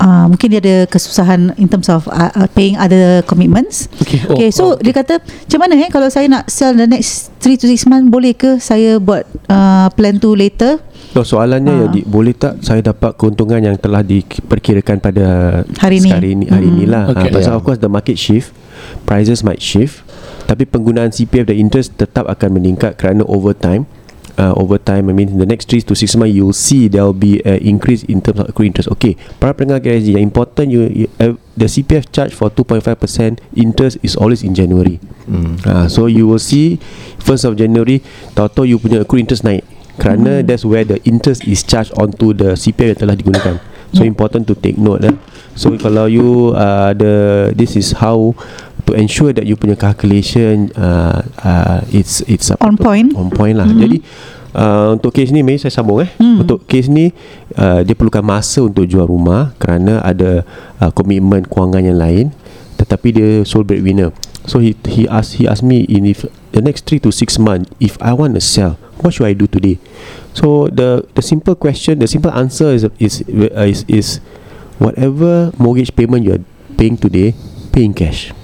mungkin 0.00 0.48
dia 0.48 0.58
ada 0.58 0.76
kesusahan 0.86 1.52
in 1.54 1.66
terms 1.66 1.86
of 1.86 2.08
uh, 2.08 2.32
uh, 2.34 2.48
paying 2.50 2.74
other 2.74 3.20
commitments. 3.22 3.86
Okay. 4.00 4.24
Okay, 4.24 4.48
so 4.48 4.74
oh, 4.74 4.74
dia 4.76 4.90
kata 4.90 5.20
macam 5.20 5.58
mana 5.60 5.72
eh 5.76 5.88
kalau 5.88 6.08
saya 6.08 6.24
nak 6.26 6.48
sell 6.48 6.72
the 6.72 6.84
next 6.84 7.28
3 7.38 7.54
to 7.54 7.66
6 7.66 7.84
months 7.84 8.08
boleh 8.08 8.32
ke 8.32 8.56
saya 8.56 8.96
buat 8.96 9.22
uh, 9.46 9.92
plan 9.92 10.16
tu 10.16 10.32
later 10.32 10.80
So, 11.10 11.26
soalannya 11.26 11.68
Ah. 11.68 11.80
ya, 11.80 11.86
di, 11.90 12.00
boleh 12.00 12.30
tak 12.30 12.62
saya 12.62 12.86
dapat 12.86 13.18
keuntungan 13.18 13.58
yang 13.58 13.74
telah 13.74 13.98
diperkirakan 14.00 15.02
pada 15.02 15.26
Hari 15.76 15.98
ni. 15.98 16.06
hari 16.06 16.30
ni, 16.32 16.46
hari 16.46 16.70
Hmm. 16.70 16.76
ni 16.76 16.84
lah. 16.86 17.10
Okay. 17.10 17.26
Okay. 17.26 17.30
pasal 17.34 17.50
Yeah. 17.50 17.58
of 17.58 17.66
course 17.66 17.82
the 17.82 17.90
market 17.90 18.14
shift, 18.14 18.54
prices 19.04 19.42
might 19.42 19.58
shift, 19.58 20.06
tapi 20.46 20.64
penggunaan 20.64 21.10
CPF 21.10 21.44
the 21.44 21.58
interest 21.58 21.98
tetap 21.98 22.30
akan 22.30 22.54
meningkat 22.54 22.94
kerana 22.94 23.26
over 23.26 23.50
time. 23.50 23.90
Uh, 24.38 24.54
over 24.56 24.78
time 24.78 25.10
I 25.10 25.12
mean 25.12 25.28
in 25.28 25.38
the 25.42 25.48
next 25.48 25.68
3 25.68 25.82
to 25.90 25.94
6 25.98 26.16
months 26.16 26.32
you'll 26.32 26.54
see 26.56 26.86
there 26.86 27.02
will 27.04 27.16
be 27.16 27.42
an 27.42 27.60
increase 27.60 28.06
in 28.06 28.22
terms 28.22 28.40
of 28.40 28.48
accrued 28.48 28.72
interest 28.72 28.88
okay 28.94 29.18
para 29.42 29.52
pendengar 29.52 29.82
GRSG 29.82 30.16
yang 30.16 30.24
important 30.24 30.70
you, 30.70 30.86
you 30.86 31.06
uh, 31.18 31.34
the 31.58 31.66
CPF 31.66 32.08
charge 32.08 32.32
for 32.32 32.48
2.5% 32.48 33.42
interest 33.52 33.98
is 34.00 34.14
always 34.16 34.40
in 34.40 34.54
January 34.54 34.96
Mm. 35.30 35.62
uh, 35.62 35.86
so 35.86 36.10
you 36.10 36.26
will 36.26 36.42
see 36.42 36.78
1st 37.22 37.44
of 37.46 37.52
January 37.54 38.02
tahu-tahu 38.34 38.66
you 38.66 38.78
punya 38.82 39.02
accrued 39.04 39.26
interest 39.28 39.42
naik 39.46 39.62
kerana 40.00 40.40
Hmm. 40.40 40.46
that's 40.48 40.64
where 40.64 40.82
the 40.82 40.96
interest 41.04 41.44
is 41.44 41.60
charged 41.62 41.92
onto 42.00 42.32
the 42.32 42.56
CPF 42.56 42.96
yang 42.96 43.00
telah 43.04 43.14
digunakan 43.14 43.54
so 43.92 44.06
Yeah. 44.06 44.10
important 44.14 44.46
to 44.46 44.54
take 44.54 44.78
note 44.78 45.02
eh. 45.02 45.14
so 45.52 45.74
kalau 45.76 46.06
you 46.06 46.54
uh, 46.54 46.94
the 46.94 47.50
this 47.52 47.74
is 47.74 47.98
how 47.98 48.32
to 48.90 48.98
ensure 48.98 49.30
that 49.30 49.46
you 49.46 49.54
punya 49.54 49.78
calculation 49.78 50.74
uh, 50.74 51.22
uh, 51.40 51.78
it's 51.88 52.20
it's 52.26 52.50
apa 52.50 52.66
On 52.66 52.74
tu? 52.74 52.82
point. 52.82 53.08
on 53.14 53.30
point 53.30 53.54
lah 53.54 53.70
Mhm. 53.70 53.78
jadi 53.78 53.98
Uh, 54.50 54.98
untuk 54.98 55.14
kes 55.14 55.30
ni 55.30 55.46
Mei 55.46 55.62
saya 55.62 55.70
sambung 55.70 56.02
eh. 56.02 56.10
Hmm. 56.18 56.42
Untuk 56.42 56.66
kes 56.66 56.90
ni 56.90 57.14
uh, 57.54 57.86
dia 57.86 57.94
perlukan 57.94 58.18
masa 58.18 58.58
untuk 58.58 58.82
jual 58.82 59.06
rumah 59.06 59.54
kerana 59.62 60.02
ada 60.02 60.42
uh, 60.82 60.90
komitmen 60.90 61.46
kewangan 61.46 61.86
yang 61.86 61.94
lain 61.94 62.24
tetapi 62.74 63.14
dia 63.14 63.28
sole 63.46 63.62
breadwinner. 63.62 64.10
So 64.50 64.58
he 64.58 64.74
he 64.90 65.06
ask 65.06 65.38
he 65.38 65.46
asked 65.46 65.62
me 65.62 65.86
in 65.86 66.02
if 66.02 66.26
the 66.50 66.58
next 66.58 66.82
3 66.90 66.98
to 67.06 67.14
6 67.14 67.38
months 67.38 67.70
if 67.78 67.94
I 68.02 68.10
want 68.10 68.34
to 68.34 68.42
sell 68.42 68.74
what 68.98 69.14
should 69.14 69.30
I 69.30 69.38
do 69.38 69.46
today? 69.46 69.78
So 70.34 70.66
the 70.66 71.06
the 71.14 71.22
simple 71.22 71.54
question 71.54 72.02
the 72.02 72.10
simple 72.10 72.34
answer 72.34 72.74
is 72.74 72.82
is 72.98 73.22
uh, 73.30 73.70
is, 73.70 73.86
is 73.86 74.18
whatever 74.82 75.54
mortgage 75.62 75.94
payment 75.94 76.26
you 76.26 76.34
are 76.34 76.44
paying 76.74 76.98
today 76.98 77.38
pay 77.70 77.86
in 77.86 77.94
cash. 77.94 78.34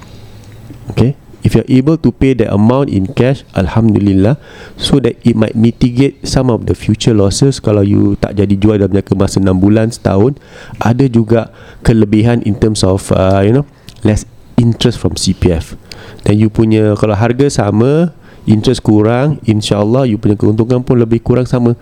Okay? 0.92 1.18
If 1.46 1.54
you're 1.54 1.70
able 1.70 1.94
to 2.02 2.10
pay 2.10 2.34
the 2.34 2.50
amount 2.50 2.90
in 2.90 3.06
cash, 3.14 3.46
Alhamdulillah, 3.54 4.34
so 4.74 4.98
that 4.98 5.14
it 5.22 5.38
might 5.38 5.54
mitigate 5.54 6.26
some 6.26 6.50
of 6.50 6.66
the 6.66 6.74
future 6.74 7.14
losses 7.14 7.62
kalau 7.62 7.86
you 7.86 8.18
tak 8.18 8.34
jadi 8.34 8.54
jual 8.58 8.82
dalam 8.82 8.90
jangka 8.90 9.14
masa 9.14 9.38
6 9.38 9.54
bulan, 9.54 9.94
setahun. 9.94 10.42
Ada 10.82 11.06
juga 11.06 11.54
kelebihan 11.86 12.42
in 12.42 12.58
terms 12.58 12.82
of, 12.82 13.14
uh, 13.14 13.46
you 13.46 13.54
know, 13.54 13.66
less 14.02 14.26
interest 14.58 14.98
from 14.98 15.14
CPF. 15.14 15.78
Dan 16.26 16.42
you 16.42 16.50
punya, 16.50 16.98
kalau 16.98 17.14
harga 17.14 17.46
sama, 17.46 18.10
interest 18.46 18.82
kurang, 18.82 19.38
insyaAllah 19.42 20.06
you 20.06 20.16
punya 20.16 20.34
keuntungan 20.34 20.82
pun 20.82 20.98
lebih 20.98 21.20
kurang 21.20 21.44
sama. 21.44 21.74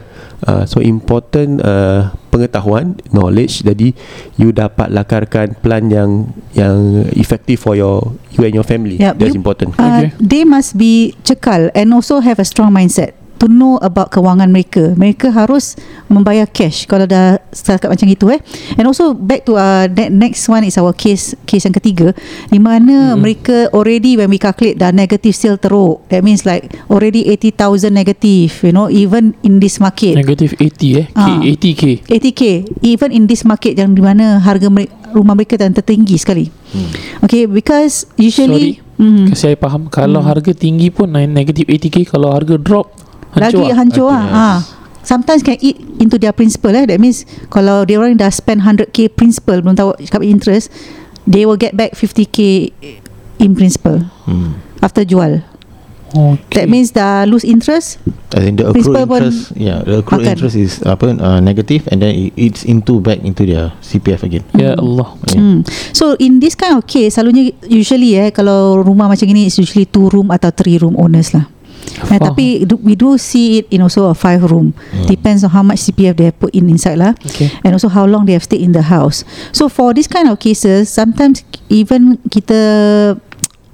Uh, 0.45 0.64
so 0.64 0.80
important 0.80 1.61
uh, 1.61 2.12
pengetahuan, 2.28 2.97
knowledge, 3.09 3.62
jadi 3.62 3.93
you 4.36 4.51
dapat 4.51 4.91
lakarkan 4.91 5.57
plan 5.61 5.88
yang 5.88 6.28
yang 6.53 7.05
effective 7.14 7.57
for 7.57 7.72
your 7.72 8.01
you 8.34 8.43
and 8.43 8.53
your 8.53 8.66
family. 8.66 8.97
Yep, 8.99 9.14
That's 9.16 9.32
you- 9.32 9.41
important. 9.41 9.76
uh, 9.76 9.84
Okay. 9.84 10.09
they 10.18 10.43
must 10.43 10.74
be 10.74 11.14
cekal 11.22 11.70
and 11.72 11.93
also 11.93 12.18
have 12.18 12.36
a 12.36 12.47
strong 12.49 12.72
mindset 12.72 13.14
to 13.39 13.47
know 13.51 13.76
about 13.82 14.11
kewangan 14.11 14.51
mereka. 14.51 14.95
Mereka 14.95 15.30
harus 15.35 15.74
membayar 16.07 16.47
cash 16.47 16.87
kalau 16.87 17.05
dah 17.09 17.39
setakat 17.51 17.91
macam 17.91 18.07
itu 18.09 18.26
eh. 18.30 18.41
And 18.78 18.87
also 18.87 19.12
back 19.14 19.47
to 19.49 19.59
uh, 19.59 19.91
ne- 19.91 20.12
next 20.12 20.47
one 20.47 20.64
is 20.64 20.76
our 20.78 20.95
case 20.95 21.35
case 21.49 21.66
yang 21.66 21.74
ketiga 21.74 22.14
di 22.49 22.61
mana 22.61 23.14
hmm. 23.14 23.18
mereka 23.20 23.57
already 23.74 24.14
when 24.14 24.30
we 24.30 24.39
calculate 24.39 24.78
dah 24.78 24.95
negative 24.95 25.35
sale 25.35 25.59
teruk. 25.59 26.05
That 26.09 26.22
means 26.22 26.47
like 26.47 26.70
already 26.89 27.26
80,000 27.28 27.91
negative, 27.91 28.51
you 28.62 28.72
know, 28.72 28.87
even 28.89 29.35
in 29.43 29.59
this 29.59 29.78
market. 29.82 30.14
Negatif 30.14 30.55
80 30.59 31.01
eh 31.01 31.07
K, 31.11 31.18
Ah. 31.18 31.39
80k 31.41 31.82
80k 32.09 32.43
even 32.82 33.11
in 33.11 33.26
this 33.26 33.43
market 33.43 33.76
yang 33.78 33.95
di 33.95 34.03
mana 34.03 34.41
harga 34.41 34.70
mere- 34.70 34.91
rumah 35.14 35.39
mereka 35.39 35.55
dan 35.55 35.70
tertinggi 35.70 36.18
sekali. 36.18 36.51
Hmm. 36.74 36.91
Okay, 37.22 37.47
because 37.47 38.07
usually 38.18 38.78
Sorry 38.80 38.85
Hmm. 38.95 39.26
Kasi 39.26 39.51
saya 39.51 39.57
faham 39.59 39.91
Kalau 39.91 40.22
harga 40.22 40.55
tinggi 40.55 40.87
pun 40.87 41.11
Negatif 41.11 41.66
80k 41.66 42.14
Kalau 42.14 42.30
harga 42.30 42.55
drop 42.55 42.95
Hancur 43.37 43.64
lah. 43.64 43.76
hancur 43.76 44.07
Okay, 44.07 44.14
lah. 44.14 44.24
yes. 44.24 44.32
Ha. 44.32 44.49
Sometimes 45.05 45.41
can 45.41 45.61
eat 45.61 45.76
into 45.99 46.16
their 46.16 46.32
principal 46.32 46.72
eh. 46.72 46.85
That 46.85 46.97
means 46.97 47.22
kalau 47.49 47.85
dia 47.85 47.99
orang 47.99 48.16
dah 48.16 48.32
spend 48.32 48.64
100k 48.64 49.12
principal 49.12 49.61
belum 49.61 49.76
tahu 49.76 49.93
cakap 50.01 50.24
interest, 50.24 50.72
they 51.22 51.45
will 51.45 51.57
get 51.57 51.72
back 51.72 51.93
50k 51.93 52.72
in 53.39 53.53
principal 53.53 54.01
Hmm. 54.24 54.57
after 54.80 55.05
jual. 55.05 55.45
okay. 56.09 56.57
That 56.57 56.66
means 56.68 56.91
dah 56.91 57.26
lose 57.26 57.45
interest. 57.45 58.01
As 58.30 58.43
in 58.43 58.57
the 58.57 58.66
accrued 58.66 58.97
interest, 58.97 59.53
yeah, 59.55 59.78
the 59.82 60.01
accrued 60.01 60.24
makan. 60.24 60.35
interest 60.35 60.57
is 60.57 60.72
apa 60.82 61.14
uh, 61.14 61.39
negative, 61.39 61.87
and 61.87 62.01
then 62.01 62.11
it, 62.11 62.32
it's 62.35 62.62
into 62.62 62.99
back 62.99 63.20
into 63.20 63.45
their 63.45 63.70
CPF 63.78 64.22
again. 64.22 64.43
Ya 64.53 64.74
Allah 64.74 65.14
Yeah. 65.28 65.39
Hmm. 65.39 65.59
So 65.93 66.14
in 66.16 66.39
this 66.39 66.55
kind 66.55 66.74
of 66.74 66.82
case 66.85 67.14
selalunya 67.14 67.53
usually 67.62 68.14
eh 68.14 68.30
kalau 68.30 68.80
rumah 68.80 69.07
macam 69.07 69.26
ini 69.26 69.47
is 69.47 69.55
usually 69.55 69.85
two 69.85 70.09
room 70.09 70.30
atau 70.30 70.49
three 70.49 70.78
room 70.78 70.95
owners 70.95 71.30
lah. 71.30 71.47
Faham. 71.97 72.18
tapi 72.26 72.64
do- 72.64 72.80
we 72.80 72.92
do 72.92 73.14
see 73.14 73.59
it 73.59 73.66
in 73.68 73.78
also 73.78 74.07
a 74.07 74.14
five 74.14 74.42
room. 74.42 74.74
Hmm. 74.90 75.07
Depends 75.07 75.42
on 75.42 75.51
how 75.51 75.62
much 75.62 75.78
CPF 75.80 76.14
they 76.14 76.26
have 76.26 76.36
put 76.36 76.51
in 76.51 76.66
inside 76.66 76.99
lah. 76.99 77.14
Okay 77.22 77.55
and 77.62 77.70
also 77.70 77.86
how 77.86 78.03
long 78.03 78.24
they 78.24 78.32
have 78.32 78.42
stayed 78.42 78.61
in 78.61 78.70
the 78.70 78.82
house. 78.82 79.22
So 79.51 79.66
for 79.66 79.92
this 79.92 80.05
kind 80.05 80.26
of 80.26 80.38
cases, 80.38 80.88
sometimes 80.88 81.40
even 81.68 82.18
kita 82.26 82.59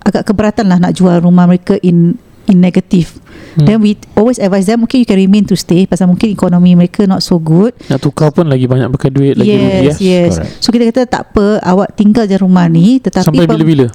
agak 0.01 0.25
keberatan 0.25 0.67
lah 0.67 0.79
nak 0.79 0.93
jual 0.93 1.21
rumah 1.21 1.45
mereka 1.45 1.77
in 1.81 2.17
in 2.47 2.59
negative. 2.59 3.15
Hmm. 3.55 3.63
Then 3.65 3.77
we 3.81 3.95
always 4.15 4.39
advise 4.39 4.67
them, 4.67 4.83
okay, 4.85 4.99
you 4.99 5.07
can 5.07 5.15
remain 5.17 5.43
to 5.47 5.55
stay 5.55 5.87
pasal 5.87 6.07
mungkin 6.07 6.31
ekonomi 6.31 6.75
mereka 6.75 7.07
not 7.07 7.21
so 7.21 7.39
good. 7.39 7.75
Nak 7.87 7.99
tukar 8.01 8.31
pun 8.31 8.47
lagi 8.47 8.67
banyak 8.67 8.91
pakai 8.91 9.11
duit 9.11 9.35
Lagi 9.35 9.51
rugi 9.51 9.71
yes, 9.87 9.97
ya. 9.97 9.97
yes. 9.99 10.33
correct. 10.35 10.51
So 10.59 10.69
kita 10.71 10.85
kata 10.89 11.03
tak 11.07 11.23
apa, 11.31 11.59
awak 11.61 11.95
tinggal 11.95 12.27
je 12.27 12.37
rumah 12.37 12.67
ni, 12.67 12.99
tetapi 12.99 13.27
Sampai 13.27 13.47
pem- 13.47 13.55
bila-bila 13.55 13.87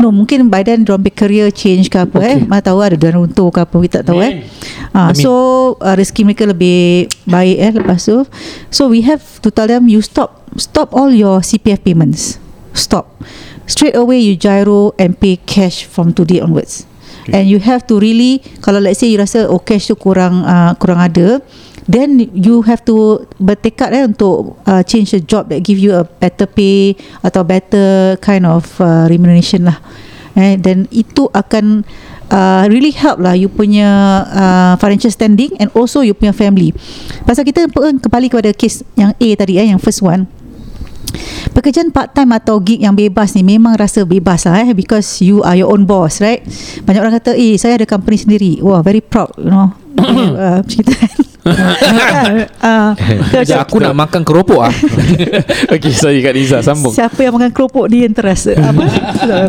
No, 0.00 0.08
mungkin 0.08 0.48
by 0.48 0.64
then 0.64 0.88
diorang 0.88 1.04
punya 1.04 1.12
career 1.12 1.46
change 1.52 1.92
ke 1.92 2.00
apa 2.00 2.16
okay. 2.16 2.32
eh. 2.32 2.38
Mana 2.48 2.64
tahu 2.64 2.80
ada 2.80 2.96
diorang 2.96 3.28
runtuh 3.28 3.52
ke 3.52 3.60
apa, 3.60 3.76
kita 3.84 4.00
tak 4.00 4.04
tahu 4.08 4.24
eh. 4.24 4.48
Ah, 4.96 5.12
Amin. 5.12 5.20
so 5.20 5.30
uh, 5.84 5.92
rezeki 5.92 6.24
mereka 6.24 6.48
lebih 6.48 7.12
baik 7.28 7.56
eh 7.60 7.72
lepas 7.76 8.00
tu. 8.08 8.24
So 8.72 8.88
we 8.88 9.04
have 9.04 9.20
to 9.44 9.52
tell 9.52 9.68
them 9.68 9.92
you 9.92 10.00
stop 10.00 10.40
stop 10.56 10.96
all 10.96 11.12
your 11.12 11.44
CPF 11.44 11.84
payments. 11.84 12.40
Stop. 12.72 13.12
Straight 13.68 13.92
away 13.92 14.24
you 14.24 14.40
gyro 14.40 14.96
and 14.96 15.20
pay 15.20 15.36
cash 15.36 15.84
from 15.84 16.16
today 16.16 16.40
onwards. 16.40 16.88
Okay. 17.28 17.36
And 17.36 17.44
you 17.52 17.60
have 17.60 17.84
to 17.92 18.00
really 18.00 18.40
kalau 18.64 18.80
let's 18.80 19.04
say 19.04 19.12
you 19.12 19.20
rasa 19.20 19.52
oh 19.52 19.60
cash 19.60 19.92
tu 19.92 20.00
kurang 20.00 20.48
uh, 20.48 20.72
kurang 20.80 20.96
ada 20.96 21.44
then 21.90 22.22
you 22.30 22.62
have 22.62 22.86
to 22.86 23.26
bertekad 23.42 23.90
eh 23.90 24.06
untuk 24.06 24.54
uh, 24.70 24.82
change 24.86 25.10
a 25.18 25.20
job 25.20 25.50
that 25.50 25.66
give 25.66 25.76
you 25.76 25.90
a 25.90 26.06
better 26.06 26.46
pay 26.46 26.94
atau 27.26 27.42
better 27.42 28.14
kind 28.22 28.46
of 28.46 28.62
uh, 28.78 29.10
remuneration 29.10 29.66
lah 29.66 29.82
eh 30.38 30.54
then 30.54 30.86
itu 30.94 31.26
akan 31.34 31.82
uh, 32.30 32.62
really 32.70 32.94
help 32.94 33.18
lah 33.18 33.34
you 33.34 33.50
punya 33.50 34.22
uh, 34.30 34.74
financial 34.78 35.10
standing 35.10 35.50
and 35.58 35.66
also 35.74 36.06
you 36.06 36.14
punya 36.14 36.30
family 36.30 36.70
pasal 37.26 37.42
kita 37.42 37.66
kembali 37.74 38.26
kepada 38.30 38.54
case 38.54 38.86
yang 38.94 39.10
A 39.18 39.28
tadi 39.34 39.58
eh 39.58 39.66
yang 39.66 39.82
first 39.82 40.00
one 40.00 40.30
Pekerjaan 41.50 41.90
part 41.90 42.14
time 42.14 42.30
atau 42.30 42.62
gig 42.62 42.78
yang 42.78 42.94
bebas 42.94 43.34
ni 43.34 43.42
memang 43.42 43.74
rasa 43.74 44.06
bebas 44.06 44.46
lah 44.46 44.62
eh 44.62 44.70
because 44.70 45.18
you 45.18 45.42
are 45.42 45.58
your 45.58 45.66
own 45.66 45.82
boss 45.82 46.22
right. 46.22 46.46
Banyak 46.86 47.02
orang 47.02 47.18
kata 47.18 47.34
eh 47.34 47.58
saya 47.58 47.74
ada 47.74 47.86
company 47.90 48.14
sendiri. 48.14 48.62
Wah 48.62 48.78
very 48.78 49.02
proud 49.02 49.34
you 49.34 49.50
know. 49.50 49.74
uh, 49.98 50.60
macam 50.62 50.70
kita. 50.70 50.94
Uh, 51.46 52.92
Sekejap, 53.32 53.64
aku 53.64 53.80
nak 53.80 53.96
makan 53.96 54.22
keropok 54.22 54.68
ah. 54.68 54.74
Okay 55.74 55.92
sorry 55.92 56.20
Kak 56.20 56.36
Riza 56.36 56.60
Sambung 56.60 56.92
Siapa 56.92 57.16
yang 57.24 57.34
makan 57.36 57.50
keropok 57.52 57.88
dia 57.88 58.04
yang 58.04 58.14
terasa 58.14 58.52
apa? 58.60 58.84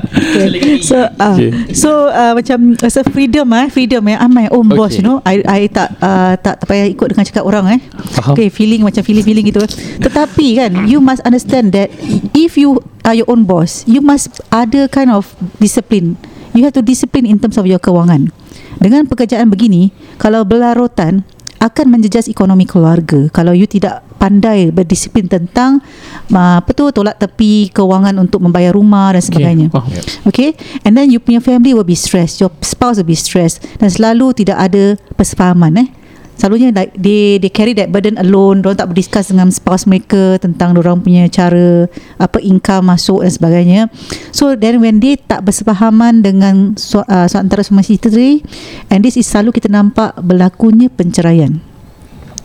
okay. 0.07 0.79
So 0.79 0.95
uh, 0.97 1.35
Okay. 1.35 1.51
so 1.75 1.89
uh, 2.11 2.33
macam 2.35 2.75
rasa 2.79 3.03
freedom 3.07 3.47
eh 3.55 3.67
freedom 3.71 4.03
eh 4.07 4.15
I'm 4.15 4.31
my 4.31 4.47
own 4.51 4.67
okay. 4.71 4.77
boss 4.77 4.93
you 4.95 5.03
know 5.03 5.19
I 5.23 5.43
I 5.43 5.61
tak 5.67 5.95
uh, 5.99 6.35
tak 6.39 6.63
tak 6.63 6.67
payah 6.67 6.87
ikut 6.87 7.11
dengan 7.11 7.25
cakap 7.27 7.43
orang 7.43 7.65
eh. 7.75 7.79
Faham. 8.15 8.35
Okay 8.35 8.47
feeling 8.51 8.83
macam 8.83 9.01
feeling-feeling 9.01 9.47
gitu. 9.47 9.63
Tetapi 10.03 10.47
kan 10.59 10.71
you 10.85 10.99
must 10.99 11.23
understand 11.23 11.71
that 11.73 11.91
if 12.35 12.55
you 12.55 12.79
are 13.03 13.15
your 13.15 13.27
own 13.27 13.43
boss 13.47 13.83
you 13.87 13.99
must 13.99 14.29
ada 14.51 14.87
kind 14.87 15.09
of 15.09 15.31
discipline. 15.57 16.15
You 16.51 16.67
have 16.67 16.75
to 16.75 16.83
discipline 16.83 17.23
in 17.23 17.39
terms 17.39 17.55
of 17.55 17.63
your 17.63 17.79
kewangan. 17.79 18.27
Dengan 18.75 19.07
pekerjaan 19.07 19.47
begini 19.47 19.95
kalau 20.19 20.43
berlarutan 20.43 21.23
akan 21.61 21.85
menjejas 21.93 22.25
ekonomi 22.25 22.65
keluarga. 22.65 23.29
Kalau 23.29 23.53
you 23.53 23.69
tidak 23.69 24.01
pandai 24.17 24.73
berdisiplin 24.73 25.29
tentang 25.29 25.77
uh, 26.33 26.57
apa 26.57 26.73
tu 26.73 26.89
tolak 26.89 27.21
tepi 27.21 27.69
kewangan 27.69 28.17
untuk 28.17 28.41
membayar 28.41 28.73
rumah 28.73 29.13
dan 29.13 29.21
sebagainya. 29.21 29.67
Faham. 29.69 29.93
Okay 30.25 30.57
And 30.81 30.97
then 30.97 31.13
you 31.13 31.21
punya 31.21 31.37
family 31.37 31.77
will 31.77 31.85
be 31.85 31.97
stressed. 31.97 32.41
Your 32.41 32.49
spouse 32.65 32.97
will 32.97 33.07
be 33.07 33.17
stressed. 33.17 33.61
Dan 33.77 33.93
selalu 33.93 34.33
tidak 34.41 34.57
ada 34.57 34.97
persefahaman 35.13 35.85
eh 35.85 36.00
Selalunya 36.39 36.73
like 36.73 36.95
they 36.97 37.37
they 37.37 37.51
carry 37.53 37.77
that 37.77 37.93
burden 37.93 38.17
alone. 38.17 38.65
Diorang 38.65 38.79
tak 38.79 38.89
berdiscuss 38.89 39.29
dengan 39.29 39.53
spouse 39.53 39.85
mereka 39.85 40.41
tentang 40.41 40.73
orang 40.73 41.03
punya 41.03 41.29
cara 41.29 41.85
apa 42.17 42.41
income 42.41 42.89
masuk 42.89 43.21
dan 43.21 43.31
sebagainya. 43.31 43.81
So 44.33 44.57
then 44.57 44.81
when 44.81 44.97
they 44.97 45.21
tak 45.21 45.45
bersefahaman 45.45 46.25
dengan 46.25 46.73
so, 46.81 47.05
uh, 47.05 47.29
so 47.29 47.37
antara 47.37 47.61
suami 47.61 47.85
isteri 47.85 48.41
and 48.89 49.05
this 49.05 49.21
is 49.21 49.29
selalu 49.29 49.53
kita 49.61 49.69
nampak 49.69 50.17
berlakunya 50.17 50.89
penceraian. 50.89 51.61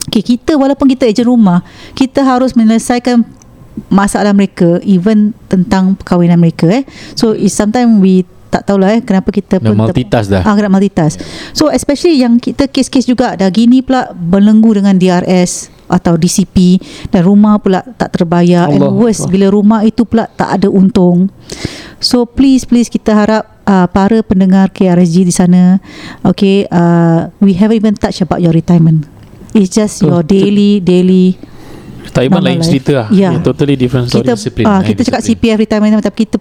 Okay, 0.06 0.22
kita 0.22 0.54
walaupun 0.54 0.86
kita 0.86 1.08
ejen 1.10 1.26
rumah, 1.26 1.66
kita 1.98 2.22
harus 2.22 2.54
menyelesaikan 2.54 3.26
masalah 3.90 4.32
mereka 4.32 4.80
even 4.86 5.34
tentang 5.50 5.98
perkahwinan 5.98 6.40
mereka 6.40 6.68
eh. 6.70 6.84
So 7.18 7.34
sometimes 7.48 8.00
we 8.00 8.24
tak 8.56 8.62
tahulah 8.64 8.88
eh 8.90 9.00
kenapa 9.00 9.28
kita 9.28 9.60
Dah 9.60 9.68
pun 9.68 9.76
ter- 9.76 9.80
multitask 9.92 10.28
dah. 10.28 10.42
Ah, 10.42 10.56
kena 10.56 10.72
multitask. 10.72 11.20
So 11.52 11.68
especially 11.68 12.16
yang 12.18 12.40
kita 12.40 12.64
kes-kes 12.66 13.04
juga 13.04 13.36
dah 13.36 13.48
gini 13.48 13.84
pula 13.84 14.08
belenggu 14.10 14.80
dengan 14.80 14.96
DRS 14.96 15.68
atau 15.86 16.16
DCP 16.16 16.82
dan 17.08 17.22
rumah 17.22 17.60
pula 17.60 17.84
tak 17.94 18.16
terbayar 18.16 18.66
Allah. 18.66 18.90
and 18.90 18.96
worse 18.96 19.22
bila 19.26 19.46
rumah 19.48 19.84
itu 19.84 20.02
pula 20.02 20.26
tak 20.32 20.56
ada 20.56 20.66
untung. 20.66 21.28
So 21.98 22.24
please 22.24 22.64
please 22.64 22.88
kita 22.88 23.12
harap 23.12 23.44
uh, 23.62 23.86
para 23.86 24.18
pendengar 24.20 24.68
KRSG 24.68 25.22
di 25.22 25.30
sana 25.30 25.78
okay 26.20 26.66
uh, 26.68 27.30
we 27.38 27.54
haven't 27.54 27.78
even 27.78 27.94
touch 27.94 28.18
about 28.18 28.40
your 28.40 28.50
retirement. 28.50 29.06
It's 29.52 29.70
just 29.70 30.00
Betul. 30.00 30.08
your 30.10 30.20
daily 30.22 30.70
daily 30.80 31.36
Normal 32.16 32.42
lain 32.42 32.60
life. 32.60 32.66
cerita 32.66 32.90
lah 32.96 33.08
Ya. 33.12 33.30
yeah. 33.30 33.40
Totally 33.40 33.76
different 33.76 34.08
story 34.08 34.24
kita 34.24 34.34
disiplin, 34.34 34.64
uh, 34.64 34.80
eh, 34.80 34.88
kita 34.88 35.00
cakap. 35.04 35.20
CPF 35.20 35.56
retirement 35.60 36.00
tapi 36.00 36.24
kita 36.24 36.40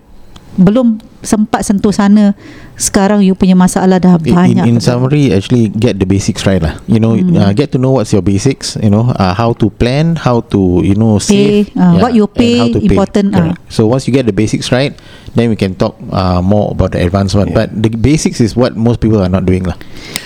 belum 0.55 0.97
sempat 1.19 1.65
sentuh 1.65 1.91
sana. 1.91 2.31
Sekarang 2.75 3.23
you 3.23 3.33
punya 3.33 3.55
masalah 3.55 3.97
dah 3.97 4.19
In, 4.19 4.35
banyak. 4.35 4.63
in, 4.67 4.77
in 4.77 4.83
summary, 4.83 5.31
actually 5.31 5.71
get 5.71 5.95
the 5.95 6.05
basics 6.05 6.43
right 6.43 6.59
lah. 6.59 6.75
You 6.85 6.99
know, 6.99 7.15
Hmm. 7.15 7.35
uh, 7.35 7.51
get 7.55 7.71
to 7.71 7.79
know 7.79 7.95
what's 7.95 8.11
your 8.11 8.21
basics. 8.21 8.75
You 8.77 8.91
know, 8.91 9.15
uh, 9.15 9.31
how 9.31 9.55
to 9.63 9.71
plan, 9.71 10.19
how 10.19 10.43
to 10.51 10.83
you 10.83 10.95
know 10.95 11.17
Pay, 11.23 11.63
save. 11.63 11.75
uh, 11.75 11.97
what 11.99 12.11
you 12.13 12.27
and 12.27 12.35
pay, 12.35 12.55
how 12.59 12.67
to 12.71 12.79
important, 12.79 13.31
Correct. 13.31 13.59
So 13.67 13.87
once 13.87 14.07
you 14.07 14.11
get 14.11 14.27
the 14.27 14.35
basics 14.35 14.71
right, 14.71 14.91
then 15.33 15.47
we 15.47 15.55
can 15.55 15.75
talk 15.75 15.95
uh, 16.11 16.43
more 16.43 16.71
about 16.71 16.91
the 16.95 17.03
advanced 17.03 17.35
one. 17.35 17.51
But 17.51 17.71
the 17.71 17.89
basics 17.89 18.39
is 18.39 18.55
what 18.55 18.75
most 18.75 18.99
people 18.99 19.19
are 19.19 19.31
not 19.31 19.47
doing 19.47 19.63
lah. 19.63 19.75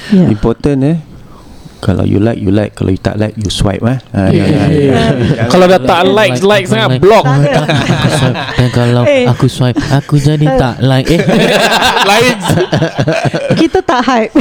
yeah. 0.10 0.26
Important 0.30 0.78
eh 0.84 0.98
Kalau 1.80 2.04
you 2.04 2.20
like 2.20 2.38
You 2.38 2.52
like. 2.52 2.74
Kalau 2.74 2.92
you 2.92 3.00
tak 3.00 3.16
like 3.16 3.34
You 3.36 3.48
swipe 3.48 3.80
eh. 3.82 3.98
Ha, 4.12 4.28
Yeah. 4.30 4.46
jangan- 4.46 4.70
jangan- 4.70 5.48
Kalau 5.48 5.66
dah 5.66 5.80
tak 5.80 6.02
like 6.08 6.36
Like 6.40 6.66
sangat 6.68 7.00
block. 7.00 7.24
Dan 8.60 8.68
kalau 8.70 9.02
Eh. 9.04 9.26
aku 9.26 9.48
swipe 9.48 9.76
Aku 9.90 10.16
jadi 10.16 10.46
tak 10.56 10.80
like 10.80 11.08
Eh. 11.08 11.20
Lain. 12.10 12.36
Kita 13.56 13.80
tak 13.80 14.00
hype. 14.04 14.32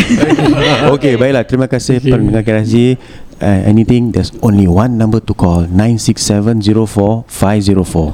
Okay 0.94 1.14
baiklah. 1.14 1.42
Terima 1.42 1.66
kasih 1.66 1.98
Okay. 1.98 2.10
Pendengar 2.10 2.42
KRSG 2.42 2.94
uh, 3.38 3.60
Anything 3.64 4.10
There's 4.10 4.30
only 4.40 4.66
one 4.66 4.94
number 4.94 5.18
to 5.20 5.32
call. 5.32 5.64
96704-504 5.70 8.12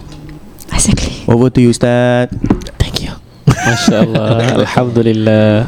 exactly. 0.68 1.12
Over 1.24 1.48
to 1.48 1.60
you 1.60 1.70
Ustaz. 1.70 2.28
Thank 2.76 3.00
you. 3.00 3.12
Masya 3.46 4.04
Allah. 4.04 4.60
Alhamdulillah 4.60 5.64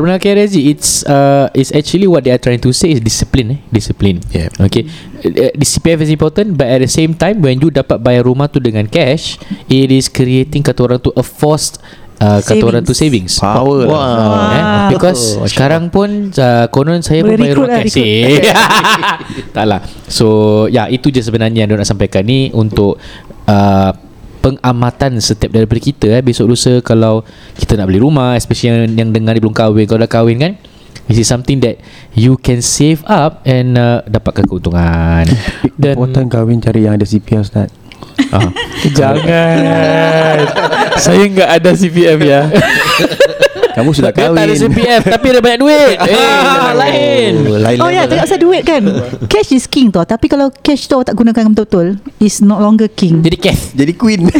Pendengar 0.00 0.20
KRSG 0.20 0.56
It's 0.68 1.02
uh, 1.06 1.48
It's 1.56 1.72
actually 1.72 2.06
what 2.10 2.24
they 2.26 2.32
are 2.32 2.40
trying 2.40 2.60
to 2.60 2.70
say 2.72 2.92
Is 2.92 3.00
discipline 3.00 3.56
eh 3.56 3.60
Discipline 3.72 4.20
Yeah. 4.32 4.52
Okay 4.60 4.84
uh, 5.24 5.52
The 5.56 5.66
CPF 5.66 6.04
is 6.04 6.10
important 6.12 6.56
But 6.56 6.68
at 6.68 6.80
the 6.84 6.90
same 6.90 7.16
time 7.16 7.40
When 7.40 7.60
you 7.60 7.72
dapat 7.72 8.04
bayar 8.04 8.28
rumah 8.28 8.50
tu 8.52 8.60
dengan 8.60 8.84
cash 8.86 9.40
It 9.66 9.88
is 9.88 10.12
creating 10.12 10.62
Kata 10.66 10.84
orang 10.84 11.00
tu 11.00 11.10
A 11.16 11.24
forced 11.24 11.80
uh, 12.20 12.40
kata 12.40 12.64
orang 12.64 12.82
tu 12.84 12.96
Savings. 12.96 13.40
Power 13.40 13.84
lah. 13.84 13.92
Wah. 13.92 14.48
Eh, 14.52 14.62
because 14.96 15.36
Oh, 15.36 15.48
sekarang 15.48 15.92
pun 15.92 16.32
uh, 16.36 16.66
konon 16.72 17.04
saya 17.04 17.20
pun 17.24 17.36
Boleh 17.36 17.40
bayar 17.40 17.56
rumah 17.60 17.76
lah, 17.76 17.84
kasih. 17.84 18.40
Taklah. 19.56 19.80
So, 20.08 20.26
ya 20.72 20.88
itu 20.88 21.12
je 21.12 21.20
sebenarnya 21.20 21.64
yang 21.64 21.68
dia 21.72 21.78
nak 21.80 21.88
sampaikan 21.88 22.24
ni 22.24 22.48
untuk 22.52 22.96
uh, 23.48 23.90
pengamatan 24.46 25.18
setiap 25.18 25.50
daripada 25.50 25.82
kita 25.82 26.06
eh 26.14 26.22
besok 26.22 26.54
lusa 26.54 26.78
kalau 26.78 27.26
kita 27.58 27.74
nak 27.74 27.90
beli 27.90 27.98
rumah 27.98 28.38
especially 28.38 28.70
yang, 28.70 28.94
yang 28.94 29.10
dengar 29.10 29.34
ni 29.34 29.42
belum 29.42 29.50
kahwin 29.50 29.90
kalau 29.90 30.06
dah 30.06 30.10
kahwin 30.10 30.38
kan 30.38 30.54
This 31.06 31.22
is 31.22 31.30
something 31.30 31.62
that 31.62 31.78
you 32.18 32.34
can 32.34 32.58
save 32.58 33.06
up 33.06 33.46
and 33.46 33.78
uh, 33.78 34.02
dapatkan 34.10 34.42
keuntungan. 34.50 35.22
Dan 35.78 35.94
Important 35.94 36.26
kahwin 36.26 36.58
cari 36.58 36.82
yang 36.82 36.98
ada 36.98 37.06
CPF 37.06 37.46
Ustaz 37.46 37.70
ah. 38.34 38.50
Jangan 38.98 40.36
Saya 41.06 41.22
enggak 41.30 41.50
ada 41.62 41.70
CPF 41.78 42.18
ya 42.26 42.42
Kamu 43.76 43.92
sudah 43.92 44.08
Dia 44.08 44.32
kahwin. 44.32 44.36
Tak 44.40 44.44
ada 44.48 44.54
CPF 44.56 45.02
Tapi 45.04 45.26
ada 45.36 45.40
banyak 45.44 45.60
duit. 45.60 45.96
Eh, 46.06 46.72
Lain. 46.76 47.32
Oh, 47.44 47.58
lain 47.60 47.76
Oh 47.76 47.88
ya, 47.92 48.08
level, 48.08 48.10
cakap 48.16 48.24
pasal 48.24 48.38
duit 48.40 48.62
kan. 48.64 48.82
Cash 49.28 49.52
is 49.52 49.68
king 49.68 49.92
tau. 49.92 50.08
Tapi 50.08 50.26
kalau 50.32 50.48
cash 50.48 50.88
tu 50.88 50.96
awak 50.96 51.12
tak 51.12 51.16
gunakan 51.20 51.52
betul-betul, 51.52 52.00
is 52.16 52.40
no 52.40 52.56
longer 52.56 52.88
king. 52.88 53.20
Jadi 53.20 53.36
cash. 53.36 53.76
Jadi 53.76 53.92
queen. 53.92 54.32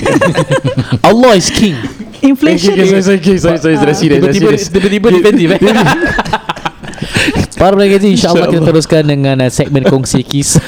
Allah 1.08 1.36
is 1.36 1.52
king. 1.52 1.76
Inflation. 2.24 2.72
Sorry, 2.80 3.04
sorry, 3.04 3.20
sorry, 3.36 3.58
sorry, 3.60 3.76
sorry, 3.76 3.94
serious, 3.94 4.20
Tiba-tiba. 4.24 4.50
Tiba-tiba 4.56 5.08
defensif 5.12 5.48
eh 5.52 5.60
Para 7.56 7.72
pendengar 7.72 7.96
kita 7.96 8.06
InsyaAllah 8.12 8.46
kita 8.52 8.62
teruskan 8.68 9.02
Dengan 9.02 9.36
uh, 9.40 9.48
segmen 9.48 9.82
kongsi 9.88 10.20
kisah 10.20 10.60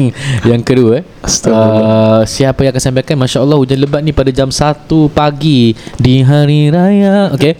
Yang 0.50 0.62
kedua 0.68 1.00
eh. 1.00 1.04
uh, 1.48 2.20
Siapa 2.28 2.60
yang 2.60 2.76
akan 2.76 2.84
sampaikan 2.84 3.16
Masya 3.16 3.40
Allah 3.40 3.56
hujan 3.56 3.80
lebat 3.80 4.04
ni 4.04 4.12
Pada 4.12 4.28
jam 4.28 4.52
1 4.52 4.84
pagi 5.10 5.72
Di 5.96 6.20
hari 6.20 6.68
raya 6.68 7.32
Okay 7.32 7.56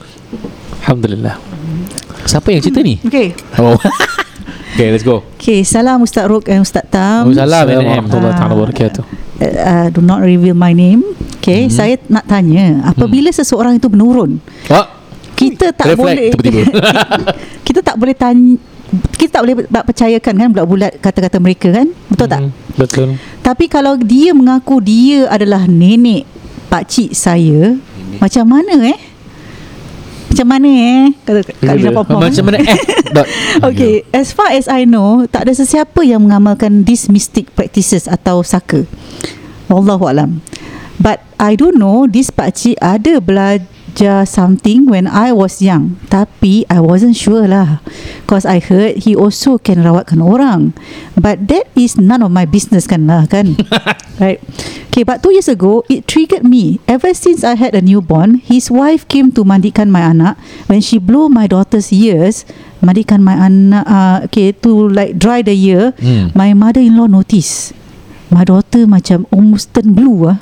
Alhamdulillah 0.85 1.41
Siapa 2.29 2.53
yang 2.53 2.61
cerita 2.61 2.85
ni? 2.85 3.01
Okay. 3.01 3.33
Oh. 3.63 3.81
okay 4.77 4.93
let's 4.93 5.01
go 5.01 5.25
Okay, 5.41 5.65
salam 5.65 6.05
Ustaz 6.05 6.29
Ruk 6.29 6.53
and 6.53 6.61
Ustaz 6.61 6.85
Tam. 6.93 7.33
Salam 7.33 7.65
Assalamualaikum 7.65 7.87
warahmatullahi 8.13 8.53
wabarakatuh 8.53 9.05
Uh, 9.37 9.45
uh, 9.45 9.87
do 9.93 10.01
not 10.01 10.25
reveal 10.25 10.57
my 10.57 10.73
name. 10.73 11.05
Okay, 11.45 11.69
Mhm. 11.69 11.73
saya 11.77 12.01
nak 12.09 12.25
tanya, 12.25 12.81
apabila 12.89 13.29
seseorang 13.29 13.77
itu 13.77 13.85
menurun, 13.93 14.41
oh, 14.73 14.87
kita 15.37 15.71
tak 15.71 15.93
Reflect 15.93 16.01
boleh 16.01 16.29
tiba-tiba. 16.33 16.63
kita 17.67 17.81
tak 17.85 17.97
boleh 18.01 18.17
tanya 18.17 18.57
kita 19.19 19.31
tak 19.37 19.43
boleh 19.43 19.55
tak 19.67 19.85
percayakan 19.85 20.35
kan 20.39 20.49
bulat-bulat 20.49 20.93
kata-kata 20.99 21.37
mereka 21.37 21.69
kan 21.75 21.91
betul 22.09 22.27
tak 22.27 22.41
Hmm, 22.41 22.53
Betul 22.75 23.09
tapi 23.43 23.67
kalau 23.67 23.99
dia 23.99 24.33
mengaku 24.33 24.81
dia 24.81 25.29
adalah 25.29 25.67
nenek 25.67 26.25
pak 26.67 26.87
cik 26.87 27.11
saya 27.13 27.77
macam 28.17 28.47
mana 28.47 28.75
eh 28.87 29.01
macam 30.27 30.47
mana 30.47 30.69
eh 30.69 31.05
kata 31.25 31.41
Kak 31.43 31.75
Lina 31.77 31.91
Popom 31.93 32.21
Macam 32.21 32.45
mana 32.45 32.59
eh. 32.61 32.81
Okay, 33.65 34.05
as 34.13 34.37
far 34.37 34.53
as 34.53 34.69
I 34.69 34.85
know, 34.85 35.25
tak 35.25 35.49
ada 35.49 35.57
sesiapa 35.57 36.05
yang 36.05 36.29
mengamalkan 36.29 36.85
these 36.85 37.09
mystic 37.09 37.49
practices 37.57 38.05
atau 38.05 38.45
saka. 38.45 38.85
Wallahu 39.73 40.05
alam. 40.05 40.45
But 41.01 41.25
I 41.41 41.57
don't 41.57 41.81
know 41.81 42.05
this 42.05 42.29
pakcik 42.29 42.77
ada 42.85 43.17
belajar 43.17 43.65
something 44.27 44.85
when 44.87 45.07
I 45.07 45.33
was 45.33 45.63
young. 45.63 45.97
Tapi 46.13 46.69
I 46.69 46.79
wasn't 46.81 47.17
sure 47.17 47.49
lah. 47.49 47.81
Cause 48.29 48.45
I 48.45 48.61
heard 48.61 49.07
he 49.07 49.17
also 49.17 49.57
can 49.57 49.81
rawatkan 49.81 50.21
orang. 50.21 50.77
But 51.17 51.49
that 51.49 51.71
is 51.79 51.97
none 51.97 52.21
of 52.21 52.35
my 52.35 52.45
business 52.45 52.85
kan 52.85 53.07
lah 53.09 53.25
kan. 53.25 53.57
right. 54.23 54.43
Okay, 54.93 55.05
but 55.05 55.21
two 55.21 55.33
years 55.33 55.49
ago, 55.49 55.85
it 55.93 56.09
triggered 56.09 56.45
me. 56.45 56.81
Ever 56.89 57.13
since 57.13 57.45
I 57.45 57.57
had 57.57 57.77
a 57.77 57.85
newborn, 57.85 58.41
his 58.41 58.73
wife 58.73 59.05
came 59.09 59.29
to 59.37 59.45
mandikan 59.45 59.93
my 59.93 60.01
anak. 60.09 60.41
When 60.73 60.81
she 60.81 60.97
blew 60.97 61.29
my 61.29 61.45
daughter's 61.45 61.93
ears, 61.93 62.49
mandikan 62.81 63.21
my 63.21 63.37
anak, 63.37 63.85
uh, 63.85 64.25
okay, 64.25 64.57
to 64.65 64.89
like 64.89 65.21
dry 65.21 65.45
the 65.45 65.53
ear, 65.53 65.93
Hmm. 66.01 66.33
my 66.33 66.57
mother-in-law 66.57 67.13
notice. 67.13 67.77
My 68.33 68.43
daughter 68.43 68.89
macam 68.89 69.29
almost 69.29 69.77
turn 69.77 69.93
blue 69.93 70.33
ah. 70.33 70.41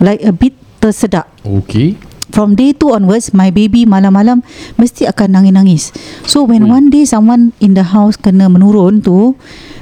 Like 0.00 0.24
a 0.24 0.32
bit 0.32 0.56
tersedak. 0.82 1.28
Okay 1.44 2.11
From 2.30 2.54
day 2.54 2.70
two 2.70 2.94
onwards, 2.94 3.34
my 3.34 3.50
baby 3.50 3.82
malam-malam 3.82 4.46
mesti 4.78 5.10
akan 5.10 5.42
nangis-nangis. 5.42 5.90
So 6.22 6.46
when 6.46 6.70
one 6.70 6.92
day 6.92 7.02
someone 7.02 7.50
in 7.58 7.74
the 7.74 7.82
house 7.82 8.14
kena 8.14 8.46
menurun 8.46 9.02
tu, 9.02 9.34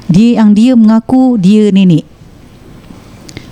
dia 0.09 0.41
yang 0.41 0.57
dia 0.57 0.73
mengaku 0.73 1.37
dia 1.37 1.69
nenek. 1.69 2.09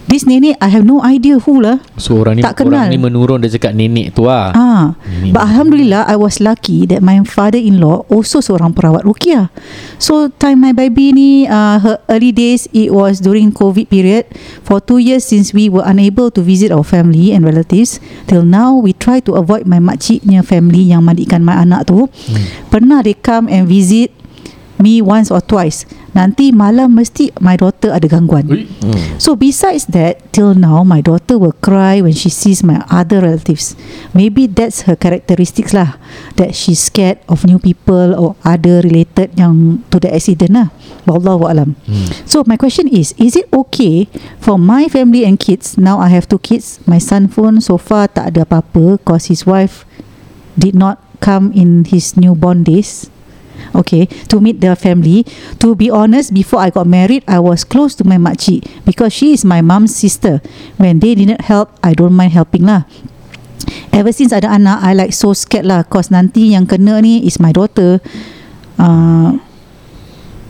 This 0.08 0.24
nenek 0.24 0.56
I 0.56 0.72
have 0.72 0.82
no 0.82 1.04
idea 1.04 1.36
who 1.36 1.60
lah. 1.60 1.84
So 2.00 2.24
orang 2.24 2.40
ni 2.40 2.42
Tak 2.42 2.64
Orang 2.64 2.88
kenal. 2.88 2.88
ni 2.88 2.96
menurun 2.96 3.44
Dia 3.44 3.52
cakap 3.52 3.76
nenek 3.76 4.16
tu 4.16 4.24
lah 4.24 4.56
Ah, 4.56 4.96
Nenek. 5.04 5.36
but 5.36 5.44
alhamdulillah 5.44 6.08
I 6.08 6.16
was 6.16 6.40
lucky 6.40 6.88
that 6.88 7.04
my 7.04 7.20
father-in-law 7.22 8.08
also 8.08 8.40
seorang 8.40 8.72
perawat 8.72 9.04
ruqyah. 9.04 9.52
So 10.00 10.32
time 10.32 10.64
my 10.64 10.72
baby 10.72 11.12
ni 11.12 11.30
uh, 11.44 11.76
her 11.76 12.00
early 12.08 12.32
days 12.32 12.64
it 12.72 12.88
was 12.88 13.20
during 13.20 13.52
COVID 13.52 13.86
period. 13.86 14.32
For 14.64 14.80
two 14.80 14.96
years 14.96 15.22
since 15.22 15.52
we 15.52 15.68
were 15.68 15.84
unable 15.84 16.32
to 16.32 16.40
visit 16.40 16.72
our 16.72 16.82
family 16.82 17.30
and 17.30 17.44
relatives, 17.44 18.00
till 18.24 18.42
now 18.42 18.72
we 18.74 18.96
try 18.96 19.20
to 19.22 19.36
avoid 19.36 19.68
my 19.68 19.76
makciknya 19.76 20.40
family 20.40 20.88
yang 20.88 21.04
mandikan 21.04 21.44
my 21.44 21.52
anak 21.54 21.84
tu. 21.84 22.08
Hmm. 22.08 22.44
Pernah 22.68 23.04
they 23.04 23.12
come 23.12 23.44
and 23.46 23.68
visit 23.68 24.08
me 24.78 25.02
once 25.02 25.30
or 25.30 25.42
twice. 25.42 25.84
Nanti 26.16 26.50
malam 26.50 26.98
mesti 26.98 27.30
my 27.38 27.54
daughter 27.54 27.94
ada 27.94 28.06
gangguan. 28.10 28.48
Hmm. 28.48 29.18
So 29.22 29.38
besides 29.38 29.86
that, 29.94 30.18
till 30.34 30.56
now 30.56 30.82
my 30.82 30.98
daughter 30.98 31.38
will 31.38 31.54
cry 31.62 32.02
when 32.02 32.14
she 32.16 32.32
sees 32.32 32.66
my 32.66 32.82
other 32.90 33.22
relatives. 33.22 33.78
Maybe 34.16 34.50
that's 34.50 34.88
her 34.90 34.96
characteristics 34.98 35.70
lah. 35.70 36.00
That 36.40 36.58
she's 36.58 36.82
scared 36.82 37.22
of 37.30 37.46
new 37.46 37.62
people 37.62 38.16
or 38.18 38.34
other 38.42 38.82
related 38.82 39.36
yang 39.38 39.86
to 39.94 40.02
the 40.02 40.10
accident 40.10 40.54
lah. 40.54 40.68
Wallahu 41.06 41.46
alam. 41.46 41.78
Hmm. 41.86 42.08
So 42.26 42.42
my 42.46 42.58
question 42.58 42.90
is, 42.90 43.14
is 43.20 43.38
it 43.38 43.46
okay 43.52 44.10
for 44.42 44.58
my 44.58 44.90
family 44.90 45.22
and 45.22 45.38
kids? 45.38 45.78
Now 45.78 46.02
I 46.02 46.10
have 46.10 46.26
two 46.26 46.42
kids. 46.42 46.82
My 46.88 46.98
son 46.98 47.30
pun 47.30 47.62
so 47.62 47.78
far 47.78 48.10
tak 48.10 48.34
ada 48.34 48.42
apa-apa 48.42 48.98
cause 49.06 49.30
his 49.30 49.46
wife 49.46 49.86
did 50.58 50.74
not 50.74 50.98
come 51.22 51.54
in 51.54 51.86
his 51.86 52.18
newborn 52.18 52.66
days. 52.66 53.10
Okay, 53.74 54.06
to 54.28 54.40
meet 54.40 54.60
the 54.60 54.74
family. 54.74 55.24
To 55.60 55.74
be 55.74 55.90
honest, 55.90 56.32
before 56.32 56.60
I 56.60 56.70
got 56.70 56.86
married, 56.86 57.24
I 57.28 57.38
was 57.38 57.64
close 57.64 57.94
to 58.00 58.04
my 58.04 58.16
makcik 58.16 58.66
because 58.84 59.12
she 59.12 59.32
is 59.32 59.44
my 59.44 59.60
mom's 59.60 59.94
sister. 59.94 60.40
When 60.76 61.00
they 61.00 61.14
didn't 61.14 61.42
help, 61.46 61.72
I 61.82 61.94
don't 61.94 62.14
mind 62.14 62.32
helping 62.32 62.66
lah. 62.66 62.84
Ever 63.92 64.14
since 64.14 64.32
ada 64.32 64.48
anak, 64.48 64.80
I 64.80 64.94
like 64.94 65.12
so 65.12 65.34
scared 65.34 65.66
lah 65.66 65.84
cause 65.84 66.08
nanti 66.08 66.54
yang 66.54 66.64
kena 66.64 67.02
ni 67.02 67.24
is 67.26 67.42
my 67.42 67.52
daughter. 67.52 68.00
Uh, 68.78 69.42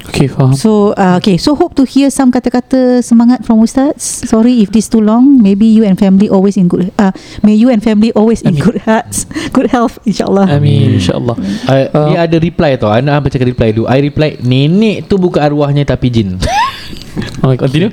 Okay 0.09 0.24
faham 0.26 0.56
so 0.56 0.96
uh, 0.96 1.20
okay, 1.20 1.36
so 1.36 1.52
hope 1.52 1.76
to 1.76 1.84
hear 1.84 2.09
some 2.09 2.32
kata-kata 2.32 3.04
semangat 3.04 3.44
from 3.44 3.61
Ustaz. 3.61 4.00
Sorry 4.00 4.64
if 4.64 4.72
this 4.72 4.88
too 4.88 4.98
long. 4.98 5.38
Maybe 5.38 5.68
you 5.68 5.84
and 5.84 5.94
family 5.94 6.26
always 6.26 6.56
in 6.56 6.66
good. 6.66 6.90
Uh, 6.96 7.12
may 7.44 7.52
you 7.54 7.68
and 7.68 7.78
family 7.78 8.11
always 8.16 8.40
in 8.40 8.56
Amin. 8.56 8.64
good 8.64 8.80
hearts, 8.82 9.28
good 9.56 9.68
health, 9.68 10.00
insyaallah. 10.02 10.48
Amin 10.48 10.96
insyaAllah 10.96 11.36
Uh, 11.68 11.86
Uh, 11.92 12.09
dia 12.11 12.24
ada 12.24 12.36
reply 12.40 12.74
tau 12.74 12.90
Anak 12.90 13.28
baca 13.28 13.36
reply 13.38 13.70
dulu 13.70 13.86
I 13.86 13.98
reply 14.02 14.40
Nenek 14.40 15.06
tu 15.06 15.20
bukan 15.20 15.38
arwahnya 15.40 15.84
Tapi 15.84 16.11
jin 16.11 16.40
okay. 17.44 17.56
Continue. 17.61 17.92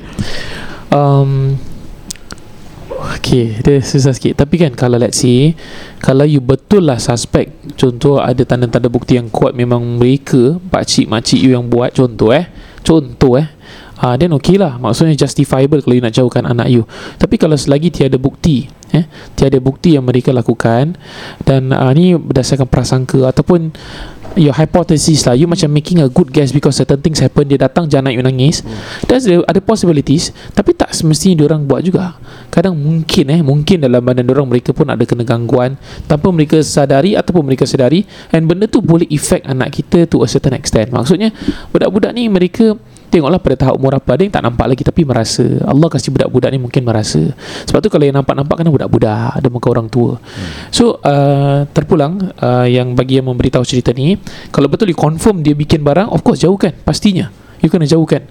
um, 0.89 1.53
Okay 2.95 3.59
Dia 3.59 3.83
susah 3.83 4.15
sikit. 4.15 4.39
Tapi 4.39 4.55
kan 4.59 4.71
kalau 4.75 4.95
let's 4.95 5.19
say 5.19 5.55
Kalau 5.99 6.23
you 6.23 6.39
betul 6.39 6.87
lah 6.87 6.99
suspect 6.99 7.51
Contoh 7.75 8.23
ada 8.23 8.43
tanda-tanda 8.47 8.87
bukti 8.87 9.19
yang 9.19 9.27
kuat 9.27 9.51
Memang 9.51 9.99
mereka 9.99 10.59
Pakcik 10.71 11.11
makcik 11.11 11.39
you 11.43 11.55
yang 11.55 11.67
buat 11.67 11.91
Contoh 11.91 12.31
eh. 12.31 12.47
Contoh 12.85 13.39
eh 13.39 13.54
uh, 14.01 14.15
then 14.19 14.31
okay 14.35 14.59
lah. 14.59 14.79
Maksudnya 14.79 15.15
justifiable 15.15 15.79
Kalau 15.83 15.95
you 15.95 16.03
nak 16.03 16.15
jauhkan 16.15 16.43
anak 16.47 16.67
you. 16.71 16.83
Tapi 17.19 17.39
kalau 17.39 17.55
selagi 17.55 17.91
tiada 17.91 18.19
bukti 18.19 18.67
eh, 18.95 19.05
Tiada 19.35 19.59
bukti 19.59 19.95
yang 19.99 20.07
mereka 20.07 20.31
lakukan 20.31 20.95
Dan 21.43 21.75
uh, 21.75 21.91
ni 21.91 22.15
berdasarkan 22.15 22.67
prasangka 22.67 23.27
Ataupun 23.27 23.75
Your 24.35 24.51
hypothesis 24.51 25.23
lah 25.23 25.31
You 25.31 25.47
macam 25.47 25.71
making 25.71 26.03
a 26.03 26.11
good 26.11 26.27
guess 26.31 26.51
Because 26.51 26.75
certain 26.75 26.99
things 26.99 27.23
happen 27.23 27.47
Dia 27.47 27.55
datang 27.55 27.87
jangan 27.87 28.11
nak 28.11 28.13
you 28.19 28.23
nangis. 28.23 28.67
That's 29.07 29.27
the, 29.27 29.43
ada 29.47 29.63
possibilities. 29.63 30.35
Tapi 30.51 30.75
tak 30.75 30.91
semestinya 30.91 31.47
orang 31.47 31.63
buat 31.63 31.87
juga. 31.87 32.19
Kadang 32.51 32.75
mungkin 32.75 33.31
eh 33.31 33.39
Mungkin 33.39 33.79
dalam 33.83 34.03
badan 34.03 34.27
orang 34.27 34.47
Mereka 34.51 34.75
pun 34.75 34.91
ada 34.91 35.03
kena 35.07 35.23
gangguan 35.23 35.79
Tanpa 36.07 36.31
mereka 36.35 36.59
sadari 36.59 37.15
Ataupun 37.15 37.47
mereka 37.47 37.63
sedari 37.63 38.03
And 38.35 38.47
benda 38.47 38.67
tu 38.67 38.83
boleh 38.83 39.07
effect 39.07 39.47
anak 39.47 39.71
kita 39.79 40.03
To 40.11 40.23
a 40.23 40.27
certain 40.27 40.55
extent. 40.55 40.91
Maksudnya 40.91 41.31
Budak-budak 41.71 42.11
ni 42.11 42.27
mereka 42.27 42.75
Tengoklah 43.15 43.39
pada 43.39 43.55
tahap 43.55 43.79
umur 43.79 43.95
apa 43.95 44.19
Ada 44.19 44.27
yang 44.27 44.33
tak 44.35 44.43
nampak 44.43 44.67
lagi 44.67 44.83
Tapi 44.83 45.07
merasa 45.07 45.47
Allah 45.63 45.87
kasih 45.87 46.11
budak-budak 46.11 46.51
ni 46.51 46.59
mungkin 46.59 46.83
merasa. 46.83 47.31
Sebab 47.63 47.79
tu 47.79 47.87
kalau 47.87 48.03
yang 48.03 48.19
nampak-nampak 48.19 48.59
Kan 48.59 48.67
budak-budak 48.67 49.39
Ada 49.39 49.47
muka 49.47 49.71
orang 49.71 49.87
tua. 49.87 50.19
So 50.67 50.99
uh, 50.99 51.63
Terpulang 51.71 52.35
uh, 52.43 52.67
Yang 52.67 52.87
bagi 52.91 53.23
yang 53.23 53.31
memberitahu 53.31 53.63
cerita 53.63 53.95
ni 53.95 54.19
Kalau 54.51 54.67
betul 54.67 54.91
you 54.91 54.99
confirm 54.99 55.39
Dia 55.39 55.55
bikin 55.55 55.79
barang 55.79 56.11
Of 56.11 56.27
course 56.27 56.43
jauhkan 56.43 56.75
Pastinya. 56.83 57.31
You 57.63 57.71
kena 57.71 57.87
jauhkan. 57.87 58.27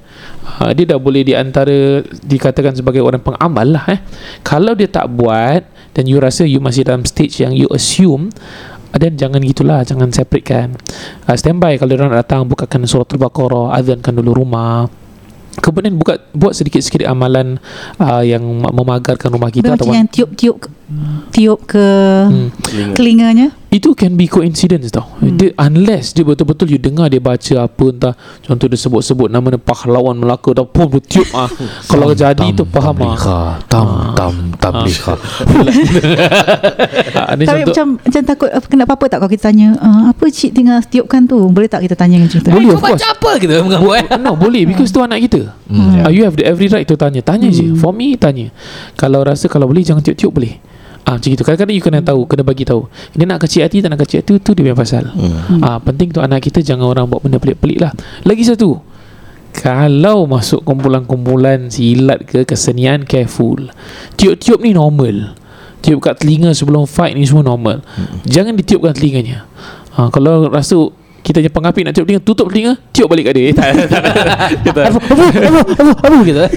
Uh, 0.60 0.76
Dia 0.76 0.84
dah 0.84 1.00
boleh 1.00 1.24
di 1.24 1.32
antara 1.32 2.04
Dikatakan 2.04 2.76
sebagai 2.76 3.00
orang 3.00 3.24
pengamal 3.24 3.80
lah 3.80 3.84
eh. 3.88 4.04
Kalau 4.44 4.76
dia 4.76 4.92
tak 4.92 5.08
buat 5.08 5.72
dan 5.94 6.10
you 6.10 6.18
rasa 6.18 6.42
you 6.42 6.58
masih 6.58 6.82
dalam 6.82 7.06
stage 7.06 7.38
yang 7.38 7.54
you 7.54 7.70
assume 7.70 8.34
dan 8.94 9.18
jangan 9.18 9.40
gitulah 9.42 9.80
jangan 9.82 10.08
separatekan 10.10 10.78
uh, 11.26 11.34
standby 11.34 11.74
kalau 11.78 11.98
orang 11.98 12.14
datang 12.14 12.46
bukakan 12.46 12.86
surah 12.86 13.06
al-baqarah 13.06 13.74
azankan 13.74 14.14
dulu 14.22 14.44
rumah 14.44 14.86
kemudian 15.58 15.94
buka 15.94 16.18
buat 16.34 16.50
sedikit-sedikit 16.50 17.06
amalan 17.06 17.62
uh, 18.02 18.22
yang 18.26 18.42
memagarkan 18.74 19.30
rumah 19.30 19.54
kita 19.54 19.74
Kita 19.74 19.78
atau 19.78 19.94
yang 19.94 20.10
tiup-tiup 20.10 20.56
tiup 21.30 21.60
ke 21.66 21.86
Hmm. 22.24 22.50
telinganya. 22.94 23.48
Itu 23.74 23.90
can 23.98 24.14
be 24.14 24.30
coincidence 24.30 24.94
tau. 24.94 25.02
Hmm. 25.18 25.34
dia, 25.34 25.50
unless 25.58 26.14
dia 26.14 26.22
betul-betul 26.22 26.70
you 26.70 26.78
dengar 26.78 27.10
dia 27.10 27.18
baca 27.18 27.66
apa 27.66 27.84
entah 27.90 28.14
contoh 28.46 28.70
dia 28.70 28.78
sebut-sebut 28.78 29.26
nama 29.26 29.50
dia 29.50 29.58
pahlawan 29.58 30.14
Melaka 30.14 30.54
dah 30.54 30.62
pun 30.62 30.86
dia 30.94 31.02
tiup 31.02 31.26
ah. 31.34 31.50
Kalau 31.90 32.14
jadi 32.14 32.54
tu 32.54 32.62
faham 32.70 32.94
ah. 33.02 33.18
Tamliha 33.18 33.38
Tam 33.66 33.88
Tam 34.14 34.34
Tamliha. 34.62 35.14
Ah, 37.14 37.34
ni 37.38 37.46
Tapi 37.46 37.62
contoh 37.62 37.72
macam 37.72 37.86
macam 38.04 38.22
takut 38.26 38.50
apa, 38.50 38.66
kena 38.66 38.82
apa-apa 38.84 39.04
tak 39.06 39.18
kalau 39.22 39.30
kita 39.32 39.50
tanya 39.50 39.68
uh, 39.80 40.02
apa 40.12 40.24
cik 40.28 40.50
tengah 40.54 40.78
tiupkan 40.86 41.24
tu? 41.24 41.38
Boleh 41.48 41.66
tak 41.70 41.86
kita 41.86 41.96
tanya 41.96 42.20
macam 42.20 42.38
tu? 42.42 42.50
Boleh 42.50 42.74
of 42.74 42.82
course. 42.82 43.02
apa 43.02 43.30
kita 43.40 43.64
eh 43.98 44.04
No 44.20 44.36
boleh 44.36 44.68
Because 44.68 44.92
tu 44.92 45.00
anak 45.00 45.24
kita. 45.24 45.50
Hmm. 45.66 46.04
uh, 46.04 46.10
You 46.12 46.28
have 46.28 46.36
the 46.36 46.44
every 46.44 46.68
right 46.68 46.84
to 46.84 46.94
tanya. 46.94 47.24
Tanya 47.24 47.48
je. 47.48 47.74
For 47.78 47.90
me 47.90 48.14
tanya. 48.14 48.52
Kalau 48.94 49.24
rasa 49.24 49.48
Kalau 49.48 49.66
boleh 49.66 49.82
Jangan 49.82 50.04
tiup-tiup 50.04 50.32
boleh 50.34 50.73
Ah 51.04 51.20
macam 51.20 51.30
itu 51.30 51.44
Kadang-kadang 51.44 51.76
you 51.76 51.84
kena 51.84 52.00
tahu 52.00 52.24
Kena 52.24 52.40
bagi 52.40 52.64
tahu. 52.64 52.88
Dia 53.12 53.28
nak 53.28 53.44
kecil 53.44 53.60
hati 53.60 53.84
Tak 53.84 53.92
nak 53.92 54.00
kecil 54.00 54.24
hati 54.24 54.40
Tu 54.40 54.50
dia 54.56 54.64
punya 54.64 54.76
pasal. 54.76 55.12
Ah, 55.60 55.76
Penting 55.76 56.10
tu 56.10 56.24
anak 56.24 56.40
kita 56.40 56.64
Jangan 56.64 56.88
orang 56.88 57.04
buat 57.06 57.20
benda 57.20 57.36
pelik-pelik 57.36 57.78
lah. 57.78 57.92
Lagi 58.24 58.40
satu 58.40 58.80
Kalau 59.52 60.24
masuk 60.24 60.64
kumpulan-kumpulan 60.64 61.68
Silat 61.68 62.24
ke 62.24 62.42
Kesenian 62.42 63.04
Careful. 63.04 63.70
Tiup-tiup 64.16 64.58
ni 64.58 64.72
normal. 64.72 65.36
Tiup 65.78 66.00
kat 66.00 66.24
telinga 66.24 66.56
sebelum 66.56 66.88
fight 66.88 67.12
ni 67.12 67.28
semua 67.28 67.44
normal. 67.44 67.84
Jangan 68.24 68.56
ditiupkan 68.56 68.96
telinganya. 68.96 69.44
Ah, 69.94 70.08
Kalau 70.08 70.48
rasa 70.48 70.88
kita 71.24 71.40
punya 71.40 71.48
pengapit 71.48 71.82
nak 71.88 71.96
tiup 71.96 72.04
telinga 72.04 72.20
Tutup 72.20 72.46
telinga 72.52 72.76
Tiup 72.92 73.08
balik 73.08 73.32
kat 73.32 73.34
dia. 73.34 73.44
Eh, 73.48 73.54
tak, 73.58 73.68
tak, 73.88 74.02
tak, 74.60 74.72
tak. 74.76 74.84
Apa 76.04 76.16
kita? 76.22 76.42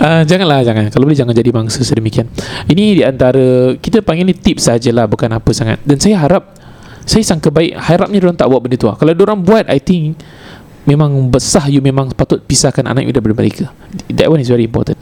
Ah, 0.00 0.24
janganlah 0.24 0.64
jangan. 0.64 0.88
Kalau 0.88 1.04
boleh 1.04 1.18
jangan 1.18 1.36
jadi 1.36 1.52
bangsa 1.52 1.84
sedemikian. 1.84 2.24
Ini 2.64 2.84
di 2.96 3.02
antara 3.04 3.76
kita 3.76 4.00
panggil 4.00 4.32
ni 4.32 4.32
tips 4.32 4.72
sajalah 4.72 5.04
bukan 5.04 5.28
apa 5.28 5.50
sangat. 5.52 5.76
Dan 5.84 6.00
saya 6.00 6.16
harap 6.24 6.56
saya 7.04 7.20
sangka 7.20 7.52
baik 7.52 7.76
harapnya 7.76 8.16
diorang 8.16 8.38
tak 8.38 8.48
buat 8.48 8.64
benda 8.64 8.80
tu 8.80 8.88
lah. 8.88 8.96
kalau 8.96 9.12
diorang 9.12 9.44
buat 9.44 9.68
I 9.68 9.76
think 9.76 10.16
memang 10.88 11.28
besar 11.28 11.68
you 11.68 11.84
memang 11.84 12.16
patut 12.16 12.40
pisahkan 12.40 12.88
anak 12.88 13.04
you 13.04 13.12
daripada 13.12 13.36
mereka. 13.36 13.68
That 14.08 14.32
one 14.32 14.40
is 14.40 14.48
very 14.48 14.64
important. 14.64 14.96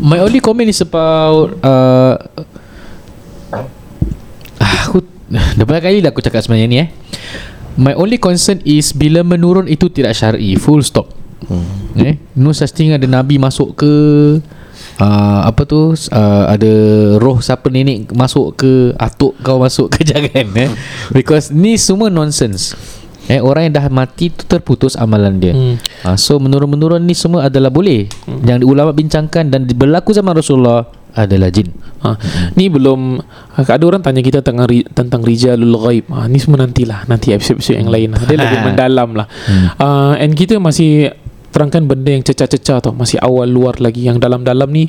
My 0.00 0.24
only 0.24 0.40
comment 0.40 0.72
is 0.72 0.80
about 0.80 1.60
uh, 1.60 2.16
Aku 4.58 5.04
Dah 5.28 5.64
berapa 5.64 5.92
kali 5.92 6.00
dah 6.00 6.10
aku 6.10 6.24
cakap 6.24 6.40
sebenarnya 6.40 6.68
ni 6.68 6.76
eh 6.80 6.88
My 7.78 7.92
only 7.94 8.16
concern 8.16 8.64
is 8.64 8.96
Bila 8.96 9.20
menurun 9.20 9.68
itu 9.68 9.92
tidak 9.92 10.16
syar'i 10.16 10.56
Full 10.56 10.80
stop 10.80 11.12
hmm. 11.46 12.00
eh? 12.00 12.16
No 12.34 12.56
such 12.56 12.72
thing 12.72 12.96
ada 12.96 13.04
Nabi 13.04 13.36
masuk 13.36 13.76
ke 13.76 13.92
uh, 14.98 15.40
Apa 15.44 15.68
tu 15.68 15.92
uh, 15.92 16.44
Ada 16.48 16.72
roh 17.20 17.44
siapa 17.44 17.68
nenek 17.68 18.08
Masuk 18.16 18.56
ke 18.56 18.96
Atuk 18.96 19.36
kau 19.44 19.60
masuk 19.60 19.92
ke 19.92 20.00
Jangan 20.10 20.48
eh? 20.56 20.70
Because 21.12 21.52
ni 21.52 21.76
semua 21.76 22.08
nonsense 22.08 22.72
Eh, 23.28 23.44
orang 23.44 23.68
yang 23.68 23.74
dah 23.76 23.86
mati 23.92 24.32
tu 24.32 24.48
terputus 24.48 24.96
amalan 24.96 25.36
dia. 25.36 25.52
Hmm. 25.52 25.76
Ha, 26.00 26.16
so 26.16 26.40
menurun-menurun 26.40 27.04
ni 27.04 27.12
semua 27.12 27.52
adalah 27.52 27.68
boleh. 27.68 28.08
Hmm. 28.24 28.40
Yang 28.40 28.64
ulama 28.64 28.96
bincangkan 28.96 29.52
dan 29.52 29.68
berlaku 29.68 30.16
zaman 30.16 30.32
Rasulullah 30.32 30.88
adalah 31.14 31.48
jin. 31.52 31.72
Ha, 31.98 32.14
ni 32.54 32.70
belum 32.70 33.18
ada 33.58 33.84
orang 33.84 34.02
tanya 34.04 34.22
kita 34.22 34.40
tentang 34.40 34.70
tentang 34.94 35.20
rijalul 35.24 35.76
ghaib. 35.78 36.04
Ha, 36.12 36.28
ni 36.30 36.38
semua 36.38 36.62
nantilah 36.62 37.08
nanti 37.10 37.34
episod-episod 37.34 37.74
yang 37.76 37.90
lain. 37.90 38.14
Dia 38.14 38.36
lebih 38.38 38.60
mendalam 38.72 39.16
lah. 39.18 39.26
Hmm. 39.48 39.66
Uh, 39.78 40.14
and 40.22 40.32
kita 40.38 40.60
masih 40.62 41.12
terangkan 41.50 41.88
benda 41.88 42.14
yang 42.14 42.24
cecah-cecah 42.24 42.78
tau. 42.84 42.94
Masih 42.94 43.18
awal 43.18 43.50
luar 43.50 43.80
lagi 43.82 44.06
yang 44.06 44.20
dalam-dalam 44.22 44.68
ni 44.70 44.86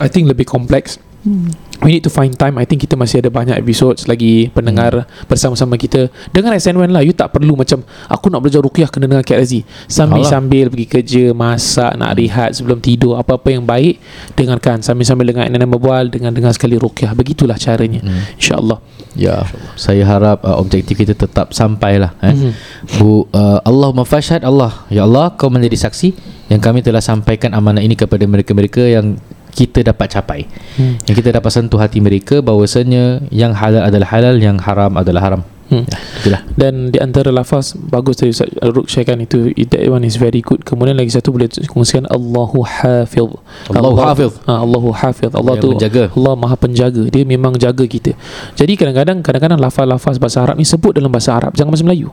I 0.00 0.08
think 0.08 0.30
lebih 0.30 0.48
kompleks. 0.48 0.96
Hmm. 1.22 1.54
We 1.82 1.98
need 1.98 2.02
to 2.06 2.10
find 2.10 2.34
time 2.34 2.58
I 2.58 2.66
think 2.66 2.82
kita 2.82 2.98
masih 2.98 3.22
ada 3.22 3.30
banyak 3.30 3.54
episodes 3.54 4.10
lagi 4.10 4.50
Pendengar 4.50 5.06
hmm. 5.06 5.30
bersama-sama 5.30 5.78
kita 5.78 6.10
Dengar 6.34 6.50
SN1 6.54 6.90
lah 6.90 7.02
You 7.02 7.14
tak 7.14 7.30
perlu 7.30 7.54
macam 7.54 7.86
Aku 8.10 8.26
nak 8.26 8.42
belajar 8.42 8.58
ruqyah 8.58 8.90
Kena 8.90 9.06
dengar 9.06 9.22
Razi 9.22 9.62
Sambil-sambil 9.86 10.66
pergi 10.66 10.86
kerja 10.90 11.24
Masak 11.30 11.94
Nak 11.94 12.18
rehat 12.18 12.58
sebelum 12.58 12.82
tidur 12.82 13.18
Apa-apa 13.22 13.54
yang 13.54 13.62
baik 13.62 14.02
Dengarkan 14.34 14.82
Sambil-sambil 14.82 15.30
dengar 15.30 15.46
NNM 15.46 15.70
berbual 15.78 16.10
Dengar-dengar 16.10 16.50
sekali 16.58 16.74
ruqyah 16.74 17.14
Begitulah 17.14 17.54
caranya 17.54 18.02
Hmm. 18.02 18.24
InsyaAllah 18.34 18.82
Ya, 19.12 19.44
saya 19.76 20.08
harap 20.08 20.40
uh, 20.40 20.56
objektif 20.56 20.96
kita 20.96 21.12
tetap 21.12 21.52
sampai 21.52 22.00
lah 22.00 22.16
eh. 22.24 22.32
Mhm. 22.32 22.52
Bu 22.96 23.28
uh, 23.28 23.60
Allahumma 23.60 24.08
fashhad 24.08 24.40
Allah. 24.40 24.88
Ya 24.88 25.04
Allah, 25.04 25.36
kau 25.36 25.52
menjadi 25.52 25.76
saksi 25.76 26.16
yang 26.48 26.64
kami 26.64 26.80
telah 26.80 27.04
sampaikan 27.04 27.52
amanah 27.52 27.84
ini 27.84 27.92
kepada 27.92 28.24
mereka-mereka 28.24 28.80
yang 28.88 29.20
kita 29.52 29.84
dapat 29.84 30.08
capai. 30.08 30.40
Hmm. 30.80 30.96
Yang 31.04 31.16
kita 31.20 31.36
dapat 31.36 31.50
sentuh 31.52 31.76
hati 31.76 32.00
mereka 32.00 32.40
bahawasanya 32.40 33.28
yang 33.28 33.52
halal 33.52 33.84
adalah 33.84 34.08
halal, 34.08 34.36
yang 34.40 34.56
haram 34.58 34.96
adalah 34.96 35.22
haram. 35.22 35.42
Hmm. 35.72 35.88
Ya, 35.88 35.96
itulah. 36.20 36.40
Dan 36.52 36.92
di 36.92 37.00
antara 37.00 37.32
lafaz 37.32 37.72
Bagus 37.72 38.20
tadi 38.20 38.28
Ustaz 38.28 38.52
Ruk 38.60 38.92
sharekan 38.92 39.24
itu 39.24 39.56
That 39.72 39.88
one 39.88 40.04
is 40.04 40.20
very 40.20 40.44
good 40.44 40.68
Kemudian 40.68 41.00
lagi 41.00 41.08
satu 41.08 41.32
Boleh 41.32 41.48
kongsikan 41.48 42.04
Allahu 42.12 42.60
hafiz 42.60 43.24
Allahu 43.72 43.96
Allah, 43.96 44.04
hafiz. 44.12 44.36
ha, 44.44 44.60
Allahu 44.60 44.92
hafiz 44.92 45.32
Allah 45.32 45.56
tu 45.56 45.72
menjaga. 45.72 46.12
Allah 46.12 46.34
maha 46.36 46.60
penjaga 46.60 47.08
Dia 47.08 47.24
memang 47.24 47.56
jaga 47.56 47.88
kita 47.88 48.12
Jadi 48.52 48.76
kadang-kadang 48.76 49.24
Kadang-kadang 49.24 49.56
lafaz-lafaz 49.56 50.20
bahasa 50.20 50.44
Arab 50.44 50.60
ni 50.60 50.68
Sebut 50.68 50.92
dalam 50.92 51.08
bahasa 51.08 51.40
Arab 51.40 51.56
Jangan 51.56 51.72
bahasa 51.72 51.88
Melayu 51.88 52.12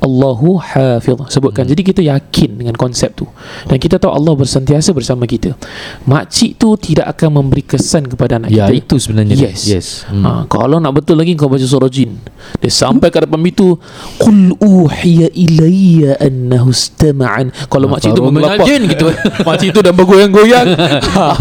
Allahu 0.00 0.60
hafiz 0.60 1.16
sebutkan 1.28 1.64
Hmm. 1.66 1.72
jadi 1.72 1.82
kita 1.82 2.00
yakin 2.04 2.50
dengan 2.60 2.74
konsep 2.76 3.16
tu 3.16 3.24
dan 3.66 3.76
kita 3.76 3.96
tahu 3.96 4.12
Allah 4.12 4.36
bersentiasa 4.36 4.92
bersama 4.92 5.24
kita 5.24 5.56
makcik 6.04 6.56
tu 6.56 6.76
tidak 6.76 7.16
akan 7.16 7.40
memberi 7.42 7.62
kesan 7.62 8.06
kepada 8.06 8.38
anak 8.38 8.52
Ya, 8.52 8.68
kita 8.70 8.78
itu 8.78 8.96
sebenarnya. 9.02 9.34
Yes. 9.34 9.66
Yes. 9.66 9.86
Hmm. 10.06 10.22
Ha, 10.22 10.30
kalau 10.46 10.78
nak 10.78 10.94
betul 10.94 11.18
lagi 11.18 11.34
kau 11.34 11.50
baca 11.50 11.64
surah 11.64 11.90
jin. 11.90 12.16
Dia 12.62 12.70
sampai 12.70 13.10
ke 13.10 13.18
depan 13.20 13.40
pintu, 13.40 13.76
qul 14.16 14.54
uhiya 14.56 15.28
ilayya 15.34 16.16
annahu 16.22 16.70
istama'an. 16.70 17.50
Kalau 17.66 17.90
makcik 17.90 18.14
tu 18.14 18.22
mengapa 18.22 18.62
jin 18.62 18.86
gitu. 18.86 19.10
makcik 19.48 19.74
tu 19.74 19.80
dah 19.82 19.90
bergoyang-goyang. 19.90 20.66
ha, 21.16 21.34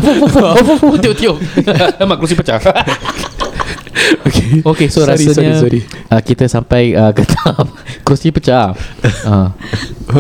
Tiup-tiup. 0.98 1.38
Mak 2.10 2.16
kerusi 2.18 2.36
pecah. 2.36 2.60
Okay. 4.28 4.62
Okay, 4.62 4.88
so 4.92 5.04
Sorry, 5.04 5.26
rasanya 5.26 5.60
sorry, 5.62 5.82
sorry. 5.82 5.82
Uh, 6.12 6.22
kita 6.22 6.46
sampai 6.48 6.94
uh, 6.96 7.12
ke 7.18 7.24
tahap 7.24 7.68
kerusi 8.04 8.30
pecah. 8.32 8.76
Uh, 9.26 9.50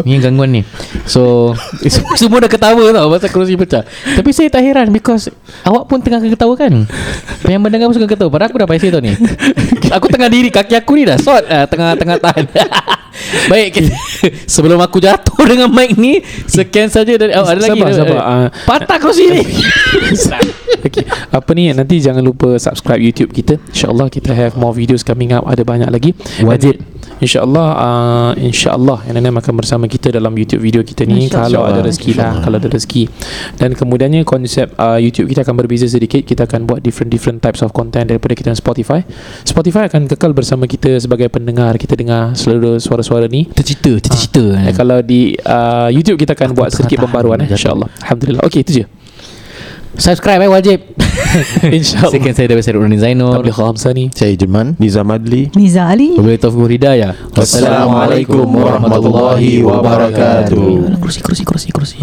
ni 0.06 0.18
gangguan 0.18 0.50
ni. 0.52 0.62
So 1.06 1.54
semua, 2.20 2.42
dah 2.42 2.50
ketawa 2.50 2.92
tau 2.92 3.08
pasal 3.14 3.30
kerusi 3.30 3.54
pecah. 3.58 3.86
Tapi 3.86 4.30
saya 4.34 4.50
tak 4.50 4.66
heran 4.66 4.90
because 4.90 5.30
awak 5.66 5.86
pun 5.86 6.02
tengah 6.02 6.22
ketawa 6.24 6.54
kan. 6.58 6.90
Yang 7.46 7.62
mendengar 7.62 7.86
pun 7.90 7.96
suka 7.98 8.10
ketawa. 8.10 8.30
Padahal 8.34 8.50
aku 8.52 8.58
dah 8.62 8.68
paisi 8.70 8.90
tau 8.90 9.02
ni. 9.02 9.14
Aku 9.94 10.10
tengah 10.10 10.28
diri 10.28 10.50
kaki 10.50 10.74
aku 10.76 10.98
ni 10.98 11.04
dah 11.06 11.18
sort 11.22 11.46
uh, 11.46 11.66
tengah-tengah 11.70 12.18
tahan. 12.18 12.46
Baik 13.48 13.80
kita, 13.80 13.96
Sebelum 14.60 14.76
aku 14.84 15.00
jatuh 15.00 15.40
dengan 15.48 15.72
mic 15.72 15.96
ni 15.96 16.20
Sekian 16.52 16.92
saja 16.92 17.16
dari 17.16 17.32
oh, 17.32 17.48
Ada 17.48 17.64
lagi 17.64 17.80
Sabar, 17.80 17.96
sabar. 17.96 18.18
Ah, 18.20 18.48
Patah 18.68 18.98
kerusi 19.00 19.32
ni 19.32 19.44
okay. 20.86 21.06
Apa 21.34 21.52
ni 21.58 21.74
nanti 21.74 21.98
jangan 21.98 22.22
lupa 22.22 22.56
subscribe 22.62 23.02
YouTube 23.02 23.34
kita. 23.34 23.58
InsyaAllah 23.74 24.08
kita 24.14 24.32
have 24.32 24.54
more 24.56 24.72
videos 24.72 25.02
coming 25.02 25.34
up. 25.34 25.44
Ada 25.50 25.66
banyak 25.66 25.90
lagi. 25.90 26.14
Wajib. 26.46 26.78
Dan 26.78 26.95
InsyaAllah 27.26 27.68
uh, 27.74 28.32
InsyaAllah. 28.38 29.10
NNM 29.10 29.36
akan 29.42 29.54
bersama 29.58 29.86
kita 29.90 30.14
dalam 30.14 30.30
YouTube 30.38 30.62
video 30.62 30.86
kita 30.86 31.10
ni. 31.10 31.26
Kalau 31.26 31.66
ada 31.66 31.82
rezeki 31.82 32.12
lah 32.14 32.46
Kalau 32.46 32.62
ada 32.62 32.70
rezeki. 32.70 33.10
Dan 33.58 33.74
kemudiannya 33.74 34.22
konsep 34.22 34.70
uh, 34.78 35.02
YouTube 35.02 35.34
kita 35.34 35.42
akan 35.42 35.56
berbeza 35.58 35.90
sedikit. 35.90 36.22
Kita 36.22 36.46
akan 36.46 36.70
buat 36.70 36.86
different-different 36.86 37.42
types 37.42 37.66
of 37.66 37.74
content 37.74 38.14
Daripada 38.14 38.38
kita 38.38 38.54
Spotify. 38.54 39.02
Spotify 39.42 39.90
akan 39.90 40.06
kekal 40.06 40.38
bersama 40.38 40.70
kita 40.70 41.02
Sebagai 41.02 41.28
pendengar. 41.34 41.76
Kita 41.82 41.98
dengar 41.98 42.38
seluruh 42.38 42.78
suara-suara 42.78 43.26
ni. 43.26 43.50
Cerita 43.58 43.90
Cerita-cerita 43.98 44.70
Eh, 44.70 44.74
Kalau 44.78 45.02
di 45.02 45.34
uh, 45.34 45.90
YouTube 45.90 46.22
kita 46.22 46.38
akan 46.38 46.54
buat 46.54 46.70
tengah 46.70 46.78
sedikit 46.86 47.10
pembaruan 47.10 47.42
eh. 47.42 47.50
InsyaAllah. 47.50 47.90
Alhamdulillah. 48.06 48.46
Okay 48.46 48.62
itu 48.62 48.84
je 48.84 49.05
Subscribe 49.98 50.44
eh 50.44 50.52
wajib. 50.52 50.80
InsyaAllah. 51.78 52.12
Sekian 52.12 52.36
saya 52.36 52.48
Dawes 52.52 52.68
Rudin 52.68 53.00
Zainul. 53.00 53.36
Tabligh 53.36 53.60
Hamsani 53.60 54.06
Saya 54.16 54.36
Jeman 54.40 54.80
Nizam 54.80 55.12
Adli 55.12 55.52
Niza 55.56 55.84
Ali. 55.88 56.16
Wabillahi 56.16 56.40
taufiq 56.40 56.70
hidayah. 56.80 57.12
Wassalamualaikum 57.36 58.48
warahmatullahi 58.48 59.64
wabarakatuh. 59.64 61.00
Kerusi 61.00 61.20
kerusi 61.24 61.44
kerusi 61.44 61.68
kerusi 61.72 62.00